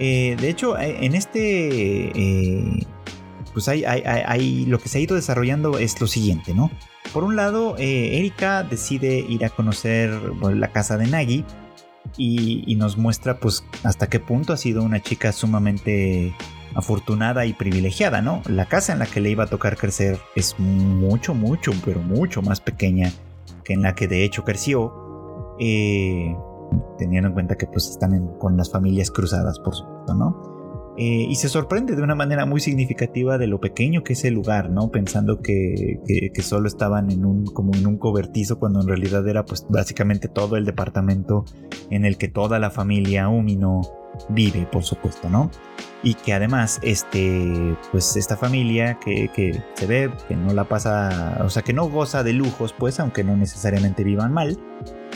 Eh, 0.00 0.36
de 0.40 0.48
hecho, 0.48 0.78
eh, 0.78 1.04
en 1.04 1.14
este. 1.14 2.10
Eh, 2.14 2.86
pues 3.52 3.68
hay, 3.68 4.64
lo 4.66 4.78
que 4.78 4.88
se 4.88 4.98
ha 4.98 5.00
ido 5.00 5.16
desarrollando 5.16 5.78
es 5.78 6.00
lo 6.00 6.06
siguiente, 6.06 6.54
¿no? 6.54 6.70
Por 7.12 7.24
un 7.24 7.34
lado, 7.36 7.74
Erika 7.78 8.62
decide 8.62 9.18
ir 9.18 9.44
a 9.44 9.50
conocer 9.50 10.10
la 10.12 10.70
casa 10.70 10.96
de 10.96 11.08
Nagi 11.08 11.44
y, 12.16 12.76
nos 12.76 12.96
muestra 12.96 13.40
pues 13.40 13.64
hasta 13.82 14.08
qué 14.08 14.20
punto 14.20 14.52
ha 14.52 14.56
sido 14.56 14.84
una 14.84 15.00
chica 15.00 15.32
sumamente 15.32 16.32
afortunada 16.74 17.44
y 17.44 17.52
privilegiada, 17.52 18.22
¿no? 18.22 18.40
La 18.46 18.66
casa 18.66 18.92
en 18.92 19.00
la 19.00 19.06
que 19.06 19.20
le 19.20 19.30
iba 19.30 19.44
a 19.44 19.48
tocar 19.48 19.76
crecer 19.76 20.20
es 20.36 20.54
mucho, 20.60 21.34
mucho, 21.34 21.72
pero 21.84 22.00
mucho 22.00 22.42
más 22.42 22.60
pequeña 22.60 23.12
que 23.64 23.72
en 23.72 23.82
la 23.82 23.96
que 23.96 24.06
de 24.06 24.24
hecho 24.24 24.44
creció. 24.44 25.56
Eh, 25.58 26.36
teniendo 26.98 27.28
en 27.28 27.34
cuenta 27.34 27.56
que 27.56 27.66
pues 27.66 27.88
están 27.88 28.38
con 28.38 28.56
las 28.56 28.70
familias 28.70 29.10
cruzadas, 29.10 29.58
por 29.58 29.74
supuesto, 29.74 30.14
¿no? 30.14 30.60
Eh, 30.96 31.26
y 31.30 31.36
se 31.36 31.48
sorprende 31.48 31.96
de 31.96 32.02
una 32.02 32.14
manera 32.14 32.44
muy 32.44 32.60
significativa 32.60 33.38
de 33.38 33.46
lo 33.46 33.58
pequeño 33.58 34.02
que 34.02 34.12
es 34.12 34.24
el 34.24 34.34
lugar, 34.34 34.70
¿no? 34.70 34.90
Pensando 34.90 35.40
que, 35.40 35.98
solo 36.42 36.68
estaban 36.68 37.10
en 37.10 37.24
un, 37.24 37.46
como 37.46 37.74
en 37.74 37.86
un 37.86 37.96
cobertizo 37.96 38.58
cuando 38.58 38.82
en 38.82 38.88
realidad 38.88 39.26
era 39.26 39.46
pues 39.46 39.64
básicamente 39.68 40.28
todo 40.28 40.56
el 40.56 40.66
departamento 40.66 41.44
en 41.90 42.04
el 42.04 42.18
que 42.18 42.28
toda 42.28 42.58
la 42.58 42.70
familia 42.70 43.28
Umino 43.28 43.80
vive, 44.28 44.68
por 44.70 44.82
supuesto, 44.82 45.30
¿no? 45.30 45.50
Y 46.02 46.14
que 46.14 46.34
además, 46.34 46.80
este, 46.82 47.76
pues 47.92 48.16
esta 48.16 48.36
familia 48.36 48.98
que, 48.98 49.30
que 49.34 49.62
se 49.74 49.86
ve 49.86 50.10
que 50.28 50.36
no 50.36 50.52
la 50.52 50.64
pasa, 50.64 51.40
o 51.44 51.48
sea, 51.48 51.62
que 51.62 51.72
no 51.72 51.88
goza 51.88 52.22
de 52.22 52.32
lujos, 52.32 52.74
pues, 52.78 53.00
aunque 53.00 53.24
no 53.24 53.36
necesariamente 53.36 54.04
vivan 54.04 54.32
mal, 54.32 54.58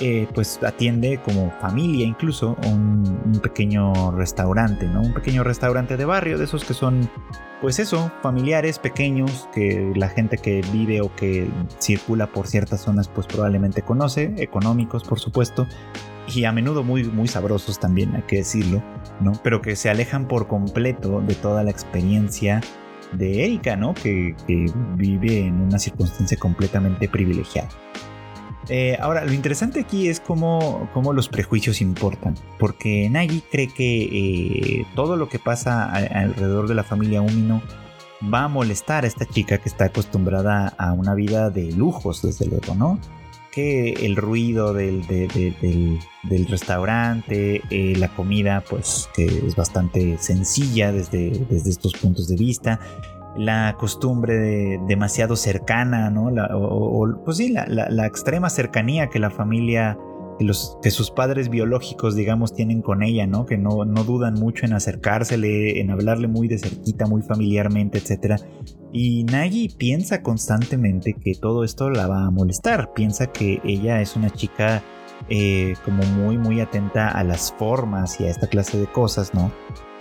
eh, 0.01 0.27
pues 0.35 0.61
atiende 0.63 1.21
como 1.25 1.53
familia 1.61 2.05
incluso 2.05 2.57
un, 2.67 3.41
pequeño 3.43 4.11
restaurante, 4.13 4.87
¿no? 4.87 5.03
Un 5.03 5.15
pequeño 5.15 5.45
restaurante 5.45 5.97
de 5.97 6.05
barrio, 6.05 6.39
de 6.39 6.45
esos 6.45 6.65
que 6.65 6.75
son, 6.75 7.09
pues 7.61 7.79
eso, 7.79 8.11
familiares, 8.23 8.79
pequeños, 8.79 9.49
que 9.55 9.93
la 9.95 10.09
gente 10.09 10.39
que 10.39 10.63
vive 10.73 11.01
o 11.01 11.15
que 11.15 11.49
circula 11.79 12.27
por 12.27 12.47
ciertas 12.47 12.81
zonas 12.81 13.09
pues 13.09 13.27
probablemente 13.27 13.83
conoce, 13.83 14.35
económicos 14.39 15.05
por 15.05 15.21
supuesto, 15.21 15.67
y 16.27 16.45
a 16.45 16.53
menudo 16.53 16.83
muy, 16.83 17.05
muy 17.05 17.29
sabrosos 17.29 17.79
también, 17.79 18.15
hay 18.17 18.23
que 18.23 18.37
decirlo, 18.37 18.83
¿no? 19.21 19.33
Pero 19.43 19.63
que 19.63 19.77
se 19.77 19.91
alejan 19.91 20.27
por 20.27 20.49
completo 20.49 21.21
de 21.21 21.35
toda 21.35 21.63
la 21.63 21.71
experiencia 21.71 22.61
de 23.13 23.45
Erika, 23.45 23.77
¿no? 23.77 23.95
Que 23.95 24.35
vive 24.97 25.47
en 25.47 25.61
una 25.61 25.79
circunstancia 25.79 26.37
completamente 26.39 27.09
privilegiada. 27.09 27.69
Eh, 28.69 28.97
ahora, 29.01 29.25
lo 29.25 29.33
interesante 29.33 29.81
aquí 29.81 30.09
es 30.09 30.21
cómo, 30.21 30.89
cómo, 30.95 31.13
los 31.13 31.29
prejuicios 31.29 31.81
importan, 31.81 32.35
porque 32.59 33.09
Nagi 33.11 33.43
cree 33.51 33.69
que 33.69 34.03
eh, 34.05 34.87
todo 34.95 35.17
lo 35.17 35.29
que 35.29 35.39
pasa 35.39 35.93
alrededor 35.93 36.69
de 36.69 36.75
la 36.75 36.85
familia 36.85 37.21
Umino 37.21 37.63
va 38.33 38.45
a 38.45 38.49
molestar 38.49 39.05
a 39.05 39.07
esta 39.07 39.27
chica 39.27 39.59
que 39.59 39.69
está 39.69 39.87
acostumbrada 39.87 40.69
a 40.79 40.93
una 40.93 41.15
vida 41.15 41.51
de 41.51 41.73
lujos, 41.73 42.23
desde 42.23 42.47
luego, 42.47 42.75
¿no? 42.75 42.99
Que 43.53 43.93
el 43.93 44.17
ruido 44.17 44.73
del, 44.73 45.07
del, 45.07 46.47
restaurante, 46.49 47.63
eh, 47.71 47.95
la 47.97 48.09
comida, 48.09 48.65
pues 48.69 49.09
que 49.15 49.27
es 49.27 49.55
bastante 49.55 50.19
sencilla 50.19 50.91
desde, 50.91 51.31
desde 51.51 51.71
estos 51.71 51.93
puntos 51.93 52.27
de 52.27 52.37
vista, 52.37 52.81
la 53.37 53.77
costumbre 53.79 54.81
demasiado 54.87 55.37
cercana, 55.37 56.11
¿no? 56.11 56.27
o, 56.57 57.23
pues 57.25 57.39
sí, 57.39 57.53
la, 57.53 58.07
extrema 58.07 58.49
cercanía 58.51 59.09
que 59.09 59.19
la 59.19 59.31
familia, 59.31 59.99
que, 60.39 60.91
sus 60.91 61.11
padres 61.11 61.49
biológicos, 61.49 62.15
digamos, 62.15 62.55
tienen 62.55 62.83
con 62.83 63.03
ella, 63.03 63.27
¿no? 63.27 63.47
Que 63.47 63.59
no, 63.59 63.85
no 63.85 64.05
dudan 64.05 64.35
mucho 64.35 64.67
en 64.67 64.73
acercársele, 64.73 65.81
en 65.81 65.91
hablarle 65.91 66.29
muy 66.29 66.49
de 66.49 66.59
cerquita, 66.59 67.07
muy 67.07 67.23
familiarmente, 67.23 67.99
etc. 67.99 68.41
Y 68.93 69.25
Nagi 69.25 69.69
piensa 69.69 70.23
constantemente 70.23 71.15
que 71.15 71.35
todo 71.35 71.65
esto 71.65 71.91
la 71.91 72.07
va 72.07 72.27
a 72.27 72.31
molestar, 72.31 72.93
piensa 72.95 73.27
que 73.27 73.61
ella 73.65 74.01
es 74.01 74.15
una 74.17 74.31
chica 74.31 74.83
eh, 75.29 75.75
como 75.85 76.03
muy, 76.05 76.39
muy 76.39 76.61
atenta 76.61 77.09
a 77.09 77.25
las 77.25 77.53
formas 77.53 78.21
y 78.21 78.27
a 78.27 78.31
esta 78.31 78.47
clase 78.47 78.79
de 78.79 78.87
cosas, 78.87 79.35
¿no? 79.35 79.51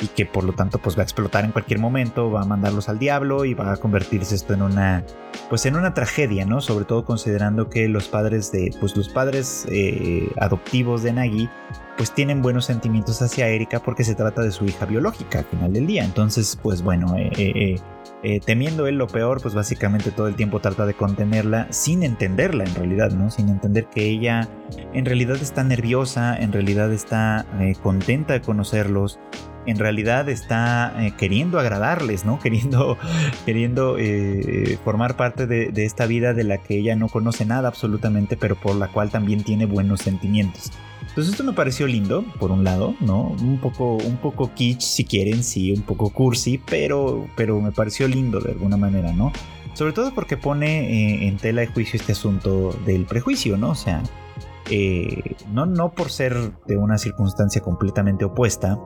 y 0.03 0.07
que 0.07 0.25
por 0.25 0.43
lo 0.43 0.53
tanto 0.53 0.79
pues 0.79 0.97
va 0.97 1.01
a 1.01 1.03
explotar 1.03 1.45
en 1.45 1.51
cualquier 1.51 1.79
momento, 1.79 2.29
va 2.31 2.41
a 2.41 2.45
mandarlos 2.45 2.89
al 2.89 2.99
diablo 2.99 3.45
y 3.45 3.53
va 3.53 3.71
a 3.71 3.77
convertirse 3.77 4.35
esto 4.35 4.53
en 4.53 4.61
una 4.61 5.03
pues 5.49 5.65
en 5.65 5.75
una 5.75 5.93
tragedia, 5.93 6.45
¿no? 6.45 6.61
Sobre 6.61 6.85
todo 6.85 7.05
considerando 7.05 7.69
que 7.69 7.87
los 7.87 8.07
padres 8.07 8.51
de 8.51 8.75
pues 8.79 8.95
los 8.95 9.09
padres 9.09 9.65
eh, 9.69 10.29
adoptivos 10.37 11.03
de 11.03 11.13
Nagi 11.13 11.49
pues 11.97 12.13
tienen 12.13 12.41
buenos 12.41 12.65
sentimientos 12.65 13.21
hacia 13.21 13.47
Erika 13.47 13.79
porque 13.79 14.03
se 14.03 14.15
trata 14.15 14.41
de 14.41 14.51
su 14.51 14.65
hija 14.65 14.85
biológica 14.85 15.39
al 15.39 15.45
final 15.45 15.73
del 15.73 15.87
día. 15.87 16.03
Entonces 16.03 16.57
pues 16.61 16.81
bueno, 16.81 17.15
eh, 17.17 17.79
eh, 18.23 18.39
temiendo 18.45 18.87
él 18.87 18.97
lo 18.97 19.07
peor 19.07 19.41
pues 19.41 19.53
básicamente 19.53 20.11
todo 20.11 20.27
el 20.27 20.35
tiempo 20.35 20.59
trata 20.59 20.85
de 20.85 20.93
contenerla 20.93 21.67
sin 21.71 22.03
entenderla 22.03 22.63
en 22.63 22.75
realidad, 22.75 23.11
¿no? 23.11 23.29
Sin 23.29 23.49
entender 23.49 23.87
que 23.87 24.05
ella 24.05 24.49
en 24.93 25.05
realidad 25.05 25.37
está 25.37 25.63
nerviosa, 25.63 26.35
en 26.37 26.51
realidad 26.51 26.91
está 26.91 27.45
contenta 27.81 28.33
de 28.33 28.41
conocerlos 28.41 29.19
en 29.65 29.77
realidad 29.77 30.29
está 30.29 30.93
eh, 30.99 31.13
queriendo 31.17 31.59
agradarles, 31.59 32.25
¿no? 32.25 32.39
Queriendo, 32.43 32.97
queriendo 33.45 33.97
eh, 33.97 34.77
formar 34.83 35.15
parte 35.15 35.47
de, 35.47 35.71
esta 35.83 36.05
vida 36.05 36.33
de 36.33 36.43
la 36.43 36.57
que 36.57 36.77
ella 36.77 36.95
no 36.95 37.07
conoce 37.07 37.45
nada 37.45 37.67
absolutamente, 37.67 38.37
pero 38.37 38.55
por 38.55 38.75
la 38.75 38.87
cual 38.87 39.09
también 39.09 39.43
tiene 39.43 39.65
buenos 39.65 40.01
sentimientos. 40.01 40.71
Entonces 41.13 41.33
esto 41.33 41.43
me 41.43 41.53
pareció 41.53 41.85
lindo, 41.85 42.25
por 42.39 42.49
un 42.49 42.63
lado, 42.63 42.95
¿no? 42.99 43.35
Un 43.39 43.59
poco, 43.61 43.97
un 43.97 44.17
poco 44.17 44.49
kitsch, 44.55 44.81
si 44.81 45.05
quieren, 45.05 45.43
sí, 45.43 45.71
un 45.71 45.83
poco 45.83 46.09
cursi, 46.09 46.57
pero, 46.57 47.27
pero 47.37 47.61
me 47.61 47.71
pareció 47.71 48.07
lindo 48.07 48.39
de 48.39 48.53
alguna 48.53 48.77
manera, 48.77 49.13
¿no? 49.13 49.31
Sobre 49.75 49.93
todo 49.93 50.11
porque 50.15 50.37
pone 50.37 50.89
eh, 50.89 51.27
en 51.27 51.37
tela 51.37 51.61
de 51.61 51.67
juicio 51.67 51.99
este 51.99 52.13
asunto 52.13 52.75
del 52.87 53.05
prejuicio, 53.05 53.57
¿no? 53.57 53.69
O 53.69 53.75
sea, 53.75 54.01
eh, 54.71 55.35
no, 55.51 55.67
no 55.67 55.91
por 55.91 56.09
ser 56.09 56.35
de 56.65 56.77
una 56.77 56.97
circunstancia 56.97 57.61
completamente 57.61 58.25
opuesta, 58.25 58.79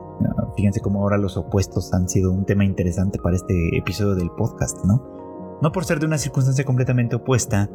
fíjense 0.54 0.80
cómo 0.82 1.00
ahora 1.00 1.16
los 1.16 1.38
opuestos 1.38 1.94
han 1.94 2.10
sido 2.10 2.30
un 2.30 2.44
tema 2.44 2.66
interesante 2.66 3.18
para 3.18 3.36
este 3.36 3.74
episodio 3.74 4.14
del 4.14 4.30
podcast, 4.32 4.84
¿no? 4.84 5.58
No 5.62 5.72
por 5.72 5.86
ser 5.86 5.98
de 5.98 6.04
una 6.04 6.18
circunstancia 6.18 6.66
completamente 6.66 7.16
opuesta, 7.16 7.70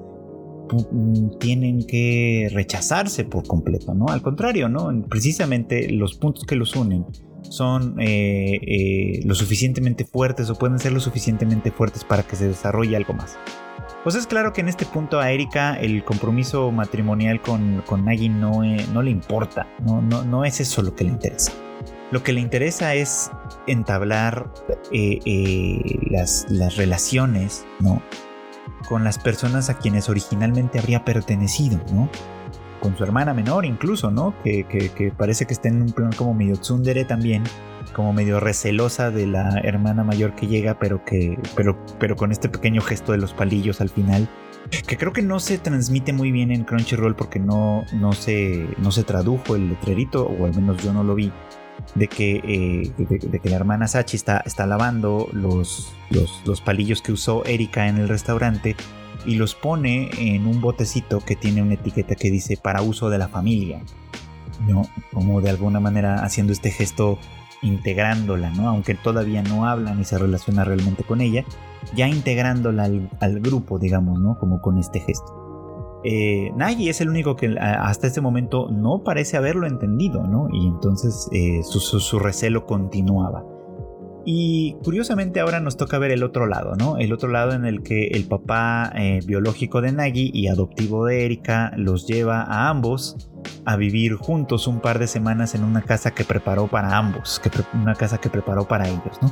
tienen 1.40 1.86
que 1.86 2.50
rechazarse 2.52 3.26
por 3.26 3.46
completo, 3.46 3.94
¿no? 3.94 4.08
Al 4.08 4.22
contrario, 4.22 4.70
¿no? 4.70 4.90
Precisamente 5.10 5.92
los 5.92 6.16
puntos 6.16 6.46
que 6.46 6.56
los 6.56 6.76
unen 6.76 7.06
son 7.50 8.00
eh, 8.00 8.60
eh, 8.62 9.22
lo 9.26 9.36
suficientemente 9.36 10.06
fuertes 10.06 10.50
o 10.50 10.56
pueden 10.56 10.80
ser 10.80 10.94
lo 10.94 11.00
suficientemente 11.00 11.72
fuertes 11.72 12.04
para 12.04 12.24
que 12.24 12.36
se 12.36 12.48
desarrolle 12.48 12.96
algo 12.96 13.14
más. 13.14 13.38
Pues 14.04 14.16
es 14.16 14.28
claro 14.28 14.52
que 14.52 14.60
en 14.60 14.68
este 14.68 14.86
punto 14.86 15.22
a 15.22 15.32
Erika 15.32 15.76
el 15.76 16.04
compromiso 16.04 16.72
matrimonial 16.72 17.42
con, 17.42 17.82
con 17.86 18.04
Nagi 18.04 18.28
no, 18.28 18.62
eh, 18.64 18.86
no 18.94 19.02
le 19.02 19.12
importa, 19.12 19.68
no, 19.86 20.02
no, 20.02 20.26
no 20.26 20.44
es 20.44 20.60
eso 20.60 20.82
lo 20.82 20.94
que 20.94 21.06
le 21.06 21.12
interesa. 21.12 21.54
Lo 22.12 22.22
que 22.22 22.34
le 22.34 22.42
interesa 22.42 22.96
es 22.96 23.32
entablar 23.66 24.52
eh, 24.92 25.20
eh, 25.26 25.82
las, 26.12 26.46
las, 26.50 26.76
relaciones, 26.76 27.66
¿no? 27.80 28.04
Con 28.88 29.04
las 29.04 29.18
personas 29.18 29.70
a 29.70 29.78
quienes 29.78 30.10
originalmente 30.10 30.80
habría 30.80 31.06
pertenecido, 31.06 31.80
¿no? 31.92 32.10
Con 32.80 32.98
su 32.98 33.04
hermana 33.04 33.34
menor 33.34 33.66
incluso, 33.66 34.12
¿no? 34.12 34.34
Que, 34.44 34.66
que 34.66 35.12
parece 35.12 35.46
que 35.46 35.54
está 35.54 35.70
en 35.70 35.82
un 35.82 35.92
plan 35.94 36.12
como 36.12 36.34
medio 36.34 36.58
tsundere 36.58 37.06
también, 37.06 37.44
como 37.94 38.12
medio 38.12 38.40
recelosa 38.40 39.12
de 39.12 39.28
la 39.28 39.60
hermana 39.64 40.04
mayor 40.04 40.36
que 40.36 40.48
llega, 40.48 40.78
pero 40.80 41.04
que, 41.06 41.38
pero, 41.56 41.78
pero 42.00 42.16
con 42.16 42.32
este 42.32 42.50
pequeño 42.50 42.82
gesto 42.82 43.12
de 43.14 43.20
los 43.20 43.34
palillos 43.34 43.80
al 43.80 43.90
final, 43.90 44.28
que 44.88 44.98
creo 44.98 45.14
que 45.14 45.22
no 45.22 45.40
se 45.40 45.58
transmite 45.58 46.14
muy 46.14 46.32
bien 46.32 46.52
en 46.52 46.64
Crunchyroll 46.64 47.16
porque 47.16 47.40
no, 47.40 47.86
no, 47.94 48.14
se, 48.14 48.68
no 48.78 48.92
se 48.92 49.04
tradujo 49.04 49.56
el 49.56 49.70
letrerito, 49.70 50.26
o 50.26 50.46
al 50.46 50.56
menos 50.56 50.84
yo 50.84 50.94
no 50.94 51.04
lo 51.04 51.16
vi, 51.16 51.32
de 51.96 52.08
que, 52.08 52.36
eh, 52.44 52.92
de, 52.98 53.40
que 53.40 53.50
la 53.50 53.56
hermana 53.56 53.88
Sachi 53.88 54.16
está, 54.16 54.42
está 54.46 54.66
lavando 54.66 55.30
los, 55.32 55.94
los, 56.10 56.42
los 56.46 56.62
palillos 56.62 57.02
que 57.02 57.12
usó 57.12 57.46
Erika 57.46 57.88
en 57.88 57.98
el 57.98 58.10
restaurante 58.10 58.76
y 59.26 59.36
los 59.36 59.56
pone 59.56 60.10
en 60.18 60.48
un 60.48 60.62
botecito 60.62 61.20
que 61.20 61.36
tiene 61.36 61.62
una 61.62 61.76
etiqueta 61.76 62.16
que 62.16 62.32
dice 62.32 62.58
para 62.58 62.82
uso 62.82 63.10
de 63.10 63.18
la 63.18 63.28
familia. 63.28 63.82
¿no? 64.68 64.84
Como 65.12 65.42
de 65.42 65.50
alguna 65.50 65.80
manera 65.80 66.24
haciendo 66.24 66.54
este 66.54 66.72
gesto 66.72 67.20
integrándola, 67.62 68.50
¿no? 68.52 68.70
Aunque 68.70 68.94
todavía 68.94 69.42
no 69.42 69.66
habla 69.66 69.96
ni 69.96 70.04
se 70.04 70.18
relaciona 70.18 70.64
realmente 70.64 71.04
con 71.04 71.22
ella, 71.22 71.46
ya 71.96 72.08
integrándola 72.08 72.84
al, 72.84 73.40
grupo, 73.40 73.80
digamos, 73.80 74.20
¿no? 74.20 74.38
Como 74.38 74.62
con 74.62 74.78
este 74.78 75.00
gesto. 75.00 75.43
Eh, 76.04 76.52
Nagi 76.56 76.90
es 76.90 77.00
el 77.02 77.10
único 77.10 77.36
que 77.36 77.56
hasta 77.60 78.08
este 78.08 78.20
momento 78.20 78.68
no 78.70 79.04
parece 79.04 79.38
haberlo 79.38 79.68
entendido, 79.68 80.24
¿no? 80.24 80.48
Y 80.52 80.68
entonces 80.68 81.30
eh, 81.32 81.62
su, 81.64 82.20
recelo 82.20 82.66
continuaba. 82.66 83.46
Y 84.26 84.78
curiosamente 84.84 85.42
ahora 85.42 85.60
nos 85.60 85.76
toca 85.76 85.98
ver 85.98 86.12
el 86.12 86.24
otro 86.24 86.46
lado, 86.46 86.76
¿no? 86.76 86.98
El 86.98 87.12
otro 87.12 87.30
lado 87.30 87.54
en 87.54 87.66
el 87.66 87.84
que 87.84 88.08
el 88.08 88.26
papá 88.26 88.92
eh, 88.96 89.20
biológico 89.26 89.82
de 89.82 89.92
Nagi 89.92 90.32
y 90.34 90.48
adoptivo 90.48 91.06
de 91.06 91.26
Erika 91.26 91.74
los 91.76 92.08
lleva 92.08 92.42
a 92.42 92.70
ambos 92.70 93.30
a 93.66 93.76
vivir 93.76 94.16
juntos 94.16 94.68
un 94.68 94.80
par 94.80 95.00
de 95.00 95.08
semanas 95.08 95.56
en 95.56 95.64
una 95.64 95.82
casa 95.82 96.12
que 96.12 96.24
preparó 96.24 96.68
para 96.68 96.98
ambos, 96.98 97.40
que 97.40 97.50
una 97.74 97.96
casa 97.96 98.18
que 98.18 98.30
preparó 98.30 98.66
para 98.66 98.88
ellos, 98.88 99.20
¿no? 99.22 99.30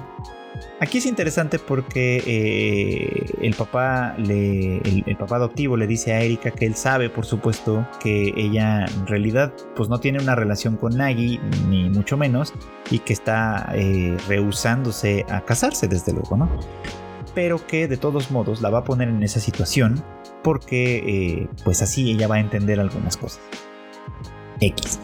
Aquí 0.80 0.98
es 0.98 1.06
interesante 1.06 1.60
porque 1.60 2.24
eh, 2.26 3.26
el 3.42 3.54
papá 3.54 4.16
el, 4.18 5.16
papá 5.18 5.36
adoptivo 5.36 5.78
le 5.78 5.88
dice 5.88 6.14
a 6.14 6.22
Erika 6.22 6.52
que 6.52 6.66
él 6.66 6.76
sabe, 6.76 7.10
por 7.10 7.26
supuesto, 7.26 7.88
que 8.00 8.34
ella 8.36 8.86
en 8.86 9.08
realidad 9.08 9.54
pues 9.76 9.90
no 9.90 10.00
tiene 10.00 10.20
una 10.20 10.36
relación 10.36 10.78
con 10.78 10.98
Nagi 10.98 11.40
ni 11.70 11.90
mucho 11.90 12.18
menos 12.18 12.54
y 12.90 13.00
que 13.00 13.14
está 13.14 13.72
eh, 13.76 14.18
rehusándose 14.28 15.26
a 15.30 15.42
casarse 15.42 15.88
desde 15.88 16.14
luego, 16.14 16.36
¿no? 16.38 16.50
Pero 17.36 17.66
que 17.66 17.88
de 17.88 17.98
todos 17.98 18.32
modos 18.32 18.62
la 18.62 18.70
va 18.70 18.80
a 18.80 18.84
poner 18.84 19.08
en 19.08 19.24
esa 19.24 19.40
situación 19.40 20.04
porque 20.44 20.98
eh, 20.98 21.50
pues 21.64 21.82
así 21.82 22.12
ella 22.12 22.28
va 22.28 22.36
a 22.36 22.40
entender 22.40 22.80
algunas 22.80 23.18
cosas. 23.18 23.42
X. 24.60 25.00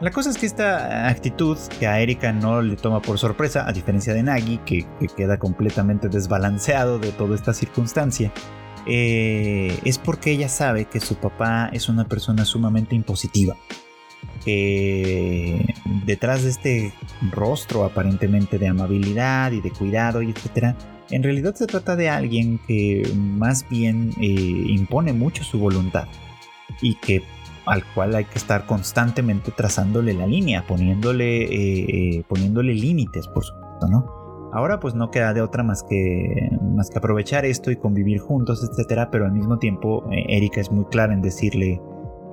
La 0.00 0.12
cosa 0.12 0.30
es 0.30 0.38
que 0.38 0.46
esta 0.46 1.08
actitud 1.08 1.58
que 1.80 1.88
a 1.88 2.00
Erika 2.00 2.32
no 2.32 2.62
le 2.62 2.76
toma 2.76 3.02
por 3.02 3.18
sorpresa, 3.18 3.68
a 3.68 3.72
diferencia 3.72 4.14
de 4.14 4.22
Nagi, 4.22 4.58
que, 4.58 4.86
queda 5.16 5.38
completamente 5.38 6.08
desbalanceado 6.08 7.00
de 7.00 7.10
toda 7.10 7.34
esta 7.34 7.52
circunstancia, 7.52 8.32
eh, 8.86 9.76
es 9.84 9.98
porque 9.98 10.30
ella 10.30 10.48
sabe 10.48 10.84
que 10.84 11.00
su 11.00 11.16
papá 11.16 11.68
es 11.72 11.88
una 11.88 12.06
persona 12.06 12.44
sumamente 12.44 12.94
impositiva. 12.94 13.56
Que 14.44 15.74
detrás 16.06 16.44
de 16.44 16.50
este 16.50 16.92
rostro 17.32 17.84
aparentemente 17.84 18.56
de 18.58 18.68
amabilidad 18.68 19.50
y 19.50 19.60
de 19.60 19.72
cuidado 19.72 20.22
y 20.22 20.30
etcétera, 20.30 20.76
en 21.10 21.24
realidad 21.24 21.56
se 21.56 21.66
trata 21.66 21.96
de 21.96 22.08
alguien 22.08 22.60
que 22.68 23.02
más 23.16 23.68
bien 23.68 24.12
eh, 24.20 24.24
impone 24.68 25.12
mucho 25.12 25.42
su 25.42 25.58
voluntad 25.58 26.06
y 26.80 26.94
que 26.94 27.22
al 27.68 27.84
cual 27.94 28.14
hay 28.14 28.24
que 28.24 28.38
estar 28.38 28.66
constantemente 28.66 29.52
trazándole 29.52 30.14
la 30.14 30.26
línea, 30.26 30.64
poniéndole, 30.66 31.44
eh, 31.44 32.18
eh, 32.18 32.24
poniéndole 32.28 32.74
límites, 32.74 33.28
por 33.28 33.44
supuesto, 33.44 33.88
¿no? 33.88 34.50
Ahora 34.52 34.80
pues 34.80 34.94
no 34.94 35.10
queda 35.10 35.34
de 35.34 35.42
otra 35.42 35.62
más 35.62 35.82
que, 35.82 36.50
más 36.74 36.88
que 36.88 36.98
aprovechar 36.98 37.44
esto 37.44 37.70
y 37.70 37.76
convivir 37.76 38.18
juntos, 38.18 38.66
etcétera, 38.68 39.10
pero 39.10 39.26
al 39.26 39.32
mismo 39.32 39.58
tiempo 39.58 40.08
eh, 40.10 40.24
Erika 40.28 40.60
es 40.60 40.70
muy 40.72 40.86
clara 40.86 41.12
en 41.12 41.20
decirle, 41.20 41.80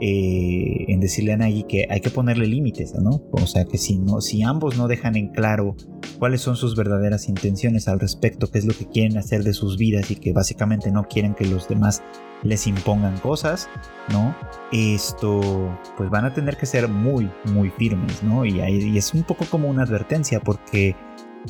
en 0.02 1.00
decirle 1.00 1.34
a 1.34 1.38
Nagi 1.38 1.64
que 1.64 1.88
hay 1.90 2.02
que 2.02 2.10
ponerle 2.10 2.48
límites, 2.48 2.94
¿no? 2.96 3.22
O 3.32 3.48
sea 3.48 3.66
que 3.66 3.78
si, 3.78 3.98
no, 3.98 4.22
si 4.22 4.44
ambos 4.44 4.78
no 4.78 4.88
dejan 4.88 5.16
en 5.16 5.30
claro 5.30 5.76
cuáles 6.20 6.42
son 6.42 6.56
sus 6.56 6.76
verdaderas 6.76 7.30
intenciones 7.30 7.88
al 7.88 8.00
respecto, 8.00 8.48
qué 8.48 8.60
es 8.60 8.66
lo 8.66 8.74
que 8.74 8.88
quieren 8.88 9.18
hacer 9.18 9.44
de 9.44 9.54
sus 9.54 9.78
vidas 9.78 10.12
y 10.12 10.16
que 10.16 10.34
básicamente 10.34 10.92
no 10.92 11.08
quieren 11.08 11.34
que 11.34 11.46
los 11.46 11.68
demás 11.68 12.04
les 12.44 12.68
impongan 12.68 13.18
cosas, 13.20 13.70
¿no? 14.12 14.36
Esto, 14.72 15.78
pues 15.98 16.10
van 16.10 16.26
a 16.26 16.34
tener 16.34 16.58
que 16.58 16.66
ser 16.66 16.88
muy, 16.88 17.30
muy 17.46 17.70
firmes, 17.70 18.22
¿no? 18.24 18.46
Y 18.46 18.98
es 18.98 19.14
un 19.14 19.24
poco 19.24 19.46
como 19.46 19.70
una 19.70 19.84
advertencia 19.84 20.40
porque 20.40 20.96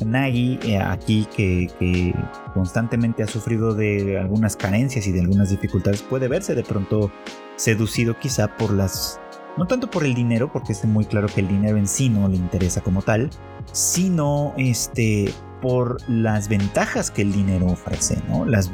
Nagi, 0.04 0.58
eh, 0.62 0.78
aquí 0.78 1.26
que, 1.36 1.68
que, 1.78 2.14
constantemente 2.54 3.22
ha 3.22 3.26
sufrido 3.26 3.74
de 3.74 4.18
algunas 4.18 4.56
carencias 4.56 5.06
y 5.06 5.12
de 5.12 5.20
algunas 5.20 5.50
dificultades, 5.50 6.02
puede 6.02 6.28
verse 6.28 6.54
de 6.54 6.62
pronto 6.62 7.10
seducido 7.56 8.18
quizá 8.18 8.56
por 8.56 8.72
las... 8.72 9.20
No 9.56 9.66
tanto 9.66 9.90
por 9.90 10.04
el 10.04 10.14
dinero, 10.14 10.52
porque 10.52 10.72
es 10.72 10.84
muy 10.84 11.06
claro 11.06 11.28
que 11.28 11.40
el 11.40 11.48
dinero 11.48 11.78
en 11.78 11.86
sí 11.86 12.10
no 12.10 12.28
le 12.28 12.36
interesa 12.36 12.82
como 12.82 13.00
tal, 13.00 13.30
sino 13.72 14.52
este, 14.58 15.32
por 15.60 15.98
las 16.08 16.48
ventajas 16.48 17.10
que 17.10 17.22
el 17.22 17.32
dinero 17.32 17.66
ofrece, 17.66 18.18
¿no? 18.28 18.44
Las, 18.44 18.70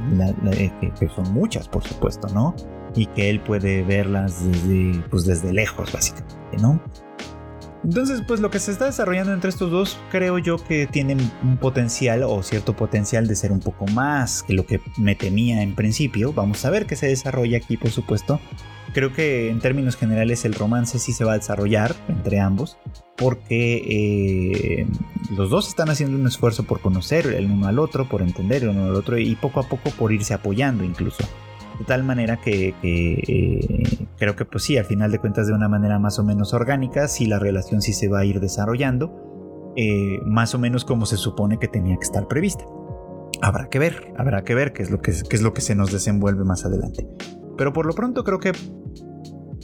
eh, 0.53 0.73
que, 0.81 1.09
son 1.09 1.33
muchas, 1.33 1.69
por 1.69 1.85
supuesto, 1.85 2.29
¿no? 2.35 2.55
Y 2.95 3.07
que 3.07 3.31
él 3.31 3.41
puede 3.41 3.83
verlas 3.83 4.45
desde, 4.45 5.01
pues 5.09 5.25
desde 5.25 5.53
lejos, 5.53 5.93
básicamente, 5.93 6.59
¿no? 6.61 6.81
Entonces, 7.85 8.23
pues 8.27 8.41
lo 8.41 8.51
que 8.51 8.61
se 8.61 8.71
está 8.71 8.85
desarrollando 8.87 9.33
entre 9.33 9.51
estos 9.51 9.71
dos, 9.71 9.99
creo 10.11 10.39
yo 10.39 10.57
que 10.57 10.87
tienen 10.87 11.19
un 11.43 11.57
potencial 11.57 12.23
o 12.23 12.43
cierto 12.43 12.77
potencial 12.77 13.27
de 13.27 13.35
ser 13.35 13.51
un 13.51 13.61
poco 13.61 13.87
más 13.87 14.45
que 14.45 14.55
lo 14.55 14.67
que 14.67 14.81
me 14.99 15.17
temía 15.17 15.63
en 15.63 15.75
principio. 15.75 16.33
Vamos 16.33 16.65
a 16.65 16.71
ver 16.71 16.87
qué 16.87 16.95
se 16.95 17.09
desarrolla 17.09 17.59
aquí, 17.59 17.77
por 17.77 17.91
supuesto. 17.91 18.41
Creo 18.95 19.13
que 19.13 19.49
en 19.51 19.59
términos 19.59 19.97
generales 19.97 20.45
el 20.45 20.55
romance 20.55 20.99
sí 20.99 21.13
se 21.13 21.25
va 21.25 21.33
a 21.33 21.39
desarrollar 21.39 21.95
entre 22.09 22.41
ambos, 22.41 22.77
porque 23.17 23.77
eh, 23.77 24.87
los 25.37 25.51
dos 25.51 25.69
están 25.69 25.89
haciendo 25.89 26.17
un 26.19 26.27
esfuerzo 26.27 26.65
por 26.65 26.81
conocer 26.81 27.27
el 27.27 27.47
uno 27.47 27.67
al 27.67 27.79
otro, 27.79 28.09
por 28.09 28.23
entender 28.23 28.63
el 28.63 28.69
uno 28.71 28.85
al 28.85 28.95
otro 28.95 29.19
y 29.19 29.35
poco 29.35 29.61
a 29.61 29.69
poco 29.69 29.91
por 29.91 30.13
irse 30.13 30.35
apoyando 30.35 30.85
incluso. 30.85 31.25
De 31.83 31.87
tal 31.87 32.05
manera 32.05 32.37
que, 32.37 32.77
eh, 32.85 33.83
creo 34.17 34.37
que 34.37 34.45
pues 34.45 34.63
sí, 34.63 34.79
al 34.79 34.85
final 34.85 35.11
de 35.11 35.19
cuentas 35.19 35.49
de 35.49 35.53
una 35.53 35.69
manera 35.69 35.99
más 35.99 36.17
o 36.21 36.23
menos 36.23 36.55
orgánica, 36.55 37.09
sí 37.09 37.27
la 37.27 37.41
relación 37.41 37.83
sí 37.83 37.93
se 37.93 38.07
va 38.07 38.21
a 38.21 38.25
ir 38.25 38.39
desarrollando, 38.39 39.73
eh, 39.75 40.21
más 40.25 40.55
o 40.55 40.61
menos 40.61 40.85
como 40.85 41.07
se 41.07 41.17
supone 41.17 41.59
que 41.59 41.67
tenía 41.67 41.97
que 41.97 42.05
estar 42.05 42.29
prevista. 42.29 42.65
Habrá 43.41 43.69
que 43.69 43.81
ver, 43.81 44.15
habrá 44.17 44.45
que 44.45 44.55
ver 44.55 44.73
qué 44.73 44.85
es 44.85 44.93
lo 44.93 45.01
que, 45.01 45.13
qué 45.29 45.35
es 45.35 45.43
lo 45.43 45.53
que 45.55 45.61
se 45.61 45.75
nos 45.75 45.91
desenvuelve 45.91 46.45
más 46.45 46.65
adelante. 46.65 47.05
Pero 47.59 47.73
por 47.73 47.85
lo 47.85 47.95
pronto 47.95 48.23
creo 48.23 48.39
que 48.39 48.53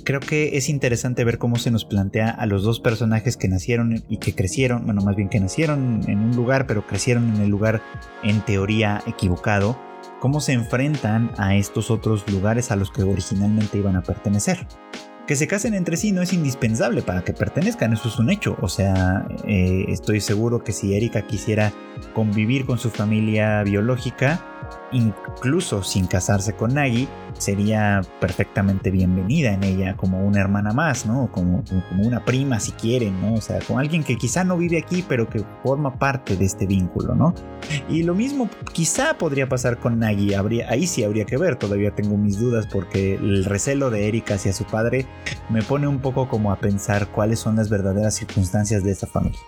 creo 0.05 0.19
que 0.19 0.57
es 0.57 0.69
interesante 0.69 1.23
ver 1.23 1.39
cómo 1.39 1.55
se 1.55 1.71
nos 1.71 1.85
plantea 1.85 2.31
a 2.31 2.47
los 2.47 2.65
dos 2.65 2.81
personajes 2.81 3.37
que 3.37 3.47
nacieron 3.47 4.03
y 4.09 4.19
que 4.19 4.35
crecieron, 4.35 4.87
bueno, 4.87 5.03
más 5.03 5.15
bien 5.15 5.29
que 5.29 5.39
nacieron 5.39 6.01
en 6.09 6.19
un 6.19 6.35
lugar, 6.35 6.67
pero 6.67 6.85
crecieron 6.85 7.33
en 7.37 7.43
el 7.43 7.49
lugar 7.49 7.81
en 8.25 8.41
teoría 8.41 9.05
equivocado, 9.07 9.79
cómo 10.21 10.41
se 10.41 10.53
enfrentan 10.53 11.31
a 11.39 11.55
estos 11.55 11.91
otros 11.91 12.31
lugares 12.31 12.71
a 12.71 12.77
los 12.77 12.91
que 12.91 13.03
originalmente 13.03 13.79
iban 13.79 13.97
a 13.97 14.03
pertenecer. 14.03 14.67
Que 15.27 15.37
se 15.37 15.47
casen 15.47 15.75
entre 15.75 15.99
sí 15.99 16.11
no 16.11 16.23
es 16.23 16.33
indispensable 16.33 17.03
para 17.03 17.23
que 17.23 17.35
pertenezcan, 17.35 17.93
eso 17.93 18.09
es 18.09 18.19
un 18.19 18.31
hecho. 18.31 18.57
O 18.63 18.69
sea, 18.69 19.27
eh, 19.45 19.85
estoy 19.89 20.23
seguro 20.23 20.65
que 20.65 20.73
si 20.73 20.95
Erika 20.95 21.27
quisiera 21.27 21.71
convivir 22.15 22.65
con 22.65 22.79
su 22.79 22.89
familia 22.89 23.63
biológica, 23.63 24.43
incluso 24.93 25.83
sin 25.83 26.07
casarse 26.07 26.55
con 26.55 26.75
Nagi, 26.75 27.09
sería 27.39 28.01
perfectamente 28.21 28.91
bienvenida 28.91 29.53
en 29.53 29.63
ella 29.65 29.97
como 29.97 30.25
una 30.25 30.41
hermana 30.41 30.73
más, 30.73 31.07
¿no? 31.07 31.31
Como, 31.31 31.63
una 31.99 32.25
prima 32.25 32.59
si 32.61 32.73
quieren, 32.73 33.21
¿no? 33.21 33.35
O 33.35 33.41
sea, 33.41 33.61
como 33.61 33.79
alguien 33.79 34.03
que 34.03 34.17
quizá 34.17 34.45
no 34.45 34.57
vive 34.57 34.79
aquí, 34.79 35.05
pero 35.09 35.29
que 35.29 35.45
forma 35.63 35.99
parte 35.99 36.37
de 36.37 36.45
este 36.45 36.67
vínculo, 36.67 37.15
¿no? 37.15 37.35
Y 37.89 38.03
lo 38.03 38.15
mismo 38.15 38.49
quizá 38.73 39.17
podría 39.19 39.49
pasar 39.49 39.79
con 39.79 39.99
Nagi, 39.99 40.35
ahí 40.35 40.87
sí 40.87 41.05
habría 41.05 41.25
que 41.25 41.37
ver, 41.37 41.57
todavía 41.57 41.95
tengo 41.95 42.17
mis 42.17 42.39
dudas 42.39 42.67
porque 42.67 43.15
el 43.15 43.45
recelo 43.45 43.91
de 43.91 44.09
Erika 44.09 44.35
hacia 44.35 44.53
su 44.53 44.65
padre 44.65 45.07
me 45.49 45.63
pone 45.63 45.87
un 45.87 46.01
poco 46.01 46.29
como 46.29 46.53
a 46.53 46.57
pensar 46.57 47.09
cuáles 47.09 47.39
son 47.41 47.57
las 47.57 47.69
verdaderas 47.69 48.15
circunstancias 48.15 48.83
de 48.83 48.93
esa 48.93 49.07
familia. 49.07 49.39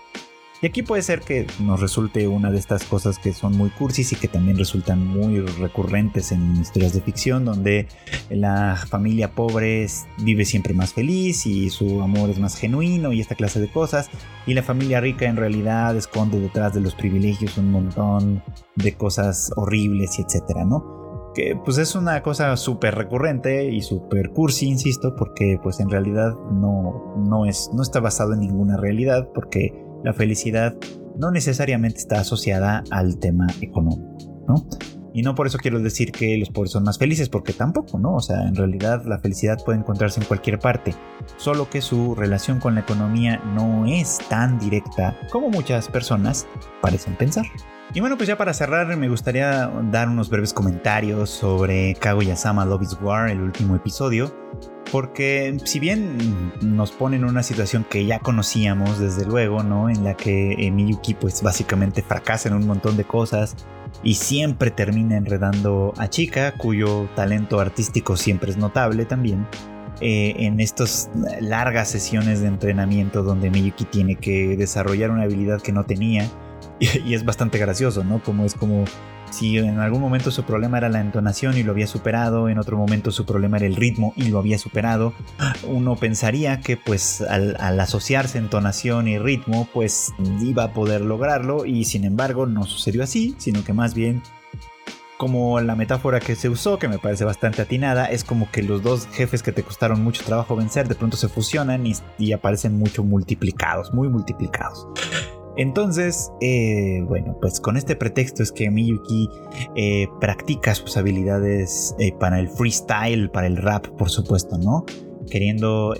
Y 0.61 0.67
aquí 0.67 0.83
puede 0.83 1.01
ser 1.01 1.21
que 1.21 1.47
nos 1.59 1.79
resulte 1.79 2.27
una 2.27 2.51
de 2.51 2.59
estas 2.59 2.83
cosas 2.83 3.17
que 3.17 3.33
son 3.33 3.57
muy 3.57 3.71
cursis 3.71 4.11
y 4.13 4.15
que 4.15 4.27
también 4.27 4.59
resultan 4.59 5.07
muy 5.07 5.39
recurrentes 5.39 6.31
en 6.31 6.55
historias 6.55 6.93
de 6.93 7.01
ficción, 7.01 7.45
donde 7.45 7.87
la 8.29 8.75
familia 8.75 9.31
pobre 9.31 9.87
vive 10.19 10.45
siempre 10.45 10.75
más 10.75 10.93
feliz 10.93 11.47
y 11.47 11.71
su 11.71 12.03
amor 12.03 12.29
es 12.29 12.37
más 12.37 12.55
genuino 12.55 13.11
y 13.11 13.21
esta 13.21 13.33
clase 13.33 13.59
de 13.59 13.71
cosas. 13.71 14.11
Y 14.45 14.53
la 14.53 14.61
familia 14.61 15.01
rica 15.01 15.25
en 15.25 15.37
realidad 15.37 15.95
esconde 15.97 16.39
detrás 16.39 16.75
de 16.75 16.81
los 16.81 16.93
privilegios 16.93 17.57
un 17.57 17.71
montón 17.71 18.43
de 18.75 18.93
cosas 18.93 19.51
horribles 19.55 20.19
y 20.19 20.21
etcétera, 20.21 20.63
¿no? 20.63 21.01
que 21.33 21.55
pues 21.63 21.77
es 21.77 21.95
una 21.95 22.21
cosa 22.23 22.57
súper 22.57 22.93
recurrente 22.95 23.65
y 23.71 23.81
súper 23.81 24.31
cursi, 24.31 24.67
insisto, 24.67 25.15
porque 25.15 25.57
pues 25.63 25.79
en 25.79 25.89
realidad 25.89 26.35
no, 26.51 27.15
no, 27.17 27.45
es, 27.45 27.69
no 27.73 27.81
está 27.81 28.01
basado 28.01 28.33
en 28.33 28.41
ninguna 28.41 28.75
realidad, 28.75 29.29
porque 29.33 29.90
la 30.03 30.13
felicidad 30.13 30.75
no 31.17 31.31
necesariamente 31.31 31.99
está 31.99 32.19
asociada 32.21 32.83
al 32.89 33.19
tema 33.19 33.47
económico, 33.61 34.43
¿no? 34.47 34.67
Y 35.13 35.23
no 35.23 35.35
por 35.35 35.45
eso 35.45 35.57
quiero 35.57 35.79
decir 35.79 36.11
que 36.11 36.37
los 36.37 36.49
pobres 36.49 36.71
son 36.71 36.83
más 36.83 36.97
felices, 36.97 37.27
porque 37.27 37.51
tampoco, 37.51 37.99
¿no? 37.99 38.15
O 38.15 38.21
sea, 38.21 38.47
en 38.47 38.55
realidad 38.55 39.03
la 39.05 39.19
felicidad 39.19 39.57
puede 39.63 39.79
encontrarse 39.79 40.21
en 40.21 40.25
cualquier 40.25 40.57
parte, 40.59 40.95
solo 41.37 41.69
que 41.69 41.81
su 41.81 42.15
relación 42.15 42.59
con 42.59 42.75
la 42.75 42.81
economía 42.81 43.41
no 43.53 43.85
es 43.85 44.19
tan 44.29 44.57
directa 44.57 45.17
como 45.31 45.49
muchas 45.49 45.89
personas 45.89 46.47
parecen 46.81 47.15
pensar. 47.15 47.45
Y 47.93 47.99
bueno, 47.99 48.15
pues 48.15 48.27
ya 48.27 48.37
para 48.37 48.53
cerrar, 48.53 48.95
me 48.95 49.09
gustaría 49.09 49.67
dar 49.91 50.07
unos 50.07 50.29
breves 50.29 50.53
comentarios 50.53 51.29
sobre 51.29 51.93
Kaguya-sama 51.95 52.65
Love 52.65 52.83
is 52.83 52.97
War, 53.01 53.29
el 53.29 53.41
último 53.41 53.75
episodio. 53.75 54.33
Porque 54.91 55.57
si 55.63 55.79
bien 55.79 56.51
nos 56.61 56.91
pone 56.91 57.15
en 57.15 57.23
una 57.23 57.43
situación 57.43 57.85
que 57.89 58.05
ya 58.05 58.19
conocíamos 58.19 58.99
desde 58.99 59.25
luego, 59.25 59.63
¿no? 59.63 59.89
En 59.89 60.03
la 60.03 60.15
que 60.15 60.53
eh, 60.53 60.71
Miyuki 60.71 61.13
pues 61.13 61.41
básicamente 61.41 62.01
fracasa 62.01 62.49
en 62.49 62.55
un 62.55 62.67
montón 62.67 62.97
de 62.97 63.05
cosas 63.05 63.55
y 64.03 64.15
siempre 64.15 64.71
termina 64.71 65.15
enredando 65.15 65.93
a 65.97 66.09
Chica, 66.09 66.53
cuyo 66.53 67.07
talento 67.15 67.59
artístico 67.59 68.17
siempre 68.17 68.51
es 68.51 68.57
notable 68.57 69.05
también. 69.05 69.47
Eh, 70.01 70.33
en 70.39 70.59
estas 70.59 71.11
largas 71.39 71.89
sesiones 71.89 72.41
de 72.41 72.47
entrenamiento 72.47 73.21
donde 73.21 73.51
Miyuki 73.51 73.85
tiene 73.85 74.15
que 74.15 74.57
desarrollar 74.57 75.11
una 75.11 75.23
habilidad 75.23 75.61
que 75.61 75.71
no 75.71 75.83
tenía 75.83 76.27
y, 77.05 77.13
es 77.13 77.23
bastante 77.23 77.59
gracioso, 77.59 78.03
¿no? 78.03 78.23
Como 78.23 78.43
es 78.43 78.55
como 78.55 78.85
si 79.29 79.59
en 79.59 79.79
algún 79.79 80.01
momento 80.01 80.31
su 80.31 80.43
problema 80.43 80.79
era 80.79 80.89
la 80.89 80.99
entonación 80.99 81.57
y 81.57 81.63
lo 81.63 81.71
había 81.71 81.87
superado, 81.87 82.49
en 82.49 82.57
otro 82.57 82.77
momento 82.77 83.11
su 83.11 83.25
problema 83.25 83.57
era 83.57 83.67
el 83.67 83.75
ritmo 83.75 84.13
y 84.17 84.25
lo 84.25 84.39
había 84.39 84.57
superado, 84.57 85.13
uno 85.63 85.95
pensaría 85.95 86.59
que 86.59 86.75
pues 86.75 87.21
al, 87.21 87.55
asociarse 87.79 88.39
entonación 88.39 89.07
y 89.07 89.19
ritmo 89.19 89.69
pues 89.73 90.11
iba 90.41 90.65
a 90.65 90.73
poder 90.73 91.01
lograrlo 91.01 91.65
y 91.65 91.85
sin 91.85 92.03
embargo 92.03 92.45
no 92.45 92.65
sucedió 92.65 93.03
así, 93.03 93.35
sino 93.37 93.63
que 93.63 93.71
más 93.71 93.93
bien 93.93 94.21
como 95.15 95.61
la 95.61 95.75
metáfora 95.75 96.19
que 96.19 96.35
se 96.35 96.49
usó, 96.49 96.79
que 96.79 96.87
me 96.87 96.97
parece 96.97 97.23
bastante 97.23 97.61
atinada, 97.61 98.07
es 98.07 98.23
como 98.23 98.49
que 98.49 98.63
los 98.63 98.81
dos 98.81 99.07
jefes 99.13 99.43
que 99.43 99.51
te 99.51 99.61
costaron 99.61 100.03
mucho 100.03 100.23
trabajo 100.25 100.55
vencer 100.55 100.87
de 100.87 100.95
pronto 100.95 101.15
se 101.15 101.29
fusionan 101.29 101.85
y, 101.85 101.93
y 102.17 102.33
aparecen 102.33 102.77
mucho 102.77 103.03
multiplicados, 103.03 103.93
muy 103.93 104.09
multiplicados. 104.09 104.87
Entonces, 105.61 106.31
eh, 106.41 107.03
bueno, 107.07 107.37
pues 107.39 107.59
con 107.59 107.77
este 107.77 107.95
pretexto 107.95 108.41
es 108.41 108.51
que 108.51 108.71
Miyuki 108.71 109.29
eh, 109.75 110.07
practica 110.19 110.73
sus 110.73 110.97
habilidades 110.97 111.95
eh, 111.99 112.13
para 112.19 112.39
el 112.39 112.49
freestyle, 112.49 113.29
para 113.29 113.45
el 113.45 113.57
rap, 113.57 113.85
por 113.89 114.09
supuesto, 114.09 114.57
¿no? 114.57 114.85
Queriendo 115.29 115.93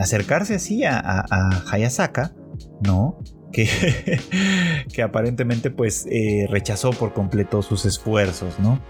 acercarse 0.00 0.56
así 0.56 0.82
a, 0.82 1.24
Hayasaka, 1.70 2.34
¿no? 2.82 3.20
Que, 3.52 3.68
que 4.92 5.02
aparentemente 5.02 5.70
pues 5.70 6.04
rechazó 6.48 6.90
por 6.90 7.12
completo 7.14 7.62
sus 7.62 7.86
esfuerzos, 7.86 8.58
¿no? 8.58 8.80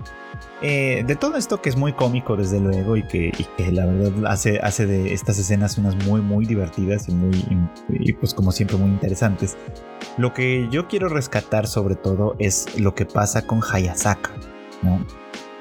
Eh, 0.63 1.05
de 1.07 1.17
todo 1.17 1.37
esto 1.37 1.61
que 1.61 1.69
es 1.69 1.77
muy 1.77 1.93
cómico 1.93 2.37
desde 2.37 2.61
luego 2.61 2.97
y 2.97 3.03
que, 3.03 3.33
la 3.71 3.87
verdad 3.87 4.27
hace, 4.27 4.59
hace 4.61 4.87
de 4.87 5.13
estas 5.13 5.39
escenas 5.39 5.77
unas 5.79 5.95
muy 6.07 6.21
muy 6.21 6.47
divertidas 6.47 7.09
y 7.09 7.13
muy 7.13 7.67
y 7.91 8.13
pues 8.15 8.35
como 8.35 8.53
siempre 8.53 8.77
muy 8.77 8.91
interesantes. 8.91 9.57
Lo 10.17 10.33
que 10.33 10.69
yo 10.71 10.89
quiero 10.89 11.09
rescatar 11.09 11.67
sobre 11.67 11.95
todo 11.95 12.37
es 12.39 12.79
lo 12.79 12.95
que 12.95 13.07
pasa 13.07 13.47
con 13.47 13.61
Hayasaka, 13.63 14.31
¿no? 14.83 15.05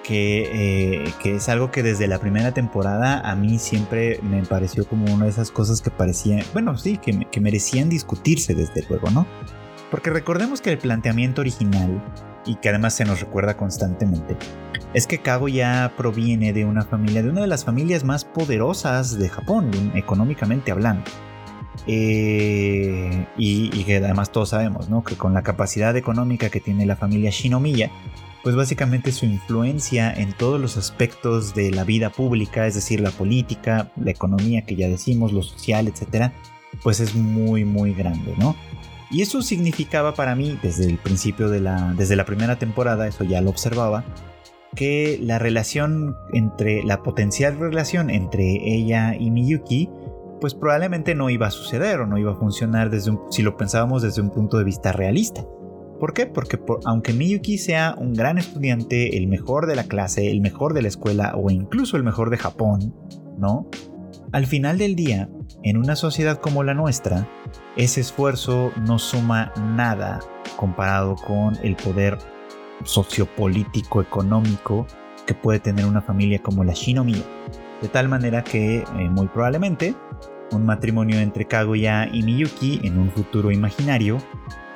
Que, 0.04 1.04
eh, 1.04 1.14
que, 1.22 1.36
es 1.36 1.50
algo 1.50 1.72
que 1.72 1.82
desde 1.82 2.08
la 2.08 2.20
primera 2.20 2.54
temporada 2.54 3.22
a 3.22 3.36
mí 3.36 3.58
siempre 3.58 4.20
me 4.22 4.44
pareció 4.44 4.86
como 4.88 5.12
una 5.12 5.26
de 5.26 5.32
esas 5.32 5.50
cosas 5.50 5.82
que 5.82 5.90
parecían, 5.90 6.44
bueno, 6.54 6.78
sí, 6.78 6.98
que, 6.98 7.26
que 7.32 7.42
merecían 7.42 7.90
discutirse 7.90 8.54
desde 8.54 8.86
luego, 8.88 9.10
¿no? 9.10 9.26
Porque 9.90 10.12
recordemos 10.12 10.62
que 10.62 10.72
el 10.72 10.78
planteamiento 10.78 11.42
original, 11.42 12.04
y 12.46 12.56
que 12.56 12.70
además 12.70 12.94
se 12.94 13.06
nos 13.06 13.20
recuerda 13.20 13.58
constantemente, 13.58 14.36
es 14.94 15.08
que 15.08 15.20
Kaguya 15.20 15.94
proviene 15.98 16.54
de 16.54 16.66
una 16.66 16.84
familia, 16.84 17.22
de 17.22 17.30
una 17.30 17.42
de 17.42 17.48
las 17.48 17.66
familias 17.66 18.04
más 18.04 18.24
poderosas 18.24 19.18
de 19.20 19.30
Japón, 19.30 19.72
económicamente 19.96 20.72
hablando. 20.72 21.04
Eh, 21.88 23.28
y, 23.38 23.84
que 23.84 23.98
además 23.98 24.32
todos 24.32 24.50
sabemos, 24.50 24.90
¿no? 24.90 25.04
Que 25.04 25.16
con 25.16 25.34
la 25.34 25.44
capacidad 25.44 25.96
económica 25.96 26.50
que 26.50 26.60
tiene 26.60 26.86
la 26.86 26.96
familia 26.96 27.30
Shinomiya, 27.30 27.92
pues 28.44 28.56
básicamente 28.56 29.12
su 29.12 29.26
influencia 29.26 30.14
en 30.14 30.34
todos 30.34 30.60
los 30.60 30.78
aspectos 30.78 31.54
de 31.54 31.72
la 31.72 31.84
vida 31.84 32.10
pública, 32.10 32.66
es 32.66 32.76
decir, 32.76 33.02
la 33.02 33.12
política, 33.12 33.92
la 33.98 34.12
economía 34.12 34.64
que 34.64 34.76
ya 34.76 34.88
decimos, 34.88 35.34
lo 35.34 35.44
social, 35.44 35.88
etcétera, 35.88 36.34
pues 36.84 37.00
es 37.00 37.16
muy, 37.16 37.66
muy 37.66 37.94
grande, 37.94 38.34
¿no? 38.38 38.56
Y 39.12 39.22
eso 39.22 39.42
significaba 39.42 40.16
para 40.16 40.36
mí, 40.36 40.58
desde 40.62 40.86
el 40.86 40.98
principio 40.98 41.50
de 41.50 41.60
la, 41.60 41.94
desde 41.96 42.16
la 42.16 42.26
primera 42.26 42.58
temporada, 42.58 43.08
eso 43.08 43.24
ya 43.24 43.42
lo 43.42 43.50
observaba, 43.50 44.04
que 44.76 45.20
la 45.22 45.40
relación 45.40 46.18
entre 46.34 46.84
la 46.84 47.02
potencial 47.02 47.58
relación 47.58 48.10
entre 48.10 48.76
ella 48.76 49.16
y 49.18 49.32
Miyuki 49.32 49.90
pues 50.42 50.54
probablemente 50.54 51.16
no 51.16 51.30
iba 51.30 51.48
a 51.48 51.52
suceder 51.52 52.02
o 52.02 52.08
no 52.08 52.18
iba 52.18 52.34
a 52.34 52.36
funcionar 52.36 52.90
desde 52.90 53.18
si 53.30 53.42
lo 53.42 53.56
pensábamos 53.58 54.02
desde 54.02 54.22
un 54.22 54.30
punto 54.30 54.58
de 54.58 54.66
vista 54.66 54.92
realista. 54.92 55.46
¿Por 56.00 56.14
qué? 56.14 56.26
Porque 56.26 56.60
aunque 56.84 57.14
Miyuki 57.14 57.58
sea 57.58 57.96
un 57.98 58.14
gran 58.14 58.38
estudiante, 58.38 59.18
el 59.18 59.28
mejor 59.28 59.66
de 59.66 59.78
la 59.78 59.86
clase, 59.86 60.30
el 60.30 60.42
mejor 60.42 60.74
de 60.74 60.82
la 60.82 60.90
escuela 60.90 61.34
o 61.38 61.50
incluso 61.50 61.96
el 61.96 62.04
mejor 62.04 62.30
de 62.30 62.38
Japón, 62.38 62.94
¿no? 63.38 63.70
Al 64.34 64.46
final 64.46 64.78
del 64.78 64.96
día, 64.96 65.30
en 65.64 65.78
una 65.78 65.96
sociedad 65.96 66.40
como 66.40 66.64
la 66.64 66.74
nuestra, 66.74 67.30
ese 67.76 68.02
esfuerzo 68.02 68.72
no 68.86 69.00
suma 69.00 69.52
nada 69.76 70.20
comparado 70.58 71.16
con 71.16 71.58
el 71.64 71.76
poder 71.76 72.18
sociopolítico 72.84 74.02
económico 74.02 74.86
que 75.26 75.34
puede 75.34 75.60
tener 75.60 75.86
una 75.86 76.02
familia 76.02 76.42
como 76.42 76.64
la 76.64 76.74
Shinomiya. 76.74 77.24
De 77.82 77.90
tal 77.90 78.08
manera 78.08 78.44
que 78.44 78.78
eh, 78.80 79.10
muy 79.10 79.28
probablemente 79.28 79.96
un 80.52 80.66
matrimonio 80.66 81.20
entre 81.20 81.46
Kaguya 81.46 82.08
y 82.12 82.24
Miyuki 82.24 82.82
en 82.84 83.00
un 83.00 83.12
futuro 83.12 83.52
imaginario 83.52 84.18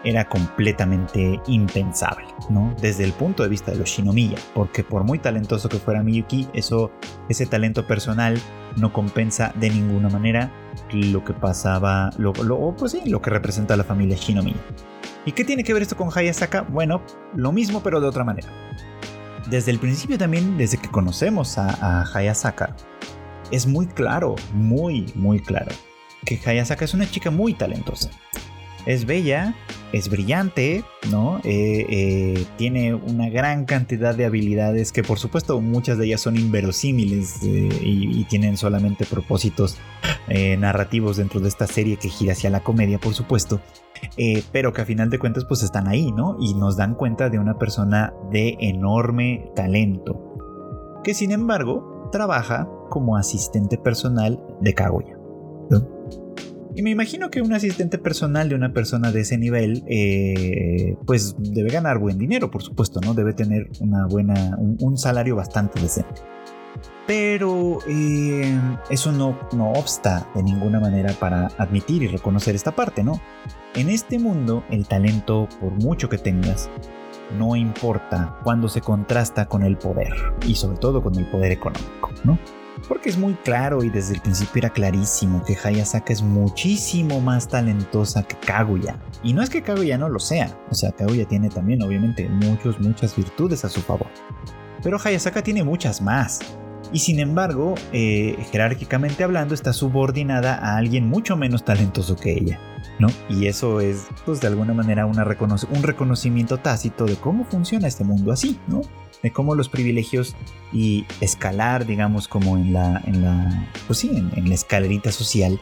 era 0.04 0.28
completamente 0.28 1.42
impensable, 1.48 2.26
¿no? 2.50 2.74
Desde 2.82 3.04
el 3.04 3.12
punto 3.12 3.44
de 3.44 3.50
vista 3.50 3.72
de 3.72 3.80
los 3.80 3.90
Shinomiya, 3.90 4.38
porque 4.54 4.84
por 4.84 5.04
muy 5.04 5.20
talentoso 5.20 5.68
que 5.68 5.78
fuera 5.78 6.04
Miyuki, 6.04 6.48
eso, 6.54 6.92
ese 7.28 7.46
talento 7.46 7.86
personal 7.86 8.40
no 8.78 8.94
compensa 8.94 9.54
de 9.56 9.70
ninguna 9.70 10.10
manera 10.10 10.52
lo 10.92 11.24
que 11.24 11.34
pasaba, 11.34 12.12
lo, 12.18 12.34
pues 12.76 12.92
sí, 12.92 13.02
lo 13.06 13.22
que 13.22 13.30
representa 13.30 13.76
la 13.78 13.84
familia 13.84 14.18
Shinomiya. 14.18 14.58
¿Y 15.26 15.32
qué 15.32 15.44
tiene 15.44 15.64
que 15.64 15.74
ver 15.74 15.82
esto 15.82 15.96
con 15.96 16.10
Hayasaka? 16.14 16.62
Bueno, 16.62 17.02
lo 17.36 17.52
mismo 17.52 17.82
pero 17.84 18.00
de 18.00 18.08
otra 18.08 18.24
manera. 18.24 18.48
Desde 19.50 19.72
el 19.72 19.80
principio 19.80 20.18
también, 20.18 20.58
desde 20.58 20.78
que 20.78 20.90
conocemos 20.90 21.58
a, 21.58 22.06
Hayasaka, 22.14 22.76
es 23.52 23.66
muy 23.66 23.88
claro, 23.88 24.36
muy, 24.54 25.12
muy 25.16 25.40
claro, 25.40 25.72
que 26.26 26.40
Hayasaka 26.44 26.86
es 26.86 26.94
una 26.94 27.10
chica 27.10 27.32
muy 27.32 27.54
talentosa. 27.54 28.10
Es 28.86 29.06
bella, 29.06 29.56
es 29.92 30.10
brillante, 30.10 30.84
¿no? 31.12 31.40
Eh, 31.44 31.86
eh, 31.90 32.46
tiene 32.58 32.94
una 32.94 33.30
gran 33.30 33.66
cantidad 33.66 34.16
de 34.16 34.26
habilidades 34.26 34.92
que 34.92 35.04
por 35.04 35.20
supuesto 35.20 35.60
muchas 35.62 35.98
de 35.98 36.06
ellas 36.06 36.22
son 36.22 36.38
inverosímiles 36.38 37.44
eh, 37.44 37.70
y, 37.82 38.24
tienen 38.30 38.58
solamente 38.58 39.06
propósitos 39.06 39.78
narrativos 40.60 41.18
dentro 41.18 41.40
de 41.40 41.48
esta 41.48 41.66
serie 41.66 41.98
que 41.98 42.10
gira 42.10 42.34
hacia 42.34 42.52
la 42.52 42.60
comedia, 42.60 43.00
por 43.00 43.16
supuesto, 43.16 43.60
pero 44.52 44.72
que 44.74 44.82
a 44.82 44.86
final 44.86 45.10
de 45.10 45.18
cuentas 45.18 45.46
pues 45.46 45.64
están 45.64 45.88
ahí, 45.88 46.12
¿no? 46.12 46.38
Y 46.40 46.54
nos 46.54 46.78
dan 46.78 46.94
cuenta 46.94 47.30
de 47.30 47.40
una 47.40 47.58
persona 47.58 48.14
de 48.32 48.56
enorme 48.60 49.50
talento, 49.56 51.02
que 51.04 51.16
sin 51.16 51.32
embargo 51.32 52.10
trabaja 52.12 52.70
como 52.92 53.18
asistente 53.18 53.80
personal 53.80 54.40
de 54.62 54.76
Kaguya. 54.76 55.19
Y 56.76 56.82
me 56.82 56.92
imagino 56.92 57.30
que 57.30 57.42
un 57.42 57.54
asistente 57.54 57.98
personal 57.98 58.50
de 58.50 58.56
una 58.56 58.74
persona 58.74 59.12
de 59.12 59.22
ese 59.22 59.38
nivel, 59.38 59.84
eh, 59.88 60.96
pues 61.06 61.36
debe 61.40 61.70
ganar 61.70 61.98
buen 61.98 62.18
dinero, 62.18 62.52
por 62.52 62.62
supuesto, 62.62 63.02
¿no? 63.02 63.14
Debe 63.14 63.34
tener 63.34 63.70
una 63.80 64.06
buena, 64.08 64.56
un, 64.58 64.98
salario 64.98 65.36
bastante 65.36 65.82
decente. 65.82 66.22
Pero 67.08 67.80
eh, 67.88 68.56
eso 68.90 69.12
no, 69.12 69.40
no 69.54 69.72
obsta 69.72 70.30
de 70.36 70.44
ninguna 70.44 70.80
manera 70.80 71.14
para 71.14 71.48
admitir 71.58 72.04
y 72.04 72.08
reconocer 72.08 72.54
esta 72.54 72.76
parte, 72.76 73.04
¿no? 73.04 73.20
En 73.74 73.90
este 73.90 74.20
mundo, 74.20 74.64
el 74.70 74.88
talento, 74.88 75.48
por 75.60 75.72
mucho 75.72 76.08
que 76.08 76.20
tengas, 76.20 76.70
no 77.38 77.56
importa 77.56 78.38
cuando 78.44 78.70
se 78.70 78.82
contrasta 78.82 79.48
con 79.48 79.64
el 79.64 79.78
poder, 79.78 80.14
y 80.46 80.56
sobre 80.56 80.78
todo 80.78 81.02
con 81.02 81.16
el 81.18 81.26
poder 81.26 81.52
económico, 81.52 82.12
¿no? 82.24 82.38
Porque 82.88 83.10
es 83.10 83.18
muy 83.18 83.34
claro 83.34 83.84
y 83.84 83.90
desde 83.90 84.16
el 84.16 84.22
principio 84.22 84.60
era 84.60 84.70
clarísimo 84.70 85.44
que 85.44 85.58
Hayasaka 85.62 86.14
es 86.14 86.22
muchísimo 86.22 87.22
más 87.22 87.48
talentosa 87.48 88.24
que 88.24 88.36
Kaguya. 88.38 89.00
Y 89.24 89.34
no 89.34 89.42
es 89.42 89.50
que 89.50 89.62
Kaguya 89.62 89.98
no 89.98 90.10
lo 90.10 90.20
sea, 90.20 90.58
o 90.70 90.76
sea, 90.76 90.92
Kaguya 90.92 91.26
tiene 91.26 91.50
también 91.50 91.82
obviamente 91.84 92.28
muchos, 92.30 92.80
muchas 92.80 93.16
virtudes 93.16 93.66
a 93.66 93.70
su 93.70 93.82
favor. 93.82 94.08
Pero 94.82 94.98
Hayasaka 95.04 95.44
tiene 95.44 95.64
muchas 95.64 96.02
más. 96.02 96.40
Y 96.92 97.00
sin 97.00 97.20
embargo, 97.20 97.76
eh, 97.92 98.36
jerárquicamente 98.52 99.24
hablando, 99.24 99.54
está 99.54 99.74
subordinada 99.74 100.56
a 100.56 100.78
alguien 100.78 101.08
mucho 101.08 101.38
menos 101.38 101.64
talentoso 101.64 102.16
que 102.16 102.34
ella. 102.34 102.60
¿no? 103.00 103.08
Y 103.30 103.48
eso 103.48 103.80
es, 103.80 104.08
pues 104.26 104.42
de 104.42 104.48
alguna 104.48 104.74
manera, 104.74 105.06
un 105.06 105.84
reconocimiento 105.84 106.58
tácito 106.58 107.06
de 107.06 107.16
cómo 107.16 107.46
funciona 107.46 107.88
este 107.88 108.04
mundo 108.04 108.32
así, 108.32 108.60
¿no? 108.68 108.82
De 109.24 109.32
cómo 109.32 109.56
los 109.56 109.70
privilegios 109.70 110.36
y 110.72 111.06
escalar, 111.20 111.86
digamos, 111.86 112.28
como 112.28 112.58
en 112.58 112.74
la, 112.74 113.02
en 113.06 113.24
la, 113.24 113.70
pues 113.88 114.00
sí, 114.00 114.10
en, 114.10 114.48
la 114.48 114.56
escalerita 114.56 115.12
social, 115.12 115.60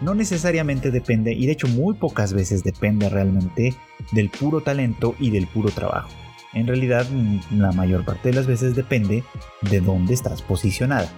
no 0.00 0.14
necesariamente 0.14 0.90
depende, 0.90 1.32
y 1.32 1.46
de 1.46 1.52
hecho 1.52 1.66
muy 1.66 1.94
pocas 1.94 2.32
veces 2.32 2.62
depende 2.62 3.08
realmente 3.08 3.74
del 4.12 4.30
puro 4.30 4.60
talento 4.60 5.14
y 5.18 5.30
del 5.30 5.46
puro 5.46 5.70
trabajo. 5.70 6.08
En 6.52 6.66
realidad, 6.66 7.06
la 7.50 7.72
mayor 7.72 8.04
parte 8.04 8.30
de 8.30 8.34
las 8.36 8.46
veces 8.46 8.74
depende 8.74 9.24
de 9.62 9.80
dónde 9.80 10.14
estás 10.14 10.42
posicionada. 10.42 11.08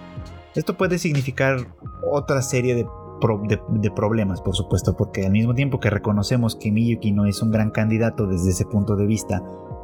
Esto 0.55 0.77
puede 0.77 0.99
significar 0.99 1.57
otra 2.11 2.41
serie 2.41 2.75
de 2.75 2.85
de, 3.69 3.91
problemas, 3.91 4.41
por 4.41 4.55
supuesto, 4.55 4.95
porque 4.95 5.25
al 5.25 5.31
mismo 5.31 5.53
tiempo 5.53 5.79
que 5.79 5.89
reconocemos 5.89 6.55
que 6.55 6.71
Miyuki 6.71 7.11
no 7.11 7.25
es 7.25 7.41
un 7.41 7.51
gran 7.51 7.71
candidato 7.71 8.27
desde 8.27 8.49
ese 8.49 8.65
punto 8.65 8.95
de 8.95 9.05
vista 9.05 9.41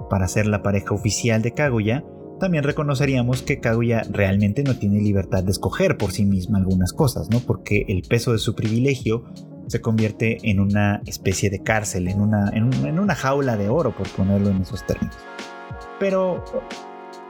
para 0.09 0.27
ser 0.27 0.45
la 0.47 0.61
pareja 0.61 0.93
oficial 0.93 1.41
de 1.41 1.53
Kaguya, 1.53 2.03
también 2.39 2.63
reconoceríamos 2.63 3.41
que 3.41 3.59
Kaguya 3.59 4.03
realmente 4.09 4.63
no 4.63 4.75
tiene 4.77 5.01
libertad 5.01 5.43
de 5.43 5.51
escoger 5.51 5.97
por 5.97 6.11
sí 6.11 6.25
misma 6.25 6.57
algunas 6.57 6.93
cosas, 6.93 7.29
¿no? 7.29 7.39
Porque 7.39 7.85
el 7.89 8.03
peso 8.03 8.31
de 8.31 8.37
su 8.37 8.55
privilegio 8.55 9.25
se 9.67 9.81
convierte 9.81 10.37
en 10.49 10.59
una 10.59 11.01
especie 11.05 11.49
de 11.49 11.61
cárcel, 11.61 12.07
en 12.07 12.21
una, 12.21 12.49
en 12.49 12.99
una 12.99 13.13
jaula 13.13 13.57
de 13.57 13.69
oro, 13.69 13.95
por 13.95 14.07
ponerlo 14.09 14.49
en 14.49 14.61
esos 14.61 14.85
términos. 14.85 15.15
Pero 15.99 16.43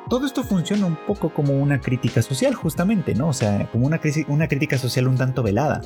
todo 0.08 0.26
esto 0.26 0.44
funciona 0.44 0.86
un 0.86 0.98
poco 1.06 1.34
como 1.34 1.54
una 1.54 1.82
crítica 1.82 2.22
social, 2.22 2.56
justamente, 2.56 3.14
¿no? 3.14 3.28
O 3.28 3.34
sea, 3.34 3.70
como 3.72 3.86
una, 3.86 4.00
una 4.28 4.48
crítica 4.48 4.78
social 4.78 5.08
un 5.08 5.18
tanto 5.18 5.44
velada. 5.44 5.82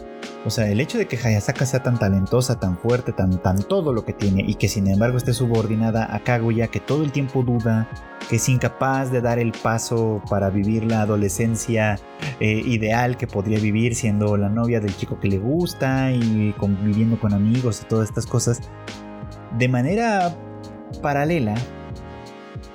O 0.45 0.49
sea, 0.49 0.69
el 0.69 0.79
hecho 0.79 0.97
de 0.97 1.07
que 1.07 1.17
Hayasaka 1.17 1.65
sea 1.65 1.83
tan 1.83 1.99
talentosa, 1.99 2.59
tan 2.59 2.77
fuerte, 2.77 3.11
tan, 3.11 3.39
todo 3.63 3.91
lo 3.91 4.05
que 4.05 4.13
tiene, 4.13 4.43
y 4.47 4.55
que 4.55 4.69
sin 4.69 4.87
embargo 4.87 5.17
esté 5.17 5.33
subordinada 5.33 6.13
a 6.15 6.19
Kaguya, 6.19 6.67
que 6.67 6.79
todo 6.79 7.03
el 7.03 7.11
tiempo 7.11 7.43
duda, 7.43 7.89
que 8.29 8.37
es 8.37 8.47
incapaz 8.47 9.11
de 9.11 9.21
dar 9.21 9.39
el 9.39 9.51
paso 9.51 10.21
para 10.29 10.49
vivir 10.49 10.85
la 10.85 11.01
adolescencia 11.01 11.99
eh, 12.39 12.61
ideal 12.65 13.17
que 13.17 13.27
podría 13.27 13.59
vivir 13.59 13.95
siendo 13.95 14.37
la 14.37 14.49
novia 14.49 14.79
del 14.79 14.95
chico 14.95 15.19
que 15.19 15.27
le 15.27 15.37
gusta 15.37 16.11
y 16.11 16.53
conviviendo 16.57 17.19
con 17.19 17.33
amigos 17.33 17.81
y 17.81 17.85
todas 17.85 18.07
estas 18.07 18.25
cosas, 18.25 18.61
de 19.57 19.67
manera 19.67 20.33
paralela 21.01 21.55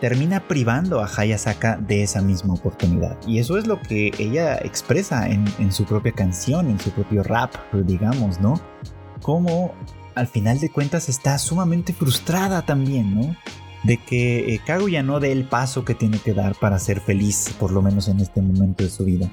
termina 0.00 0.46
privando 0.46 1.00
a 1.00 1.10
Hayasaka 1.14 1.76
de 1.76 2.02
esa 2.02 2.22
misma 2.22 2.54
oportunidad. 2.54 3.18
Y 3.26 3.38
eso 3.38 3.58
es 3.58 3.66
lo 3.66 3.80
que 3.80 4.12
ella 4.18 4.56
expresa 4.56 5.28
en, 5.28 5.72
su 5.72 5.84
propia 5.84 6.12
canción, 6.12 6.68
en 6.68 6.78
su 6.78 6.90
propio 6.90 7.22
rap, 7.22 7.54
digamos, 7.72 8.40
¿no? 8.40 8.60
Como 9.22 9.74
al 10.14 10.26
final 10.26 10.60
de 10.60 10.70
cuentas 10.70 11.08
está 11.08 11.38
sumamente 11.38 11.92
frustrada 11.92 12.62
también, 12.62 13.14
¿no? 13.14 13.36
De 13.84 13.96
que 13.96 14.54
eh, 14.54 14.60
Kaguya 14.64 15.02
no 15.02 15.20
dé 15.20 15.32
el 15.32 15.44
paso 15.44 15.84
que 15.84 15.94
tiene 15.94 16.18
que 16.18 16.34
dar 16.34 16.54
para 16.56 16.78
ser 16.78 17.00
feliz, 17.00 17.54
por 17.58 17.72
lo 17.72 17.82
menos 17.82 18.08
en 18.08 18.20
este 18.20 18.40
momento 18.40 18.84
de 18.84 18.90
su 18.90 19.04
vida. 19.04 19.28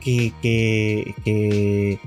Que, 0.00 0.32
que, 0.42 1.14
que 1.24 2.00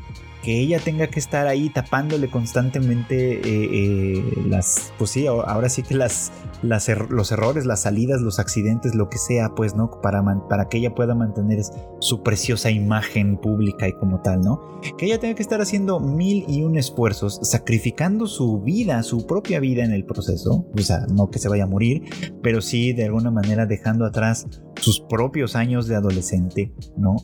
que 0.45 0.59
ella 0.59 0.77
tenga 0.77 1.07
que 1.07 1.19
estar 1.19 1.47
ahí 1.47 1.71
tapándole 1.71 2.29
constantemente 2.29 3.39
eh, 3.39 3.69
eh, 3.73 4.23
las, 4.47 4.93
pues 4.99 5.09
sí, 5.09 5.25
ahora 5.25 5.69
sí 5.69 5.81
que 5.81 5.95
las, 5.95 6.31
las 6.61 6.87
los 7.09 7.31
errores, 7.31 7.65
las 7.65 7.81
salidas, 7.81 8.21
los 8.21 8.37
accidentes, 8.37 8.93
lo 8.93 9.09
que 9.09 9.17
sea, 9.17 9.55
pues, 9.55 9.75
¿no? 9.75 9.89
Para, 10.03 10.23
para 10.47 10.69
que 10.69 10.77
ella 10.77 10.93
pueda 10.93 11.15
mantener 11.15 11.63
su 11.99 12.21
preciosa 12.21 12.69
imagen 12.69 13.37
pública 13.37 13.87
y 13.87 13.93
como 13.93 14.21
tal, 14.21 14.41
¿no? 14.41 14.79
Que 14.99 15.07
ella 15.07 15.19
tenga 15.19 15.33
que 15.33 15.41
estar 15.41 15.61
haciendo 15.61 15.99
mil 15.99 16.45
y 16.47 16.61
un 16.61 16.77
esfuerzos, 16.77 17.39
sacrificando 17.41 18.27
su 18.27 18.61
vida, 18.61 19.01
su 19.01 19.25
propia 19.25 19.59
vida 19.59 19.83
en 19.83 19.93
el 19.93 20.05
proceso, 20.05 20.67
o 20.71 20.81
sea, 20.81 21.07
no 21.11 21.31
que 21.31 21.39
se 21.39 21.49
vaya 21.49 21.63
a 21.63 21.67
morir, 21.67 22.03
pero 22.43 22.61
sí 22.61 22.93
de 22.93 23.05
alguna 23.05 23.31
manera 23.31 23.65
dejando 23.65 24.05
atrás 24.05 24.45
sus 24.79 24.99
propios 24.99 25.55
años 25.55 25.87
de 25.87 25.95
adolescente, 25.95 26.71
¿no? 26.97 27.15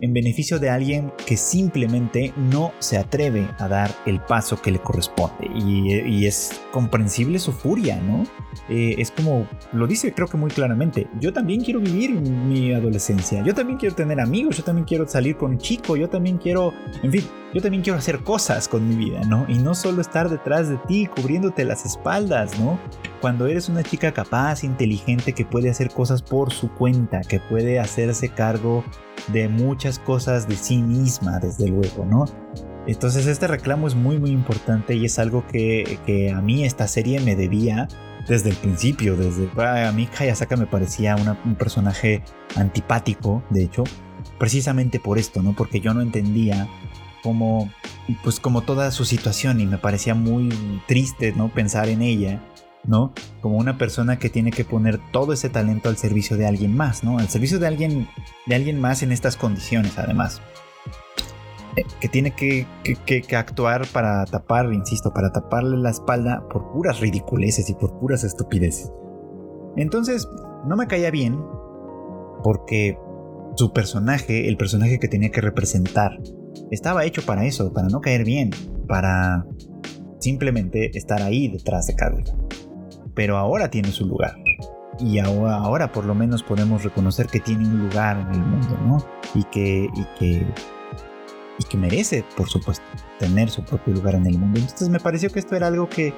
En 0.00 0.12
beneficio 0.12 0.58
de 0.58 0.70
alguien 0.70 1.12
que 1.26 1.36
simplemente 1.36 2.32
no 2.36 2.72
se 2.78 2.96
atreve 2.96 3.48
a 3.58 3.68
dar 3.68 3.90
el 4.06 4.20
paso 4.20 4.60
que 4.60 4.70
le 4.70 4.78
corresponde. 4.80 5.50
Y, 5.54 6.26
es 6.26 6.60
comprensible 6.70 7.38
su 7.38 7.52
furia, 7.52 8.00
¿no? 8.00 8.24
Eh, 8.68 8.96
es 8.98 9.10
como, 9.10 9.48
lo 9.72 9.86
dice 9.86 10.12
creo 10.12 10.28
que 10.28 10.36
muy 10.36 10.50
claramente, 10.50 11.08
yo 11.18 11.32
también 11.32 11.62
quiero 11.62 11.80
vivir 11.80 12.12
mi 12.12 12.72
adolescencia, 12.72 13.42
yo 13.42 13.54
también 13.54 13.78
quiero 13.78 13.94
tener 13.94 14.20
amigos, 14.20 14.58
yo 14.58 14.64
también 14.64 14.86
quiero 14.86 15.08
salir 15.08 15.36
con 15.36 15.52
un 15.52 15.58
chico, 15.58 15.96
yo 15.96 16.08
también 16.08 16.38
quiero, 16.38 16.72
en 17.02 17.10
fin, 17.10 17.24
yo 17.52 17.60
también 17.60 17.82
quiero 17.82 17.98
hacer 17.98 18.22
cosas 18.22 18.68
con 18.68 18.88
mi 18.88 18.94
vida, 18.94 19.22
¿no? 19.22 19.44
Y 19.48 19.58
no 19.58 19.74
solo 19.74 20.00
estar 20.00 20.28
detrás 20.28 20.68
de 20.68 20.76
ti, 20.86 21.06
cubriéndote 21.06 21.64
las 21.64 21.84
espaldas, 21.84 22.58
¿no? 22.60 22.78
Cuando 23.20 23.46
eres 23.46 23.68
una 23.68 23.82
chica 23.82 24.12
capaz, 24.12 24.62
inteligente, 24.62 25.32
que 25.32 25.44
puede 25.44 25.68
hacer 25.68 25.90
cosas 25.90 26.22
por 26.22 26.52
su 26.52 26.70
cuenta, 26.70 26.99
que 27.28 27.40
puede 27.40 27.80
hacerse 27.80 28.28
cargo 28.28 28.84
de 29.28 29.48
muchas 29.48 29.98
cosas 29.98 30.48
de 30.48 30.56
sí 30.56 30.78
misma, 30.82 31.38
desde 31.38 31.68
luego, 31.68 32.04
¿no? 32.04 32.24
Entonces 32.86 33.26
este 33.26 33.46
reclamo 33.46 33.86
es 33.86 33.94
muy 33.94 34.18
muy 34.18 34.30
importante 34.30 34.94
y 34.94 35.04
es 35.04 35.18
algo 35.18 35.46
que, 35.46 36.32
a 36.34 36.40
mí 36.40 36.64
esta 36.64 36.88
serie 36.88 37.20
me 37.20 37.36
debía 37.36 37.88
desde 38.26 38.50
el 38.50 38.56
principio, 38.56 39.16
desde 39.16 39.48
a 39.60 39.92
mí 39.92 40.08
Hayasaka 40.18 40.56
me 40.56 40.66
parecía 40.66 41.16
un 41.16 41.54
personaje 41.54 42.22
antipático, 42.56 43.42
de 43.50 43.64
hecho, 43.64 43.84
precisamente 44.38 45.00
por 45.00 45.18
esto, 45.18 45.42
¿no? 45.42 45.54
Porque 45.54 45.80
yo 45.80 45.94
no 45.94 46.00
entendía 46.00 46.68
como 47.22 47.70
pues 48.24 48.40
como 48.40 48.62
toda 48.62 48.90
su 48.90 49.04
situación 49.04 49.60
y 49.60 49.66
me 49.66 49.78
parecía 49.78 50.14
muy 50.14 50.48
triste 50.88 51.32
no 51.32 51.48
pensar 51.48 51.88
en 51.88 52.02
ella 52.02 52.42
no 52.84 53.12
como 53.40 53.58
una 53.58 53.78
persona 53.78 54.18
que 54.18 54.30
tiene 54.30 54.50
que 54.50 54.64
poner 54.64 54.98
todo 55.12 55.32
ese 55.32 55.48
talento 55.48 55.88
al 55.88 55.96
servicio 55.96 56.36
de 56.36 56.46
alguien 56.46 56.76
más 56.76 57.04
no 57.04 57.18
al 57.18 57.28
servicio 57.28 57.58
de 57.58 57.66
alguien 57.66 58.08
de 58.46 58.54
alguien 58.54 58.80
más 58.80 59.02
en 59.02 59.12
estas 59.12 59.36
condiciones 59.36 59.98
además 59.98 60.40
eh, 61.76 61.84
que 62.00 62.08
tiene 62.08 62.32
que, 62.32 62.66
que, 63.06 63.36
actuar 63.36 63.86
para 63.92 64.24
tapar, 64.24 64.72
insisto, 64.72 65.12
para 65.12 65.30
taparle 65.30 65.76
la 65.76 65.90
espalda 65.90 66.42
por 66.50 66.72
puras 66.72 66.98
ridiculeces 66.98 67.70
y 67.70 67.74
por 67.74 67.96
puras 68.00 68.24
estupideces. 68.24 68.90
Entonces, 69.76 70.28
no 70.66 70.76
me 70.76 70.88
caía 70.88 71.12
bien 71.12 71.38
porque 72.42 72.98
su 73.54 73.72
personaje, 73.72 74.48
el 74.48 74.56
personaje 74.56 74.98
que 74.98 75.06
tenía 75.06 75.30
que 75.30 75.40
representar, 75.40 76.18
estaba 76.72 77.04
hecho 77.04 77.22
para 77.24 77.44
eso, 77.44 77.72
para 77.72 77.88
no 77.88 78.00
caer 78.00 78.24
bien, 78.24 78.50
para 78.88 79.46
simplemente 80.18 80.96
estar 80.98 81.22
ahí 81.22 81.48
detrás 81.48 81.86
de 81.86 81.94
Kaguya. 81.94 82.34
Pero 83.14 83.36
ahora 83.36 83.70
tiene 83.70 83.90
su 83.90 84.06
lugar. 84.06 84.36
Y 84.98 85.18
ahora, 85.18 85.56
ahora, 85.56 85.92
por 85.92 86.04
lo 86.04 86.14
menos 86.14 86.42
podemos 86.42 86.84
reconocer 86.84 87.26
que 87.26 87.40
tiene 87.40 87.66
un 87.66 87.88
lugar 87.88 88.18
en 88.18 88.34
el 88.34 88.40
mundo, 88.40 88.78
¿no? 88.84 88.98
Y 89.34 89.44
que, 89.44 89.88
y 89.94 90.04
que, 90.18 90.46
y 91.58 91.64
que 91.64 91.76
merece, 91.76 92.24
por 92.36 92.48
supuesto, 92.48 92.84
tener 93.18 93.48
su 93.50 93.64
propio 93.64 93.94
lugar 93.94 94.14
en 94.14 94.26
el 94.26 94.38
mundo. 94.38 94.60
Entonces 94.60 94.88
me 94.88 95.00
pareció 95.00 95.30
que 95.30 95.38
esto 95.38 95.56
era 95.56 95.68
algo 95.68 95.88
que 95.88 96.12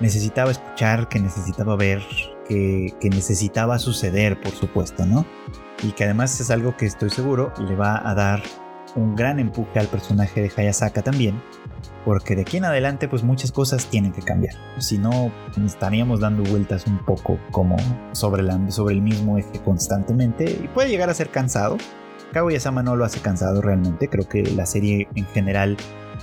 necesitaba 0.00 0.50
escuchar, 0.50 1.08
que 1.08 1.18
necesitaba 1.18 1.76
ver, 1.76 2.02
que, 2.48 2.94
que 3.00 3.10
necesitaba 3.10 3.78
suceder, 3.78 4.40
por 4.40 4.52
supuesto, 4.52 5.04
¿no? 5.04 5.26
Y 5.82 5.92
que 5.92 6.04
además 6.04 6.38
es 6.40 6.50
algo 6.50 6.76
que 6.76 6.86
estoy 6.86 7.10
seguro 7.10 7.52
le 7.58 7.74
va 7.74 8.08
a 8.08 8.14
dar 8.14 8.42
un 8.94 9.16
gran 9.16 9.38
empuje 9.38 9.78
al 9.78 9.86
personaje 9.86 10.42
de 10.42 10.52
Hayasaka 10.54 11.02
también, 11.02 11.40
porque 12.04 12.34
de 12.36 12.42
aquí 12.42 12.56
en 12.56 12.64
adelante 12.64 13.08
pues 13.08 13.22
muchas 13.22 13.52
cosas 13.52 13.86
tienen 13.86 14.12
que 14.12 14.22
cambiar. 14.22 14.54
Si 14.78 14.98
no, 14.98 15.30
estaríamos 15.64 16.20
dando 16.20 16.42
vueltas 16.42 16.86
un 16.86 16.98
poco 17.04 17.38
como 17.50 17.76
sobre, 18.12 18.44
sobre 18.70 18.94
el 18.94 19.02
mismo 19.02 19.38
eje 19.38 19.60
constantemente 19.64 20.44
y 20.44 20.68
puede 20.68 20.88
llegar 20.88 21.10
a 21.10 21.14
ser 21.14 21.30
cansado. 21.30 21.78
Kaguya-sama 22.32 22.82
no 22.82 22.96
lo 22.96 23.04
hace 23.04 23.20
cansado 23.20 23.60
realmente, 23.60 24.08
creo 24.08 24.26
que 24.26 24.42
la 24.42 24.64
serie 24.64 25.06
en 25.14 25.26
general 25.26 25.76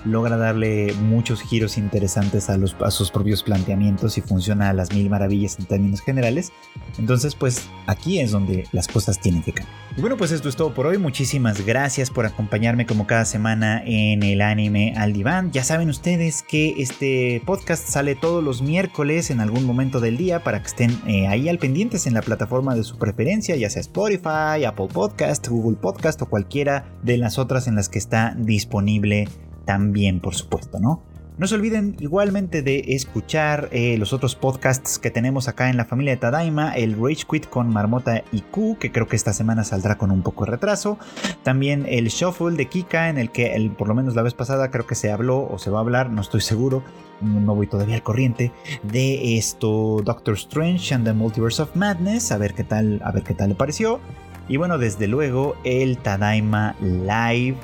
logra 0.06 0.38
darle 0.38 0.94
muchos 1.02 1.42
giros 1.42 1.78
interesantes 1.78 2.50
a, 2.50 2.92
sus 2.92 3.12
propios 3.12 3.44
planteamientos 3.44 4.18
y 4.18 4.22
funciona 4.22 4.70
a 4.70 4.74
las 4.74 4.94
mil 4.94 5.10
maravillas 5.10 5.60
en 5.60 5.66
términos 5.66 6.02
generales. 6.02 6.52
Entonces, 6.98 7.36
pues 7.36 7.68
aquí 7.88 8.20
es 8.20 8.32
donde 8.32 8.66
las 8.72 8.88
cosas 8.88 9.20
tienen 9.20 9.44
que 9.44 9.54
cambiar. 9.54 9.80
Y 9.98 10.02
bueno, 10.02 10.18
pues 10.18 10.32
esto 10.32 10.48
es 10.48 10.56
todo 10.56 10.74
por 10.74 10.86
hoy. 10.86 10.98
Muchísimas 10.98 11.66
gracias 11.66 12.10
por 12.10 12.26
acompañarme 12.26 12.86
como 12.86 13.08
cada 13.08 13.26
semana 13.26 13.82
en 13.86 14.24
el 14.24 14.42
anime 14.42 14.94
al 14.96 15.14
diván. 15.14 15.52
Ya 15.52 15.64
saben 15.64 15.90
ustedes 15.90 16.44
que 16.44 16.76
este 16.78 17.42
podcast 17.46 17.88
sale 17.88 18.16
todos 18.16 18.44
los 18.44 18.62
miércoles 18.62 19.30
en 19.32 19.40
algún 19.42 19.66
momento 19.66 20.00
del 20.00 20.18
día 20.18 20.44
para 20.44 20.62
que 20.62 20.68
estén 20.68 20.92
eh, 21.08 21.28
ahí 21.28 21.50
al 21.50 21.58
pendientes 21.58 22.08
en 22.08 22.14
la 22.14 22.22
plataforma 22.22 22.76
de 22.76 22.84
su 22.84 22.98
preferencia, 22.98 23.56
ya 23.56 23.70
sea 23.70 23.82
Spotify, 23.82 24.64
Apple 24.66 24.88
Podcast, 24.94 25.48
Google 25.48 25.78
Podcast 25.78 26.22
o 26.22 26.28
cualquiera 26.28 26.86
de 27.04 27.18
las 27.18 27.38
otras 27.38 27.68
en 27.68 27.76
las 27.76 27.90
que 27.90 28.00
está 28.00 28.36
disponible 28.38 29.28
también, 29.70 30.20
por 30.20 30.34
supuesto, 30.34 30.80
¿no? 30.80 31.04
No 31.38 31.46
se 31.46 31.54
olviden 31.54 31.96
igualmente 32.00 32.64
de 32.64 32.84
escuchar 32.88 33.70
eh, 33.72 34.00
los 34.00 34.14
otros 34.14 34.34
podcasts 34.34 34.98
que 34.98 35.12
tenemos 35.12 35.48
acá 35.48 35.70
en 35.70 35.78
la 35.78 35.86
familia 35.86 36.14
de 36.14 36.18
Tadaima, 36.18 36.72
el 36.72 36.96
Rage 37.00 37.26
Quit 37.30 37.48
con 37.48 37.70
Marmota 37.70 38.24
y 38.32 38.42
Q, 38.42 38.78
que 38.80 38.92
creo 38.92 39.08
que 39.08 39.16
esta 39.16 39.32
semana 39.32 39.64
saldrá 39.64 40.00
con 40.00 40.10
un 40.10 40.24
poco 40.24 40.46
de 40.46 40.52
retraso. 40.52 40.98
También 41.44 41.86
el 41.88 42.08
Shuffle 42.08 42.58
de 42.58 42.66
Kika, 42.66 43.10
en 43.10 43.20
el 43.20 43.30
que 43.30 43.54
el, 43.54 43.70
por 43.70 43.88
lo 43.88 43.94
menos 43.94 44.16
la 44.16 44.24
vez 44.24 44.34
pasada 44.34 44.72
creo 44.72 44.88
que 44.88 44.96
se 44.96 45.12
habló 45.12 45.48
o 45.48 45.60
se 45.60 45.70
va 45.70 45.78
a 45.78 45.82
hablar, 45.82 46.10
no 46.10 46.22
estoy 46.22 46.42
seguro, 46.42 46.82
no 47.22 47.54
voy 47.54 47.68
todavía 47.68 47.94
al 47.94 48.02
corriente, 48.04 48.52
de 48.82 49.38
esto 49.38 50.02
Doctor 50.04 50.34
Strange 50.34 50.96
and 50.96 51.06
the 51.06 51.14
Multiverse 51.14 51.62
of 51.62 51.76
Madness, 51.76 52.32
a 52.32 52.40
ver 52.40 52.56
qué 52.56 52.64
tal, 52.64 53.04
a 53.06 53.12
ver 53.12 53.22
qué 53.22 53.36
tal 53.36 53.50
le 53.50 53.56
pareció. 53.56 54.00
Y 54.48 54.58
bueno, 54.58 54.80
desde 54.80 55.08
luego 55.08 55.56
el 55.64 56.00
Tadaima 56.00 56.76
Live 56.82 57.58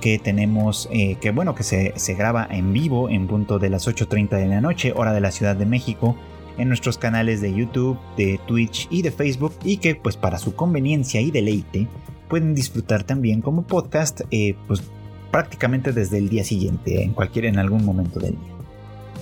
que 0.00 0.18
tenemos, 0.18 0.88
eh, 0.92 1.16
que 1.20 1.30
bueno, 1.30 1.54
que 1.54 1.62
se, 1.62 1.92
se 1.96 2.14
graba 2.14 2.46
en 2.50 2.72
vivo 2.72 3.08
en 3.08 3.26
punto 3.26 3.58
de 3.58 3.70
las 3.70 3.86
8.30 3.86 4.30
de 4.30 4.46
la 4.46 4.60
noche, 4.60 4.92
hora 4.94 5.12
de 5.12 5.20
la 5.20 5.30
Ciudad 5.30 5.56
de 5.56 5.66
México, 5.66 6.16
en 6.58 6.68
nuestros 6.68 6.98
canales 6.98 7.40
de 7.40 7.54
YouTube, 7.54 7.98
de 8.16 8.40
Twitch 8.46 8.88
y 8.90 9.02
de 9.02 9.12
Facebook, 9.12 9.54
y 9.64 9.78
que 9.78 9.94
pues 9.94 10.16
para 10.16 10.38
su 10.38 10.54
conveniencia 10.54 11.20
y 11.20 11.30
deleite 11.30 11.86
pueden 12.28 12.54
disfrutar 12.54 13.04
también 13.04 13.40
como 13.40 13.62
podcast, 13.62 14.20
eh, 14.30 14.54
pues 14.66 14.82
prácticamente 15.30 15.92
desde 15.92 16.18
el 16.18 16.28
día 16.28 16.44
siguiente, 16.44 17.02
en 17.02 17.12
cualquier, 17.12 17.46
en 17.46 17.58
algún 17.58 17.84
momento 17.84 18.20
del 18.20 18.32
día. 18.32 18.54